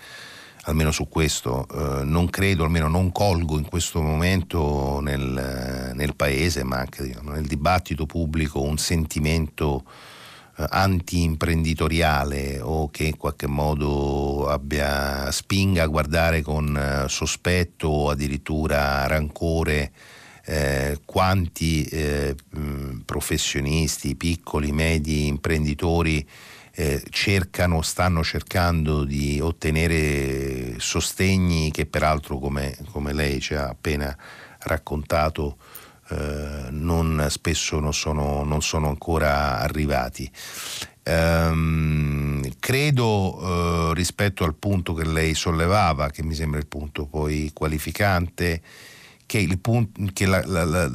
almeno 0.66 0.92
su 0.92 1.08
questo 1.08 1.68
eh, 1.68 2.04
non 2.04 2.30
credo, 2.30 2.64
almeno 2.64 2.88
non 2.88 3.12
colgo 3.12 3.58
in 3.58 3.66
questo 3.66 4.02
momento 4.02 5.00
nel, 5.02 5.92
nel 5.94 6.16
paese, 6.16 6.64
ma 6.64 6.78
anche 6.78 7.04
diciamo, 7.04 7.32
nel 7.32 7.46
dibattito 7.46 8.06
pubblico 8.06 8.62
un 8.62 8.78
sentimento 8.78 9.84
eh, 10.58 10.66
anti-imprenditoriale 10.68 12.60
o 12.62 12.90
che 12.90 13.04
in 13.04 13.18
qualche 13.18 13.48
modo 13.48 14.48
abbia 14.48 15.32
spinga 15.32 15.84
a 15.84 15.88
guardare 15.88 16.42
con 16.42 16.76
eh, 16.76 17.10
sospetto 17.10 17.88
o 17.88 18.10
addirittura 18.10 19.06
rancore 19.06 19.92
eh, 20.46 21.00
quanti 21.06 21.84
eh, 21.86 22.36
professionisti, 23.04 24.16
piccoli, 24.16 24.72
medi 24.72 25.28
imprenditori 25.28 26.28
eh, 26.76 27.02
cercano, 27.10 27.82
stanno 27.82 28.24
cercando 28.24 29.06
di 29.06 29.40
ottenere 29.40 30.76
sostegni 30.78 31.72
che 31.72 31.86
peraltro 31.86 32.38
come, 32.38 32.78
come 32.92 33.14
lei 33.14 33.40
ci 33.40 33.56
ha 33.56 33.70
appena 33.70 34.16
raccontato 34.60 35.58
eh, 36.10 36.68
non, 36.70 37.26
spesso 37.30 37.80
non 37.80 37.94
sono, 37.94 38.44
non 38.44 38.62
sono, 38.62 38.90
ancora 38.90 39.60
arrivati. 39.60 40.30
Ehm, 41.04 42.44
credo 42.60 43.40
eh, 43.40 43.94
rispetto 43.96 44.44
al 44.44 44.56
punto 44.56 44.94
che 44.94 45.06
lei 45.06 45.34
sollevava, 45.34 46.10
che 46.10 46.24
mi 46.24 46.36
sembra 46.36 46.60
il 46.60 46.68
punto 46.68 47.06
poi 47.06 47.52
qualificante, 47.54 48.62
che, 49.26 49.48
punto, 49.62 50.02
che 50.14 50.26
la, 50.26 50.44
la, 50.46 50.64
la, 50.66 50.92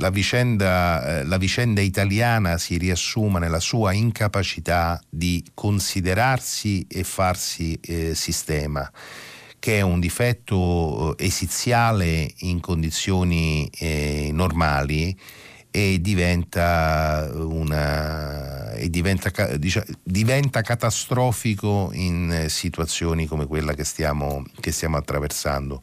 la, 0.00 0.10
vicenda, 0.10 1.20
eh, 1.20 1.24
la 1.24 1.36
vicenda 1.36 1.80
italiana 1.80 2.58
si 2.58 2.78
riassuma 2.78 3.38
nella 3.38 3.60
sua 3.60 3.92
incapacità 3.92 5.00
di 5.08 5.44
considerarsi 5.54 6.86
e 6.88 7.04
farsi 7.04 7.78
eh, 7.82 8.14
sistema 8.14 8.90
che 9.58 9.76
è 9.76 9.80
un 9.82 10.00
difetto 10.00 11.14
eh, 11.16 11.26
esiziale 11.26 12.32
in 12.38 12.60
condizioni 12.60 13.70
eh, 13.78 14.30
normali 14.32 15.14
e 15.70 16.00
diventa, 16.00 17.30
una, 17.32 18.72
e 18.72 18.88
diventa, 18.88 19.30
diciamo, 19.56 19.84
diventa 20.02 20.62
catastrofico 20.62 21.90
in 21.92 22.46
situazioni 22.48 23.26
come 23.26 23.46
quella 23.46 23.74
che 23.74 23.84
stiamo, 23.84 24.42
che 24.58 24.72
stiamo 24.72 24.96
attraversando 24.96 25.80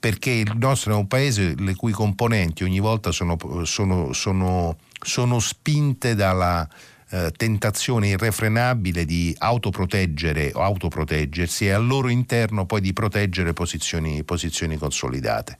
perché 0.00 0.30
il 0.30 0.52
nostro 0.56 0.94
è 0.94 0.96
un 0.96 1.06
paese 1.06 1.54
le 1.56 1.74
cui 1.76 1.92
componenti 1.92 2.64
ogni 2.64 2.80
volta 2.80 3.12
sono, 3.12 3.36
sono, 3.64 4.12
sono, 4.12 4.76
sono 4.98 5.38
spinte 5.38 6.14
dalla, 6.14 6.66
eh, 7.12 7.32
tentazione 7.36 8.06
irrefrenabile 8.08 9.04
di 9.04 9.34
autoproteggere 9.36 10.52
o 10.54 10.62
autoproteggersi 10.62 11.66
e 11.66 11.72
al 11.72 11.84
loro 11.84 12.08
interno 12.08 12.66
poi 12.66 12.80
di 12.80 12.92
proteggere 12.92 13.52
posizioni, 13.52 14.22
posizioni 14.22 14.76
consolidate. 14.76 15.58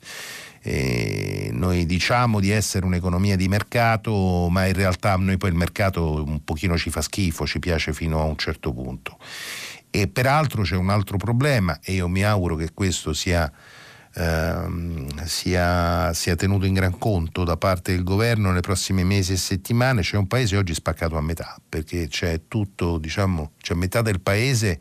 E 0.62 1.50
noi 1.52 1.86
diciamo 1.86 2.38
di 2.38 2.50
essere 2.50 2.86
un'economia 2.86 3.34
di 3.34 3.48
mercato, 3.48 4.48
ma 4.48 4.66
in 4.66 4.74
realtà 4.74 5.16
noi 5.16 5.38
poi 5.38 5.50
il 5.50 5.56
mercato 5.56 6.22
un 6.22 6.44
pochino 6.44 6.78
ci 6.78 6.90
fa 6.90 7.02
schifo, 7.02 7.46
ci 7.46 7.58
piace 7.58 7.92
fino 7.92 8.20
a 8.20 8.24
un 8.24 8.36
certo 8.36 8.72
punto. 8.72 9.18
E 9.90 10.06
peraltro 10.06 10.62
c'è 10.62 10.76
un 10.76 10.88
altro 10.88 11.16
problema 11.16 11.80
e 11.82 11.94
io 11.94 12.06
mi 12.06 12.22
auguro 12.22 12.54
che 12.54 12.70
questo 12.72 13.12
sia 13.12 13.50
ehm, 14.14 15.24
sia, 15.24 16.12
sia, 16.12 16.36
tenuto 16.36 16.66
in 16.66 16.74
gran 16.74 16.98
conto 16.98 17.44
da 17.44 17.56
parte 17.56 17.92
del 17.92 18.04
governo 18.04 18.50
nei 18.52 18.60
prossimi 18.60 19.04
mesi 19.04 19.32
e 19.32 19.36
settimane, 19.36 20.02
c'è 20.02 20.16
un 20.16 20.26
paese 20.26 20.56
oggi 20.56 20.74
spaccato 20.74 21.16
a 21.16 21.20
metà, 21.20 21.56
perché 21.68 22.08
c'è 22.08 22.42
tutto, 22.48 22.98
diciamo, 22.98 23.52
c'è 23.60 23.74
metà 23.74 24.02
del 24.02 24.20
paese 24.20 24.80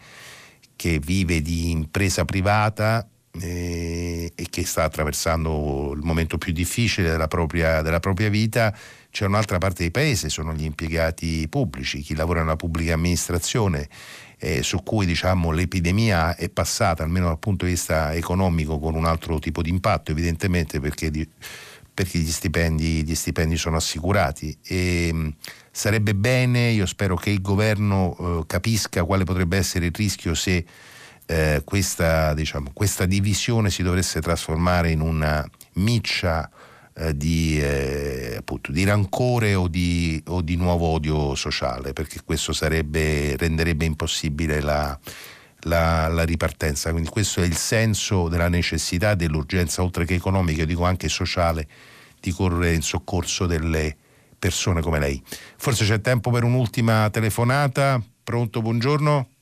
che 0.76 1.00
vive 1.00 1.42
di 1.42 1.72
impresa 1.72 2.24
privata 2.26 3.06
eh, 3.32 4.32
e 4.34 4.48
che 4.50 4.66
sta 4.66 4.84
attraversando 4.84 5.92
il 5.94 6.02
momento 6.04 6.38
più 6.38 6.54
difficile 6.54 7.10
della 7.12 7.28
propria, 7.28 7.82
della 7.82 8.00
propria 8.00 8.30
vita, 8.30 8.76
c'è 9.12 9.26
un'altra 9.26 9.58
parte 9.58 9.84
del 9.84 9.92
paese, 9.92 10.30
sono 10.30 10.54
gli 10.54 10.64
impiegati 10.64 11.48
pubblici, 11.50 12.02
chi 12.02 12.16
lavora 12.16 12.42
nella 12.42 12.56
pubblica 12.56 12.94
amministrazione 12.94 13.88
eh, 14.40 14.64
su 14.64 14.82
cui 14.84 15.06
diciamo, 15.06 15.52
l'epidemia 15.52 16.36
è 16.36 16.50
passata, 16.50 17.04
almeno 17.04 17.28
dal 17.28 17.40
punto 17.40 17.66
di 17.66 17.72
vista 17.72 18.14
economico, 18.14 18.80
con 18.80 18.96
un 18.96 19.06
altro 19.06 19.38
tipo 19.40 19.62
di 19.62 19.70
impatto, 19.70 20.12
evidentemente 20.12 20.80
perché, 20.80 21.12
di, 21.12 21.28
perché 21.94 22.20
gli, 22.20 22.32
stipendi, 22.32 23.04
gli, 23.04 23.16
stipendi, 23.16 23.58
sono 23.58 23.76
assicurati. 23.76 24.58
E, 24.64 25.12
mh, 25.12 25.36
sarebbe 25.72 26.16
bene, 26.16 26.70
io 26.70 26.86
spero 26.86 27.16
che 27.16 27.30
il 27.30 27.42
governo 27.42 28.16
eh, 28.18 28.44
capisca 28.48 29.04
quale 29.04 29.26
potrebbe 29.26 29.58
essere 29.58 29.88
il 29.88 29.94
rischio 29.94 30.34
se 30.34 30.66
eh, 31.26 31.62
questa, 31.66 32.34
diciamo, 32.34 32.72
questa 32.74 33.06
divisione 33.06 33.70
si 33.70 33.84
dovesse 33.84 34.22
trasformare 34.22 34.90
in 34.90 35.02
una 35.02 35.48
miccia 35.74 36.50
eh, 37.00 37.16
di, 37.16 37.60
eh, 37.62 38.36
appunto, 38.38 38.74
di, 38.74 38.84
rancore 38.84 39.56
o 39.56 39.70
di, 39.70 40.22
o 40.28 40.42
di, 40.42 40.58
nuovo 40.58 40.88
odio 40.88 41.34
sociale, 41.34 41.94
perché 41.94 42.20
questo 42.26 42.52
sarebbe, 42.52 43.38
renderebbe 43.38 43.86
impossibile 43.86 44.60
la, 44.60 45.00
la, 45.62 46.10
la, 46.10 46.24
ripartenza. 46.24 46.92
Quindi 46.92 47.10
questo 47.10 47.42
è 47.42 47.46
il 47.46 47.56
senso 47.56 48.28
della 48.28 48.50
necessità, 48.50 49.16
dell'urgenza, 49.16 49.82
oltre 49.82 50.04
che 50.04 50.16
economica, 50.16 50.66
dico 50.66 50.84
anche 50.84 51.08
sociale, 51.08 51.68
di 52.20 52.32
correre 52.32 52.74
in 52.74 52.82
soccorso 52.82 53.46
delle 53.46 53.96
persone 54.38 54.82
come 54.82 55.00
lei. 55.00 55.24
Forse 55.56 55.86
c'è 55.86 56.02
tempo 56.02 56.32
per 56.32 56.44
un'ultima 56.44 57.10
telefonata. 57.10 58.02
Pronto, 58.24 58.62
buongiorno. 58.62 59.39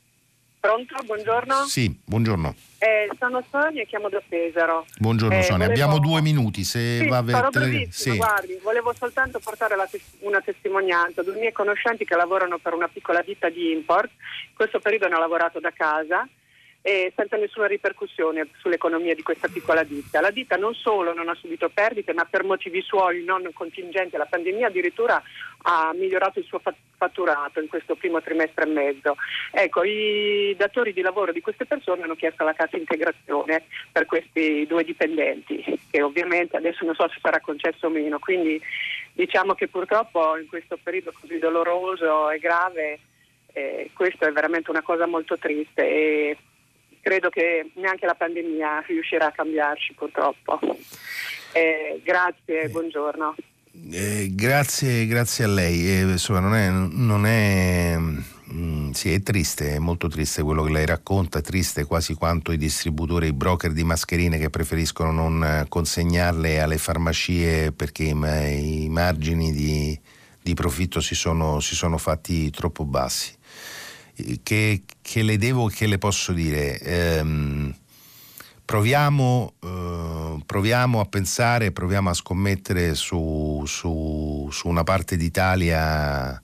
Pronto, 0.59 0.95
buongiorno. 1.05 1.65
Sì, 1.65 1.95
buongiorno. 2.03 2.55
Eh, 2.79 3.09
sono 3.17 3.43
Sonia 3.49 3.83
e 3.83 3.85
chiamo 3.85 4.09
da 4.09 4.21
Pesaro. 4.27 4.85
Buongiorno 4.99 5.37
eh, 5.37 5.43
Sonia, 5.43 5.67
volevo... 5.67 5.83
abbiamo 5.83 5.99
due 5.99 6.21
minuti. 6.21 6.63
Se 6.63 6.99
sì, 6.99 7.07
va 7.07 7.23
sarò 7.25 7.49
tele... 7.49 7.87
sì. 7.91 8.15
guardi, 8.15 8.59
volevo 8.61 8.93
soltanto 8.93 9.39
portare 9.39 9.75
tes- 9.89 10.17
una 10.19 10.41
testimonianza. 10.41 11.23
Due 11.23 11.35
miei 11.35 11.51
conoscenti 11.51 12.05
che 12.05 12.15
lavorano 12.15 12.57
per 12.57 12.73
una 12.73 12.87
piccola 12.87 13.21
ditta 13.21 13.49
di 13.49 13.71
import, 13.71 14.09
in 14.49 14.55
questo 14.55 14.79
periodo 14.79 15.05
hanno 15.05 15.19
lavorato 15.19 15.59
da 15.59 15.71
casa 15.71 16.27
e 16.81 17.11
senza 17.15 17.35
nessuna 17.35 17.67
ripercussione 17.67 18.47
sull'economia 18.59 19.13
di 19.13 19.21
questa 19.21 19.47
piccola 19.47 19.83
ditta. 19.83 20.21
La 20.21 20.31
ditta 20.31 20.55
non 20.55 20.73
solo 20.73 21.13
non 21.13 21.27
ha 21.27 21.35
subito 21.35 21.69
perdite, 21.69 22.13
ma 22.13 22.25
per 22.25 22.43
motivi 22.43 22.81
suoi 22.81 23.23
non 23.23 23.49
contingenti 23.53 24.15
alla 24.15 24.25
pandemia 24.25 24.67
addirittura 24.67 25.21
ha 25.69 25.91
migliorato 25.93 26.39
il 26.39 26.45
suo 26.45 26.61
fatturato 26.97 27.59
in 27.59 27.67
questo 27.67 27.95
primo 27.95 28.21
trimestre 28.21 28.63
e 28.63 28.67
mezzo. 28.67 29.17
Ecco, 29.51 29.83
i 29.83 30.55
datori 30.57 30.93
di 30.93 31.01
lavoro 31.01 31.33
di 31.33 31.41
queste 31.41 31.65
persone 31.65 32.03
hanno 32.03 32.15
chiesto 32.15 32.45
la 32.45 32.53
cassa 32.53 32.77
integrazione 32.77 33.63
per 33.91 34.05
questi 34.05 34.65
due 34.65 34.85
dipendenti, 34.85 35.61
che 35.91 36.01
ovviamente 36.01 36.55
adesso 36.55 36.85
non 36.85 36.95
so 36.95 37.09
se 37.09 37.19
sarà 37.21 37.41
concesso 37.41 37.87
o 37.87 37.89
meno, 37.89 38.17
quindi 38.17 38.61
diciamo 39.11 39.55
che 39.55 39.67
purtroppo 39.67 40.37
in 40.37 40.47
questo 40.47 40.77
periodo 40.81 41.11
così 41.19 41.37
doloroso 41.37 42.29
e 42.29 42.39
grave 42.39 42.99
eh, 43.51 43.89
questo 43.93 44.25
è 44.25 44.31
veramente 44.31 44.69
una 44.69 44.83
cosa 44.83 45.05
molto 45.05 45.37
triste 45.37 45.81
e 45.81 46.37
credo 47.01 47.29
che 47.29 47.71
neanche 47.73 48.05
la 48.05 48.15
pandemia 48.15 48.85
riuscirà 48.87 49.27
a 49.27 49.31
cambiarci 49.31 49.95
purtroppo. 49.95 50.59
Eh, 51.51 51.99
grazie, 52.03 52.61
eh, 52.61 52.69
buongiorno. 52.69 53.35
Eh, 53.91 54.29
grazie, 54.33 55.05
grazie, 55.05 55.45
a 55.45 55.47
lei. 55.47 55.89
Eh, 55.89 56.01
insomma, 56.01 56.39
non 56.39 56.55
è, 56.55 56.69
non 56.69 57.25
è 57.25 57.97
mm, 58.53 58.91
sì, 58.91 59.13
è 59.13 59.21
triste, 59.21 59.75
è 59.75 59.79
molto 59.79 60.07
triste 60.07 60.41
quello 60.41 60.63
che 60.63 60.71
lei 60.71 60.85
racconta, 60.85 61.41
triste 61.41 61.85
quasi 61.85 62.13
quanto 62.13 62.51
i 62.51 62.57
distributori, 62.57 63.27
i 63.27 63.33
broker 63.33 63.71
di 63.71 63.83
mascherine 63.83 64.37
che 64.37 64.49
preferiscono 64.49 65.11
non 65.11 65.65
consegnarle 65.67 66.59
alle 66.59 66.77
farmacie 66.77 67.71
perché 67.71 68.03
i, 68.03 68.83
i 68.83 68.89
margini 68.89 69.51
di, 69.53 69.97
di 70.41 70.53
profitto 70.53 70.99
si 70.99 71.15
sono, 71.15 71.59
si 71.59 71.75
sono 71.75 71.97
fatti 71.97 72.49
troppo 72.49 72.83
bassi 72.85 73.35
che, 74.43 74.83
che, 75.01 75.21
le 75.21 75.37
devo 75.37 75.69
e 75.69 75.73
che 75.73 75.85
le 75.85 75.97
posso 75.97 76.33
dire? 76.33 76.79
Ehm, 76.79 77.73
proviamo, 78.67 79.53
eh, 79.63 80.43
proviamo, 80.45 80.99
a 80.99 81.05
pensare, 81.05 81.71
proviamo 81.71 82.09
a 82.09 82.13
scommettere 82.13 82.95
su, 82.95 83.63
su, 83.65 84.49
su, 84.51 84.67
una 84.67 84.83
parte 84.83 85.15
d'Italia 85.15 86.39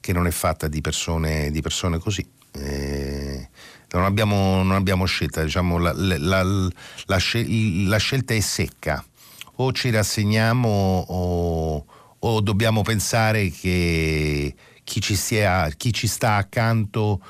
che 0.00 0.12
non 0.12 0.26
è 0.26 0.32
fatta 0.32 0.66
di 0.66 0.80
persone, 0.80 1.52
di 1.52 1.60
persone 1.62 1.98
così. 1.98 2.28
Eh, 2.54 3.48
non, 3.92 4.02
abbiamo, 4.02 4.64
non 4.64 4.72
abbiamo, 4.72 5.04
scelta, 5.04 5.44
diciamo, 5.44 5.78
la, 5.78 5.92
la, 5.94 6.42
la, 6.42 6.42
la, 7.06 7.96
scelta 7.98 8.34
è 8.34 8.40
secca. 8.40 9.02
O 9.56 9.70
ci 9.70 9.90
rassegniamo 9.90 11.04
o, 11.08 11.84
o 12.18 12.40
dobbiamo 12.40 12.82
pensare 12.82 13.50
che 13.50 14.52
chi 14.82 15.00
ci, 15.00 15.14
sia, 15.14 15.68
chi 15.76 15.92
ci 15.92 16.08
sta 16.08 16.34
accanto 16.34 17.22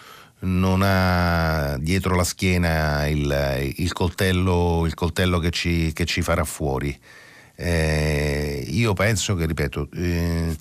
non 0.42 0.82
ha 0.82 1.76
dietro 1.78 2.14
la 2.14 2.24
schiena 2.24 3.06
il, 3.06 3.74
il, 3.76 3.92
coltello, 3.92 4.84
il 4.86 4.94
coltello, 4.94 5.38
che, 5.38 5.50
ci, 5.50 5.92
che 5.92 6.04
ci 6.04 6.22
farà 6.22 6.44
fuori. 6.44 6.98
Eh, 7.54 8.64
io 8.68 8.92
penso 8.94 9.34
che, 9.34 9.46
ripeto, 9.46 9.88
eh, 9.94 10.56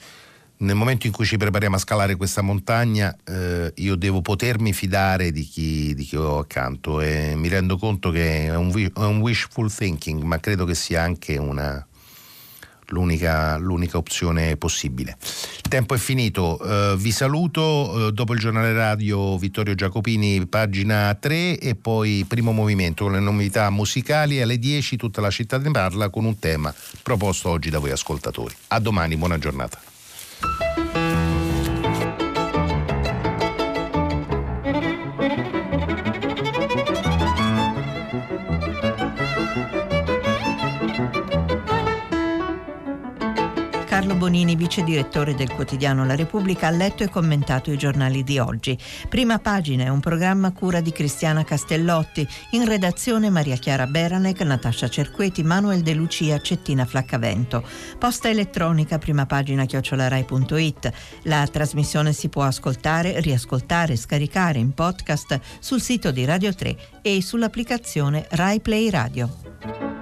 nel 0.58 0.76
momento 0.76 1.08
in 1.08 1.14
cui 1.14 1.26
ci 1.26 1.38
prepariamo 1.38 1.76
a 1.76 1.80
scalare 1.80 2.16
questa 2.16 2.41
montagna, 2.41 3.16
eh, 3.26 3.72
io 3.76 3.95
devo 3.95 4.22
potermi 4.22 4.74
fidare 4.74 5.32
di 5.32 5.44
chi, 5.44 5.94
di 5.95 6.03
chi, 6.03 6.16
ho 6.16 6.38
accanto 6.38 7.02
e 7.02 7.34
mi 7.36 7.48
rendo 7.48 7.78
conto 7.78 8.12
che 8.12 8.45
è 8.45 8.56
un, 8.56 8.72
è 8.72 8.99
un 8.99 9.20
wishful 9.20 9.74
thinking, 9.74 10.22
ma 10.22 10.40
credo 10.40 10.66
che 10.66 10.76
sia 10.76 11.02
anche 11.02 11.38
una, 11.38 11.84
l'unica, 12.91 13.57
l'unica 13.57 13.97
opzione 13.97 14.55
possibile. 14.57 15.18
Il 15.22 15.69
tempo 15.69 15.93
è 15.95 15.97
finito, 15.97 16.59
uh, 16.61 16.95
vi 16.95 17.11
saluto, 17.11 17.61
uh, 17.61 18.11
dopo 18.11 18.34
il 18.34 18.39
giornale 18.39 18.73
radio 18.73 19.38
Vittorio 19.38 19.76
Giacopini, 19.76 20.45
pagina 20.47 21.13
3 21.15 21.59
e 21.59 21.76
poi 21.76 22.26
primo 22.27 22.51
movimento 22.51 23.05
con 23.05 23.13
le 23.13 23.19
novità 23.19 23.69
musicali 23.69 24.41
alle 24.41 24.57
10 24.57 24.97
tutta 24.97 25.22
la 25.22 25.30
città 25.30 25.57
ne 25.57 25.72
parla 25.72 26.09
con 26.09 26.26
un 26.26 26.38
tema 26.39 26.73
proposto 27.01 27.49
oggi 27.49 27.69
da 27.69 27.80
voi 27.80 27.91
ascoltatori. 27.91 28.55
A 28.68 28.80
domani, 28.80 29.18
buona 29.18 29.38
giornata. 29.38 29.80
Bonini, 44.22 44.56
vice 44.56 44.84
direttore 44.84 45.34
del 45.34 45.52
quotidiano 45.52 46.06
La 46.06 46.15
Repubblica, 46.15 46.68
ha 46.68 46.69
letto 46.69 47.02
e 47.02 47.10
commentato 47.10 47.72
i 47.72 47.77
giornali 47.77 48.23
di 48.23 48.38
oggi. 48.38 48.77
Prima 49.10 49.39
pagina 49.39 49.85
è 49.85 49.88
un 49.88 49.99
programma 49.99 50.52
cura 50.52 50.80
di 50.80 50.91
Cristiana 50.91 51.43
Castellotti, 51.43 52.27
in 52.52 52.65
redazione 52.65 53.31
Maria 53.31 53.56
Chiara 53.56 53.88
Beranec, 53.88 54.39
Natascia 54.41 54.88
Cerqueti, 54.89 55.41
Manuel 55.41 55.81
De 55.81 55.95
Lucia, 55.95 56.39
Cettina 56.39 56.85
Flaccavento. 56.85 57.64
Posta 57.98 58.30
elettronica, 58.30 58.99
prima 58.99 59.26
pagina 59.26 59.65
chiocciolarai.it. 59.65 60.91
La 61.23 61.48
trasmissione 61.52 62.14
si 62.14 62.30
può 62.30 62.43
ascoltare, 62.43 63.22
riascoltare, 63.22 63.95
scaricare 63.95 64.60
in 64.60 64.76
podcast 64.76 65.39
sul 65.57 65.81
sito 65.81 66.11
di 66.11 66.26
Radio 66.26 66.53
3 66.53 66.77
e 67.02 67.23
sull'applicazione 67.23 68.27
Rai 68.30 68.60
Play 68.60 68.88
Radio. 68.91 70.01